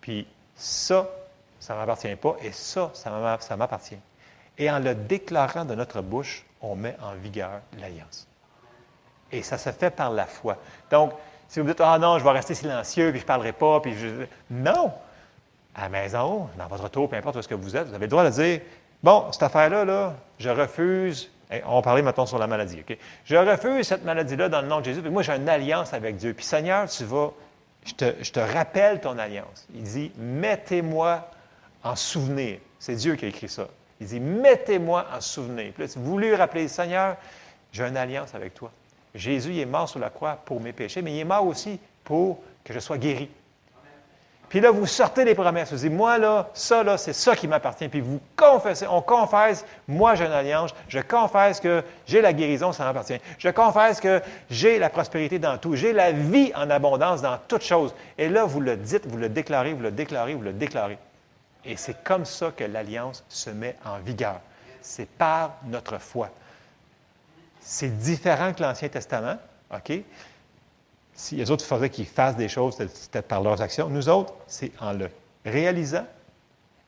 Puis 0.00 0.26
ça, 0.56 1.08
ça 1.60 1.74
ne 1.74 1.78
m'appartient 1.78 2.16
pas, 2.16 2.36
et 2.42 2.52
ça, 2.52 2.90
ça 2.94 3.56
m'appartient. 3.56 3.98
Et 4.56 4.70
en 4.70 4.78
le 4.78 4.94
déclarant 4.94 5.66
de 5.66 5.74
notre 5.74 6.00
bouche, 6.00 6.46
on 6.62 6.74
met 6.74 6.96
en 7.02 7.14
vigueur 7.14 7.60
l'alliance. 7.78 8.26
Et 9.30 9.42
ça 9.42 9.58
se 9.58 9.70
fait 9.72 9.90
par 9.90 10.10
la 10.10 10.26
foi. 10.26 10.56
Donc, 10.90 11.12
si 11.48 11.60
vous 11.60 11.66
dites, 11.66 11.80
ah 11.80 11.98
non, 11.98 12.18
je 12.18 12.24
vais 12.24 12.30
rester 12.30 12.54
silencieux, 12.54 13.10
puis 13.10 13.20
je 13.20 13.24
ne 13.24 13.28
parlerai 13.28 13.52
pas, 13.52 13.80
puis 13.80 13.94
je. 13.94 14.26
Non! 14.50 14.92
À 15.74 15.82
la 15.82 15.88
maison, 15.88 16.48
dans 16.56 16.66
votre 16.68 16.88
tour, 16.88 17.10
peu 17.10 17.16
importe 17.16 17.36
où 17.36 17.42
ce 17.42 17.48
que 17.48 17.54
vous 17.54 17.76
êtes, 17.76 17.88
vous 17.88 17.94
avez 17.94 18.06
le 18.06 18.10
droit 18.10 18.24
de 18.24 18.30
dire, 18.30 18.60
Bon, 19.04 19.30
cette 19.32 19.42
affaire-là, 19.42 19.84
là, 19.84 20.14
je 20.38 20.48
refuse. 20.48 21.30
On 21.66 21.74
va 21.74 21.82
parler 21.82 22.00
maintenant 22.00 22.24
sur 22.24 22.38
la 22.38 22.46
maladie. 22.46 22.82
Je 23.26 23.36
refuse 23.36 23.86
cette 23.86 24.02
maladie-là 24.02 24.48
dans 24.48 24.62
le 24.62 24.66
nom 24.66 24.80
de 24.80 24.86
Jésus. 24.86 25.02
Puis 25.02 25.10
moi, 25.10 25.22
j'ai 25.22 25.32
une 25.32 25.46
alliance 25.46 25.92
avec 25.92 26.16
Dieu. 26.16 26.32
Puis 26.32 26.46
Seigneur, 26.46 26.88
tu 26.88 27.04
vas, 27.04 27.30
je 27.84 27.92
te, 28.32 28.40
rappelle 28.40 29.02
ton 29.02 29.18
alliance. 29.18 29.68
Il 29.74 29.82
dit, 29.82 30.10
mettez-moi 30.16 31.28
en 31.82 31.94
souvenir. 31.96 32.60
C'est 32.78 32.94
Dieu 32.94 33.16
qui 33.16 33.26
a 33.26 33.28
écrit 33.28 33.50
ça. 33.50 33.68
Il 34.00 34.06
dit, 34.06 34.20
mettez-moi 34.20 35.04
en 35.14 35.20
souvenir. 35.20 35.72
Puis 35.74 35.82
là, 35.82 35.88
tu 35.90 35.98
voulu 35.98 36.32
rappeler, 36.32 36.66
Seigneur, 36.66 37.18
j'ai 37.72 37.84
une 37.84 37.98
alliance 37.98 38.34
avec 38.34 38.54
toi. 38.54 38.70
Jésus 39.14 39.50
il 39.50 39.60
est 39.60 39.66
mort 39.66 39.86
sur 39.86 40.00
la 40.00 40.08
croix 40.08 40.38
pour 40.46 40.62
mes 40.62 40.72
péchés, 40.72 41.02
mais 41.02 41.12
il 41.12 41.18
est 41.20 41.24
mort 41.24 41.46
aussi 41.46 41.78
pour 42.04 42.42
que 42.64 42.72
je 42.72 42.78
sois 42.78 42.96
guéri. 42.96 43.28
Puis 44.54 44.60
là, 44.60 44.70
vous 44.70 44.86
sortez 44.86 45.24
des 45.24 45.34
promesses. 45.34 45.72
Vous 45.72 45.78
dites, 45.78 45.90
moi, 45.90 46.16
là, 46.16 46.48
ça, 46.54 46.84
là, 46.84 46.96
c'est 46.96 47.12
ça 47.12 47.34
qui 47.34 47.48
m'appartient. 47.48 47.88
Puis 47.88 48.00
vous 48.00 48.20
confessez, 48.36 48.86
on 48.86 49.02
confesse, 49.02 49.66
moi, 49.88 50.14
j'ai 50.14 50.26
une 50.26 50.30
alliance. 50.30 50.72
Je 50.86 51.00
confesse 51.00 51.58
que 51.58 51.82
j'ai 52.06 52.20
la 52.20 52.32
guérison, 52.32 52.70
ça 52.70 52.84
m'appartient. 52.84 53.18
Je 53.36 53.48
confesse 53.48 53.98
que 53.98 54.22
j'ai 54.48 54.78
la 54.78 54.90
prospérité 54.90 55.40
dans 55.40 55.58
tout. 55.58 55.74
J'ai 55.74 55.92
la 55.92 56.12
vie 56.12 56.52
en 56.54 56.70
abondance 56.70 57.20
dans 57.20 57.36
toutes 57.48 57.64
choses. 57.64 57.96
Et 58.16 58.28
là, 58.28 58.44
vous 58.44 58.60
le 58.60 58.76
dites, 58.76 59.08
vous 59.08 59.16
le 59.16 59.28
déclarez, 59.28 59.72
vous 59.72 59.82
le 59.82 59.90
déclarez, 59.90 60.34
vous 60.34 60.42
le 60.42 60.52
déclarez. 60.52 60.98
Et 61.64 61.76
c'est 61.76 62.04
comme 62.04 62.24
ça 62.24 62.52
que 62.56 62.62
l'alliance 62.62 63.24
se 63.28 63.50
met 63.50 63.74
en 63.84 63.98
vigueur. 63.98 64.38
C'est 64.80 65.08
par 65.08 65.56
notre 65.66 65.98
foi. 65.98 66.30
C'est 67.58 67.98
différent 67.98 68.52
que 68.52 68.62
l'Ancien 68.62 68.88
Testament. 68.88 69.34
OK? 69.74 69.98
Si 71.14 71.36
les 71.36 71.50
autres 71.50 71.64
faisaient 71.64 71.90
qu'ils 71.90 72.06
fassent 72.06 72.36
des 72.36 72.48
choses, 72.48 72.76
c'était 72.76 73.22
par 73.22 73.42
leurs 73.42 73.60
actions. 73.62 73.88
Nous 73.88 74.08
autres, 74.08 74.34
c'est 74.46 74.72
en 74.80 74.92
le 74.92 75.08
réalisant 75.44 76.06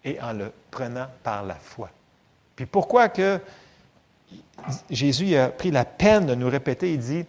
et 0.05 0.21
en 0.21 0.33
le 0.33 0.53
prenant 0.71 1.07
par 1.23 1.45
la 1.45 1.55
foi. 1.55 1.91
Puis 2.57 2.67
pourquoi 2.67 3.09
que 3.09 3.41
Jésus 4.91 5.37
a 5.37 5.49
pris 5.49 5.71
la 5.71 5.85
peine 5.85 6.27
de 6.27 6.35
nous 6.35 6.49
répéter, 6.49 6.93
il 6.93 6.99
dit, 6.99 7.25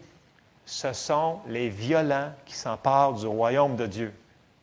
ce 0.65 0.91
sont 0.93 1.39
les 1.47 1.69
violents 1.69 2.31
qui 2.45 2.55
s'emparent 2.55 3.13
du 3.13 3.27
royaume 3.27 3.75
de 3.75 3.85
Dieu. 3.85 4.13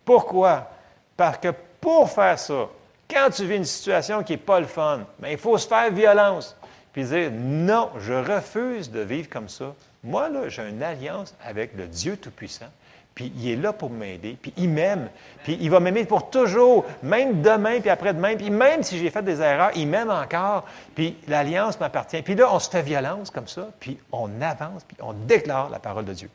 Pourquoi? 0.04 0.70
Parce 1.16 1.38
que 1.38 1.48
pour 1.80 2.10
faire 2.10 2.38
ça, 2.38 2.68
quand 3.08 3.30
tu 3.30 3.46
vis 3.46 3.56
une 3.56 3.64
situation 3.64 4.22
qui 4.22 4.32
n'est 4.32 4.38
pas 4.38 4.60
le 4.60 4.66
fun, 4.66 4.98
mais 5.18 5.28
ben, 5.28 5.32
il 5.32 5.38
faut 5.38 5.56
se 5.56 5.68
faire 5.68 5.90
violence. 5.90 6.56
Puis 6.92 7.04
dire, 7.04 7.30
non, 7.32 7.90
je 7.98 8.12
refuse 8.12 8.90
de 8.90 9.00
vivre 9.00 9.28
comme 9.28 9.48
ça. 9.48 9.74
Moi, 10.04 10.28
là, 10.28 10.48
j'ai 10.48 10.68
une 10.68 10.82
alliance 10.82 11.34
avec 11.42 11.74
le 11.76 11.86
Dieu 11.86 12.16
Tout-Puissant. 12.16 12.70
Puis 13.14 13.32
il 13.36 13.48
est 13.48 13.56
là 13.56 13.72
pour 13.72 13.90
m'aider, 13.90 14.36
puis 14.40 14.52
il 14.56 14.68
m'aime, 14.68 15.08
puis 15.44 15.56
il 15.60 15.70
va 15.70 15.78
m'aimer 15.78 16.04
pour 16.04 16.30
toujours, 16.30 16.84
même 17.00 17.42
demain, 17.42 17.80
puis 17.80 17.88
après-demain, 17.88 18.34
puis 18.36 18.50
même 18.50 18.82
si 18.82 18.98
j'ai 18.98 19.08
fait 19.08 19.22
des 19.22 19.40
erreurs, 19.40 19.70
il 19.76 19.86
m'aime 19.86 20.10
encore, 20.10 20.64
puis 20.96 21.16
l'alliance 21.28 21.78
m'appartient. 21.78 22.20
Puis 22.22 22.34
là, 22.34 22.52
on 22.52 22.58
se 22.58 22.68
fait 22.68 22.82
violence 22.82 23.30
comme 23.30 23.46
ça, 23.46 23.68
puis 23.78 23.98
on 24.10 24.28
avance, 24.42 24.82
puis 24.82 24.96
on 25.00 25.12
déclare 25.12 25.70
la 25.70 25.78
parole 25.78 26.04
de 26.04 26.12
Dieu. 26.12 26.30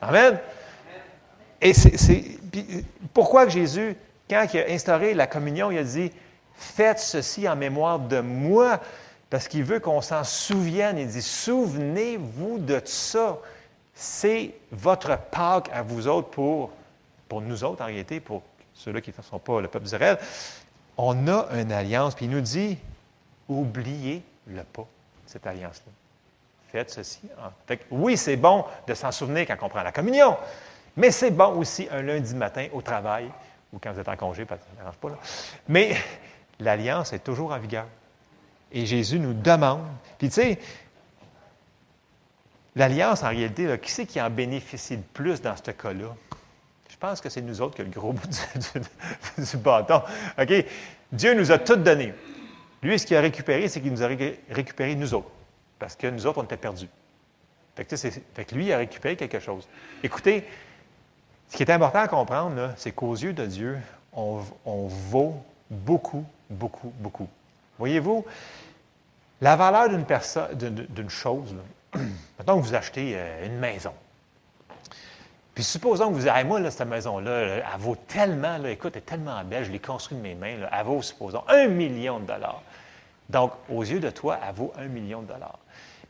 Amen. 0.00 0.38
Et 1.60 1.74
c'est, 1.74 2.22
pourquoi 3.12 3.48
Jésus, 3.48 3.96
quand 4.30 4.46
il 4.54 4.60
a 4.60 4.70
instauré 4.70 5.14
la 5.14 5.26
communion, 5.26 5.72
il 5.72 5.78
a 5.78 5.84
dit, 5.84 6.12
faites 6.54 7.00
ceci 7.00 7.48
en 7.48 7.56
mémoire 7.56 7.98
de 7.98 8.20
moi, 8.20 8.78
parce 9.32 9.48
qu'il 9.48 9.64
veut 9.64 9.80
qu'on 9.80 10.02
s'en 10.02 10.24
souvienne. 10.24 10.98
Il 10.98 11.08
dit, 11.08 11.22
souvenez-vous 11.22 12.58
de 12.58 12.82
ça 12.84 13.38
c'est 13.94 14.52
votre 14.70 15.16
Pâque 15.16 15.70
à 15.72 15.80
vous 15.80 16.06
autres 16.06 16.28
pour, 16.28 16.70
pour 17.30 17.40
nous 17.40 17.64
autres, 17.64 17.82
en 17.82 17.86
réalité, 17.86 18.20
pour 18.20 18.42
ceux-là 18.74 19.00
qui 19.00 19.10
ne 19.16 19.22
sont 19.22 19.38
pas 19.38 19.62
le 19.62 19.68
peuple 19.68 19.84
d'Israël. 19.84 20.18
On 20.98 21.28
a 21.28 21.48
une 21.54 21.72
alliance, 21.72 22.14
puis 22.14 22.26
il 22.26 22.30
nous 22.30 22.42
dit 22.42 22.76
oubliez 23.48 24.22
le 24.48 24.62
pas, 24.64 24.86
cette 25.24 25.46
alliance-là. 25.46 25.92
Faites 26.70 26.90
ceci. 26.90 27.20
oui, 27.90 28.18
c'est 28.18 28.36
bon 28.36 28.66
de 28.86 28.92
s'en 28.92 29.12
souvenir 29.12 29.46
quand 29.46 29.56
on 29.62 29.70
prend 29.70 29.82
la 29.82 29.92
communion, 29.92 30.36
mais 30.94 31.10
c'est 31.10 31.30
bon 31.30 31.58
aussi 31.58 31.88
un 31.90 32.02
lundi 32.02 32.34
matin 32.34 32.68
au 32.74 32.82
travail 32.82 33.30
ou 33.72 33.78
quand 33.78 33.92
vous 33.92 34.00
êtes 34.00 34.08
en 34.08 34.16
congé, 34.16 34.46
ça 34.46 34.56
ne 34.84 34.90
pas. 34.90 35.08
Là. 35.08 35.18
Mais 35.68 35.96
l'alliance 36.60 37.14
est 37.14 37.24
toujours 37.24 37.52
en 37.52 37.58
vigueur. 37.58 37.86
Et 38.72 38.86
Jésus 38.86 39.18
nous 39.18 39.34
demande. 39.34 39.82
Puis 40.18 40.28
tu 40.28 40.34
sais, 40.34 40.58
L'alliance, 42.74 43.22
en 43.22 43.28
réalité, 43.28 43.78
qui 43.78 43.90
c'est 43.90 44.06
qui 44.06 44.20
en 44.20 44.30
bénéficie 44.30 44.96
le 44.96 45.02
plus 45.02 45.42
dans 45.42 45.54
ce 45.56 45.70
cas-là? 45.70 46.14
Je 46.88 46.96
pense 46.96 47.20
que 47.20 47.28
c'est 47.28 47.42
nous 47.42 47.60
autres 47.60 47.74
qui 47.74 47.82
avons 47.82 47.90
le 47.90 48.00
gros 48.00 48.12
bout 48.12 48.28
du, 49.38 49.56
bâton. 49.58 50.02
OK? 50.40 50.64
Dieu 51.10 51.34
nous 51.34 51.52
a 51.52 51.58
tout 51.58 51.76
donné. 51.76 52.14
Lui, 52.82 52.98
ce 52.98 53.06
qu'il 53.06 53.16
a 53.16 53.20
récupéré, 53.20 53.68
c'est 53.68 53.80
qu'il 53.80 53.92
nous 53.92 54.02
a 54.02 54.06
récupéré 54.06 54.94
nous 54.94 55.12
autres. 55.12 55.30
Parce 55.78 55.96
que 55.96 56.06
nous 56.06 56.26
autres, 56.26 56.38
on 56.40 56.44
était 56.44 56.56
perdus. 56.56 56.88
Fait 57.74 57.84
que, 57.84 58.54
lui, 58.54 58.66
il 58.66 58.72
a 58.72 58.78
récupéré 58.78 59.16
quelque 59.16 59.40
chose. 59.40 59.68
Écoutez, 60.02 60.46
ce 61.48 61.56
qui 61.56 61.62
est 61.62 61.70
important 61.70 62.00
à 62.00 62.08
comprendre, 62.08 62.72
c'est 62.76 62.92
qu'aux 62.92 63.14
yeux 63.14 63.32
de 63.32 63.46
Dieu, 63.46 63.78
on 64.12 64.42
vaut 64.66 65.42
beaucoup, 65.70 66.24
beaucoup, 66.48 66.92
beaucoup. 66.98 67.28
Voyez-vous, 67.78 68.24
la 69.40 69.56
valeur 69.56 69.88
d'une 69.88 70.04
personne, 70.04 70.54
d'une 70.56 71.10
chose, 71.10 71.54
Maintenant 72.38 72.56
que 72.60 72.66
vous 72.66 72.74
achetez 72.74 73.12
euh, 73.16 73.46
une 73.46 73.58
maison. 73.58 73.92
Puis 75.54 75.64
supposons 75.64 76.08
que 76.08 76.14
vous 76.14 76.20
dites, 76.22 76.46
moi, 76.46 76.70
cette 76.70 76.88
maison-là, 76.88 77.40
elle 77.40 77.64
vaut 77.78 77.96
tellement, 78.08 78.56
là, 78.56 78.70
écoute, 78.70 78.92
elle 78.94 79.02
est 79.02 79.06
tellement 79.06 79.44
belle, 79.44 79.64
je 79.64 79.70
l'ai 79.70 79.78
construite 79.78 80.18
de 80.18 80.22
mes 80.22 80.34
mains, 80.34 80.66
elle 80.72 80.86
vaut, 80.86 81.02
supposons, 81.02 81.44
un 81.48 81.68
million 81.68 82.20
de 82.20 82.26
dollars. 82.26 82.62
Donc, 83.28 83.52
aux 83.68 83.82
yeux 83.82 84.00
de 84.00 84.08
toi, 84.08 84.38
elle 84.46 84.54
vaut 84.54 84.72
un 84.78 84.86
million 84.86 85.20
de 85.20 85.26
dollars. 85.26 85.58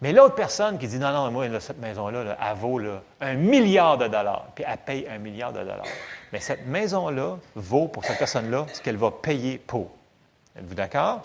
Mais 0.00 0.12
l'autre 0.12 0.36
personne 0.36 0.78
qui 0.78 0.86
dit, 0.86 0.98
non, 0.98 1.12
non, 1.12 1.30
moi, 1.32 1.46
cette 1.60 1.78
maison-là, 1.78 2.36
elle 2.40 2.56
vaut 2.56 2.80
un 3.20 3.34
milliard 3.34 3.98
de 3.98 4.06
dollars, 4.06 4.46
puis 4.54 4.64
elle 4.66 4.78
paye 4.78 5.08
un 5.08 5.18
milliard 5.18 5.52
de 5.52 5.60
dollars. 5.60 5.86
Mais 6.32 6.40
cette 6.40 6.66
maison-là 6.66 7.36
vaut 7.56 7.88
pour 7.88 8.04
cette 8.04 8.18
personne-là 8.18 8.66
ce 8.72 8.80
qu'elle 8.80 8.96
va 8.96 9.10
payer 9.10 9.58
pour. 9.58 9.90
Êtes-vous 10.56 10.74
d'accord? 10.74 11.22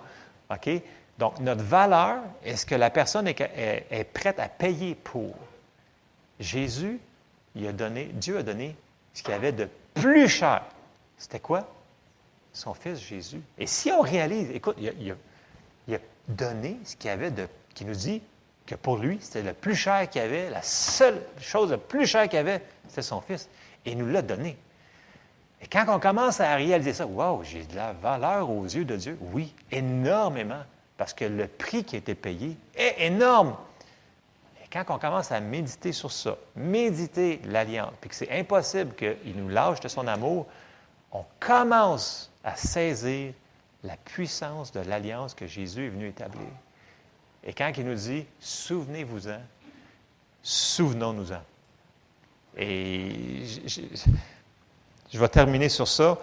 OK? 0.49 0.69
Donc, 1.17 1.39
notre 1.39 1.63
valeur 1.63 2.21
est 2.43 2.55
ce 2.55 2.65
que 2.65 2.75
la 2.75 2.89
personne 2.89 3.27
est, 3.27 4.13
prête 4.13 4.39
à 4.39 4.47
payer 4.47 4.95
pour? 4.95 5.35
Jésus, 6.39 6.99
il 7.55 7.67
a 7.67 7.71
donné, 7.71 8.05
Dieu 8.13 8.37
a 8.37 8.43
donné 8.43 8.75
ce 9.13 9.23
qu'il 9.23 9.33
avait 9.33 9.51
de 9.51 9.67
plus 9.95 10.27
cher. 10.27 10.63
C'était 11.17 11.39
quoi? 11.39 11.67
Son 12.53 12.75
fils 12.75 12.99
Jésus. 12.99 13.41
Et 13.57 13.65
si 13.65 13.91
on 13.91 14.01
réalise, 14.01 14.51
écoute, 14.51 14.77
il 14.79 15.11
a, 15.11 15.97
donné 16.27 16.77
ce 16.83 16.95
qu'il 16.95 17.09
avait 17.09 17.31
de, 17.31 17.47
qui 17.73 17.85
nous 17.85 17.95
dit 17.95 18.21
que 18.65 18.75
pour 18.75 18.97
lui, 18.97 19.17
c'était 19.21 19.43
le 19.43 19.53
plus 19.53 19.75
cher 19.75 20.09
qu'il 20.09 20.21
avait, 20.21 20.49
la 20.49 20.61
seule 20.61 21.21
chose 21.39 21.71
le 21.71 21.77
plus 21.77 22.05
cher 22.05 22.27
qu'il 22.27 22.37
avait, 22.37 22.61
c'était 22.89 23.01
son 23.01 23.21
fils. 23.21 23.49
Et 23.85 23.91
il 23.91 23.97
nous 23.97 24.07
l'a 24.07 24.21
donné. 24.21 24.57
Et 25.61 25.67
quand 25.67 25.85
on 25.87 25.99
commence 25.99 26.39
à 26.39 26.55
réaliser 26.55 26.93
ça, 26.93 27.07
wow, 27.07 27.43
j'ai 27.43 27.65
de 27.65 27.75
la 27.75 27.93
valeur 27.93 28.49
aux 28.49 28.65
yeux 28.65 28.85
de 28.85 28.95
Dieu. 28.95 29.17
Oui, 29.33 29.53
énormément 29.71 30.63
parce 30.97 31.13
que 31.13 31.25
le 31.25 31.47
prix 31.47 31.83
qui 31.83 31.95
a 31.95 31.99
été 31.99 32.15
payé 32.15 32.57
est 32.75 33.05
énorme. 33.05 33.55
Et 34.63 34.67
quand 34.71 34.83
on 34.89 34.99
commence 34.99 35.31
à 35.31 35.39
méditer 35.39 35.91
sur 35.91 36.11
ça, 36.11 36.37
méditer 36.55 37.39
l'alliance, 37.45 37.93
puis 38.01 38.09
que 38.09 38.15
c'est 38.15 38.31
impossible 38.31 38.95
qu'il 38.95 39.35
nous 39.35 39.49
lâche 39.49 39.79
de 39.79 39.87
son 39.87 40.07
amour, 40.07 40.47
on 41.11 41.23
commence 41.39 42.31
à 42.43 42.55
saisir 42.55 43.33
la 43.83 43.95
puissance 43.97 44.71
de 44.71 44.79
l'alliance 44.81 45.33
que 45.33 45.47
Jésus 45.47 45.85
est 45.85 45.89
venu 45.89 46.07
établir. 46.07 46.49
Et 47.43 47.53
quand 47.53 47.71
il 47.77 47.85
nous 47.85 47.95
dit, 47.95 48.25
souvenez-vous-en, 48.39 49.39
souvenons-nous-en. 50.41 51.41
Et 52.57 53.45
je, 53.67 53.81
vais 55.13 55.29
terminer 55.29 55.69
sur 55.69 55.87
ça 55.87 56.17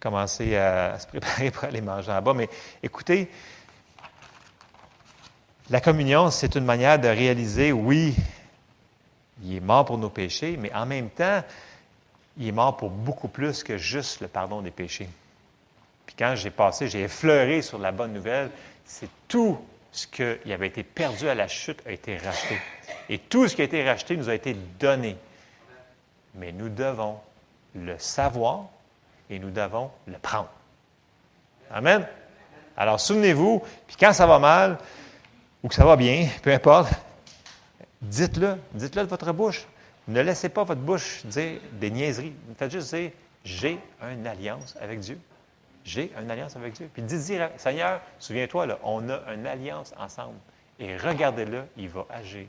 commencer 0.00 0.56
à, 0.56 0.98
se 0.98 1.06
préparer 1.06 1.50
pour 1.50 1.64
aller 1.64 1.80
manger 1.80 2.12
en 2.12 2.22
bas. 2.22 2.34
Mais 2.34 2.48
écoutez, 2.82 3.28
la 5.70 5.80
communion, 5.80 6.30
c'est 6.30 6.54
une 6.54 6.64
manière 6.64 6.98
de 6.98 7.08
réaliser, 7.08 7.72
oui, 7.72 8.14
il 9.42 9.56
est 9.56 9.60
mort 9.60 9.84
pour 9.84 9.98
nos 9.98 10.10
péchés, 10.10 10.56
mais 10.58 10.72
en 10.72 10.86
même 10.86 11.10
temps, 11.10 11.42
il 12.38 12.48
est 12.48 12.52
mort 12.52 12.76
pour 12.76 12.90
beaucoup 12.90 13.28
plus 13.28 13.62
que 13.62 13.76
juste 13.76 14.20
le 14.20 14.28
pardon 14.28 14.62
des 14.62 14.70
péchés. 14.70 15.08
Puis 16.06 16.14
quand 16.18 16.34
j'ai 16.36 16.50
passé, 16.50 16.88
j'ai 16.88 17.02
effleuré 17.02 17.60
sur 17.60 17.78
la 17.78 17.92
bonne 17.92 18.12
nouvelle, 18.12 18.50
c'est 18.84 19.10
tout 19.26 19.58
ce 19.92 20.06
qui 20.06 20.52
avait 20.52 20.68
été 20.68 20.82
perdu 20.82 21.28
à 21.28 21.34
la 21.34 21.48
chute 21.48 21.82
a 21.86 21.92
été 21.92 22.16
racheté. 22.16 22.58
Et 23.08 23.18
tout 23.18 23.48
ce 23.48 23.56
qui 23.56 23.62
a 23.62 23.64
été 23.64 23.84
racheté 23.84 24.16
nous 24.16 24.28
a 24.28 24.34
été 24.34 24.56
donné. 24.78 25.16
Mais 26.34 26.52
nous 26.52 26.68
devons 26.68 27.18
le 27.74 27.98
savoir, 27.98 28.66
et 29.30 29.38
nous 29.38 29.50
devons 29.50 29.90
le 30.06 30.18
prendre. 30.18 30.48
Amen. 31.70 32.06
Alors 32.76 33.00
souvenez-vous, 33.00 33.62
puis 33.86 33.96
quand 33.98 34.12
ça 34.12 34.26
va 34.26 34.38
mal 34.38 34.78
ou 35.62 35.68
que 35.68 35.74
ça 35.74 35.84
va 35.84 35.96
bien, 35.96 36.28
peu 36.42 36.52
importe, 36.52 36.92
dites-le, 38.00 38.56
dites-le 38.72 39.02
de 39.02 39.08
votre 39.08 39.32
bouche. 39.32 39.66
Ne 40.06 40.22
laissez 40.22 40.48
pas 40.48 40.64
votre 40.64 40.80
bouche 40.80 41.26
dire 41.26 41.60
des 41.72 41.90
niaiseries. 41.90 42.32
Faites 42.56 42.70
juste 42.70 42.94
dire 42.94 43.10
j'ai 43.44 43.78
une 44.02 44.26
alliance 44.26 44.76
avec 44.80 45.00
Dieu. 45.00 45.18
J'ai 45.84 46.12
une 46.20 46.30
alliance 46.30 46.56
avec 46.56 46.74
Dieu. 46.74 46.88
Puis 46.92 47.02
dites-y, 47.02 47.38
Seigneur, 47.56 48.00
souviens-toi, 48.18 48.66
on 48.82 49.08
a 49.08 49.32
une 49.32 49.46
alliance 49.46 49.92
ensemble. 49.98 50.36
Et 50.78 50.96
regardez-le, 50.96 51.64
il 51.76 51.88
va 51.88 52.06
agir. 52.10 52.46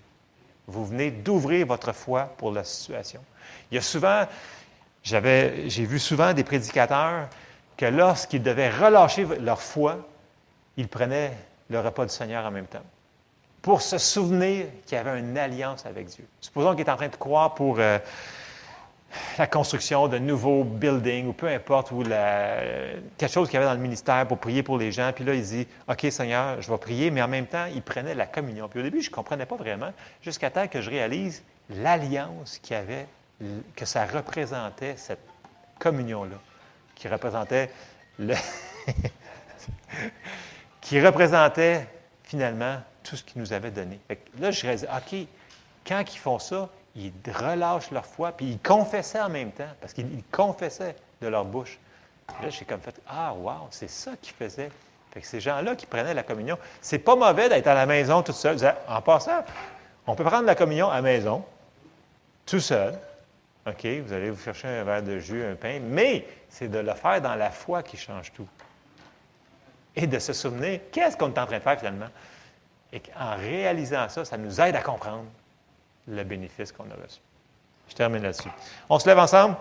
Vous 0.69 0.85
venez 0.85 1.11
d'ouvrir 1.11 1.65
votre 1.67 1.93
foi 1.93 2.33
pour 2.37 2.51
la 2.51 2.63
situation. 2.63 3.21
Il 3.71 3.75
y 3.75 3.77
a 3.77 3.81
souvent 3.81 4.25
j'ai 5.03 5.85
vu 5.85 5.99
souvent 5.99 6.33
des 6.33 6.43
prédicateurs 6.43 7.27
que 7.77 7.85
lorsqu'ils 7.85 8.43
devaient 8.43 8.69
relâcher 8.69 9.25
leur 9.39 9.61
foi, 9.61 9.97
ils 10.77 10.87
prenaient 10.87 11.33
le 11.69 11.79
repas 11.79 12.05
du 12.05 12.13
Seigneur 12.13 12.45
en 12.45 12.51
même 12.51 12.67
temps. 12.67 12.83
Pour 13.61 13.81
se 13.81 13.97
souvenir 13.97 14.67
qu'il 14.85 14.97
y 14.97 15.01
avait 15.01 15.19
une 15.19 15.37
alliance 15.37 15.85
avec 15.85 16.07
Dieu. 16.07 16.25
Supposons 16.41 16.75
qu'il 16.75 16.85
est 16.85 16.89
en 16.89 16.95
train 16.95 17.09
de 17.09 17.15
croire 17.15 17.53
pour 17.53 17.77
euh, 17.79 17.99
la 19.37 19.47
construction 19.47 20.07
de 20.07 20.17
nouveaux 20.17 20.63
buildings 20.63 21.27
ou 21.27 21.33
peu 21.33 21.47
importe, 21.47 21.91
ou 21.91 22.03
quelque 22.03 23.31
chose 23.31 23.47
qu'il 23.47 23.55
y 23.55 23.57
avait 23.57 23.65
dans 23.65 23.73
le 23.73 23.79
ministère 23.79 24.27
pour 24.27 24.37
prier 24.37 24.63
pour 24.63 24.77
les 24.77 24.91
gens. 24.91 25.11
Puis 25.13 25.23
là, 25.23 25.33
il 25.33 25.43
dit 25.43 25.67
OK, 25.87 26.07
Seigneur, 26.09 26.61
je 26.61 26.71
vais 26.71 26.77
prier, 26.77 27.11
mais 27.11 27.21
en 27.21 27.27
même 27.27 27.47
temps, 27.47 27.65
il 27.73 27.81
prenait 27.81 28.15
la 28.15 28.27
communion. 28.27 28.67
Puis 28.67 28.79
au 28.79 28.83
début, 28.83 29.01
je 29.01 29.09
ne 29.09 29.15
comprenais 29.15 29.45
pas 29.45 29.55
vraiment, 29.55 29.91
jusqu'à 30.21 30.49
temps 30.49 30.67
que 30.67 30.81
je 30.81 30.89
réalise 30.89 31.43
l'alliance 31.69 32.59
qu'il 32.59 32.75
y 32.75 32.79
avait 32.79 33.07
que 33.75 33.85
ça 33.85 34.05
représentait 34.05 34.95
cette 34.97 35.23
communion-là, 35.79 36.35
qui 36.95 37.07
représentait 37.07 37.71
le 38.17 38.35
qui 40.81 40.99
représentait 40.99 41.87
finalement 42.23 42.81
tout 43.03 43.15
ce 43.15 43.23
qu'il 43.23 43.41
nous 43.41 43.53
avait 43.53 43.71
donné. 43.71 43.99
là, 44.39 44.51
je 44.51 44.67
disais, 44.67 44.87
OK, 44.87 45.27
quand 45.85 46.03
ils 46.13 46.19
font 46.19 46.39
ça, 46.39 46.69
ils 46.95 47.13
relâchent 47.27 47.91
leur 47.91 48.05
foi, 48.05 48.31
puis 48.31 48.45
ils 48.47 48.59
confessaient 48.59 49.21
en 49.21 49.29
même 49.29 49.51
temps, 49.51 49.69
parce 49.79 49.93
qu'ils 49.93 50.23
confessaient 50.31 50.95
de 51.21 51.27
leur 51.27 51.45
bouche. 51.45 51.79
là, 52.41 52.49
j'ai 52.49 52.65
comme 52.65 52.81
fait, 52.81 52.99
ah, 53.07 53.33
wow, 53.33 53.67
c'est 53.69 53.89
ça 53.89 54.11
qu'ils 54.21 54.33
faisaient. 54.33 54.71
Fait 55.11 55.21
que 55.21 55.27
ces 55.27 55.39
gens-là 55.39 55.75
qui 55.75 55.85
prenaient 55.85 56.13
la 56.13 56.23
communion, 56.23 56.57
c'est 56.81 56.99
pas 56.99 57.15
mauvais 57.15 57.49
d'être 57.49 57.67
à 57.67 57.73
la 57.73 57.85
maison 57.85 58.21
tout 58.21 58.33
seul. 58.33 58.57
En 58.87 59.01
passant, 59.01 59.43
on 60.05 60.15
peut 60.15 60.23
prendre 60.23 60.45
la 60.45 60.55
communion 60.55 60.89
à 60.89 60.95
la 60.95 61.01
maison, 61.01 61.43
tout 62.45 62.59
seul. 62.59 62.97
OK, 63.67 63.85
vous 63.85 64.13
allez 64.13 64.29
vous 64.29 64.41
chercher 64.41 64.67
un 64.67 64.83
verre 64.83 65.03
de 65.03 65.19
jus, 65.19 65.43
un 65.43 65.55
pain, 65.55 65.79
mais 65.81 66.25
c'est 66.49 66.67
de 66.67 66.79
le 66.79 66.93
faire 66.93 67.21
dans 67.21 67.35
la 67.35 67.51
foi 67.51 67.83
qui 67.83 67.97
change 67.97 68.31
tout. 68.33 68.47
Et 69.95 70.07
de 70.07 70.19
se 70.19 70.33
souvenir, 70.33 70.79
qu'est-ce 70.91 71.17
qu'on 71.17 71.27
est 71.27 71.39
en 71.39 71.45
train 71.45 71.57
de 71.57 71.63
faire 71.63 71.77
finalement? 71.77 72.09
Et 72.93 73.01
en 73.19 73.35
réalisant 73.35 74.07
ça, 74.09 74.25
ça 74.25 74.37
nous 74.37 74.61
aide 74.61 74.75
à 74.75 74.81
comprendre 74.81 75.25
le 76.09 76.23
bénéfice 76.23 76.71
qu'on 76.71 76.85
a 76.85 76.95
reçu. 77.01 77.19
Je 77.87 77.95
termine 77.95 78.23
là-dessus. 78.23 78.49
On 78.89 78.99
se 78.99 79.07
lève 79.07 79.19
ensemble? 79.19 79.55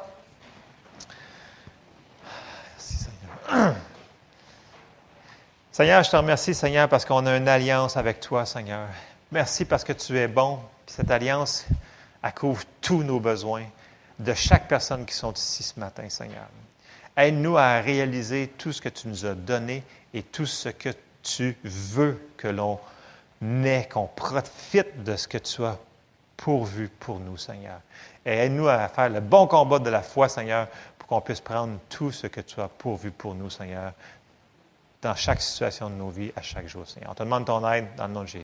Merci 2.73 2.97
Seigneur. 2.97 3.75
Seigneur, 5.73 6.03
je 6.03 6.11
te 6.11 6.17
remercie, 6.17 6.55
Seigneur, 6.55 6.89
parce 6.89 7.05
qu'on 7.05 7.25
a 7.27 7.37
une 7.37 7.49
alliance 7.49 7.97
avec 7.97 8.21
toi, 8.21 8.45
Seigneur. 8.45 8.89
Merci 9.31 9.65
parce 9.65 9.85
que 9.85 9.93
tu 9.93 10.19
es 10.19 10.27
bon. 10.27 10.59
Cette 10.87 11.11
alliance, 11.11 11.67
elle 12.23 12.35
couvre 12.35 12.65
tous 12.81 13.03
nos 13.03 13.21
besoins 13.21 13.65
de 14.19 14.35
chaque 14.35 14.67
personne 14.69 15.07
qui 15.07 15.15
sont 15.15 15.33
ici 15.33 15.63
ce 15.63 15.79
matin, 15.79 16.09
Seigneur. 16.09 16.49
Aide-nous 17.17 17.57
à 17.57 17.81
réaliser 17.81 18.49
tout 18.59 18.73
ce 18.73 18.81
que 18.81 18.89
tu 18.89 19.09
nous 19.09 19.27
as 19.27 19.35
donné 19.35 19.83
et 20.15 20.23
tout 20.23 20.47
ce 20.47 20.69
que 20.69 20.91
tu 21.23 21.57
veux 21.63 22.21
que 22.37 22.49
l'on 22.49 22.81
ait, 23.43 23.89
qu'on 23.93 24.07
profite 24.07 25.05
de 25.05 25.17
ce 25.17 25.29
que 25.29 25.39
tu 25.39 25.65
as 25.65 25.79
pourvu 26.39 26.89
pour 26.89 27.21
nous, 27.21 27.37
Seigneur. 27.37 27.81
Et 28.25 28.31
aide-nous 28.31 28.69
à 28.69 28.89
faire 28.89 29.11
le 29.11 29.21
bon 29.21 29.47
combat 29.47 29.79
de 29.79 29.91
la 29.91 30.01
foi, 30.01 30.31
Seigneur, 30.31 30.69
pour 30.99 31.09
qu'on 31.09 31.21
puisse 31.21 31.41
prendre 31.41 31.79
tout 31.91 32.11
ce 32.11 32.27
que 32.27 32.41
tu 32.41 32.59
as 32.61 32.69
pourvu 32.69 33.11
pour 33.11 33.35
nous, 33.35 33.51
Seigneur, 33.51 33.93
dans 35.03 35.15
chaque 35.15 35.43
situation 35.43 35.91
de 35.91 35.95
nos 35.97 36.09
vies, 36.09 36.33
à 36.37 36.43
chaque 36.43 36.67
jour, 36.67 36.87
Seigneur. 36.87 37.11
On 37.11 37.15
te 37.15 37.23
demande 37.23 37.45
ton 37.45 37.69
aide 37.71 37.89
dans 37.97 38.07
le 38.07 38.13
nom 38.15 38.23
de 38.23 38.27
Jésus. 38.27 38.37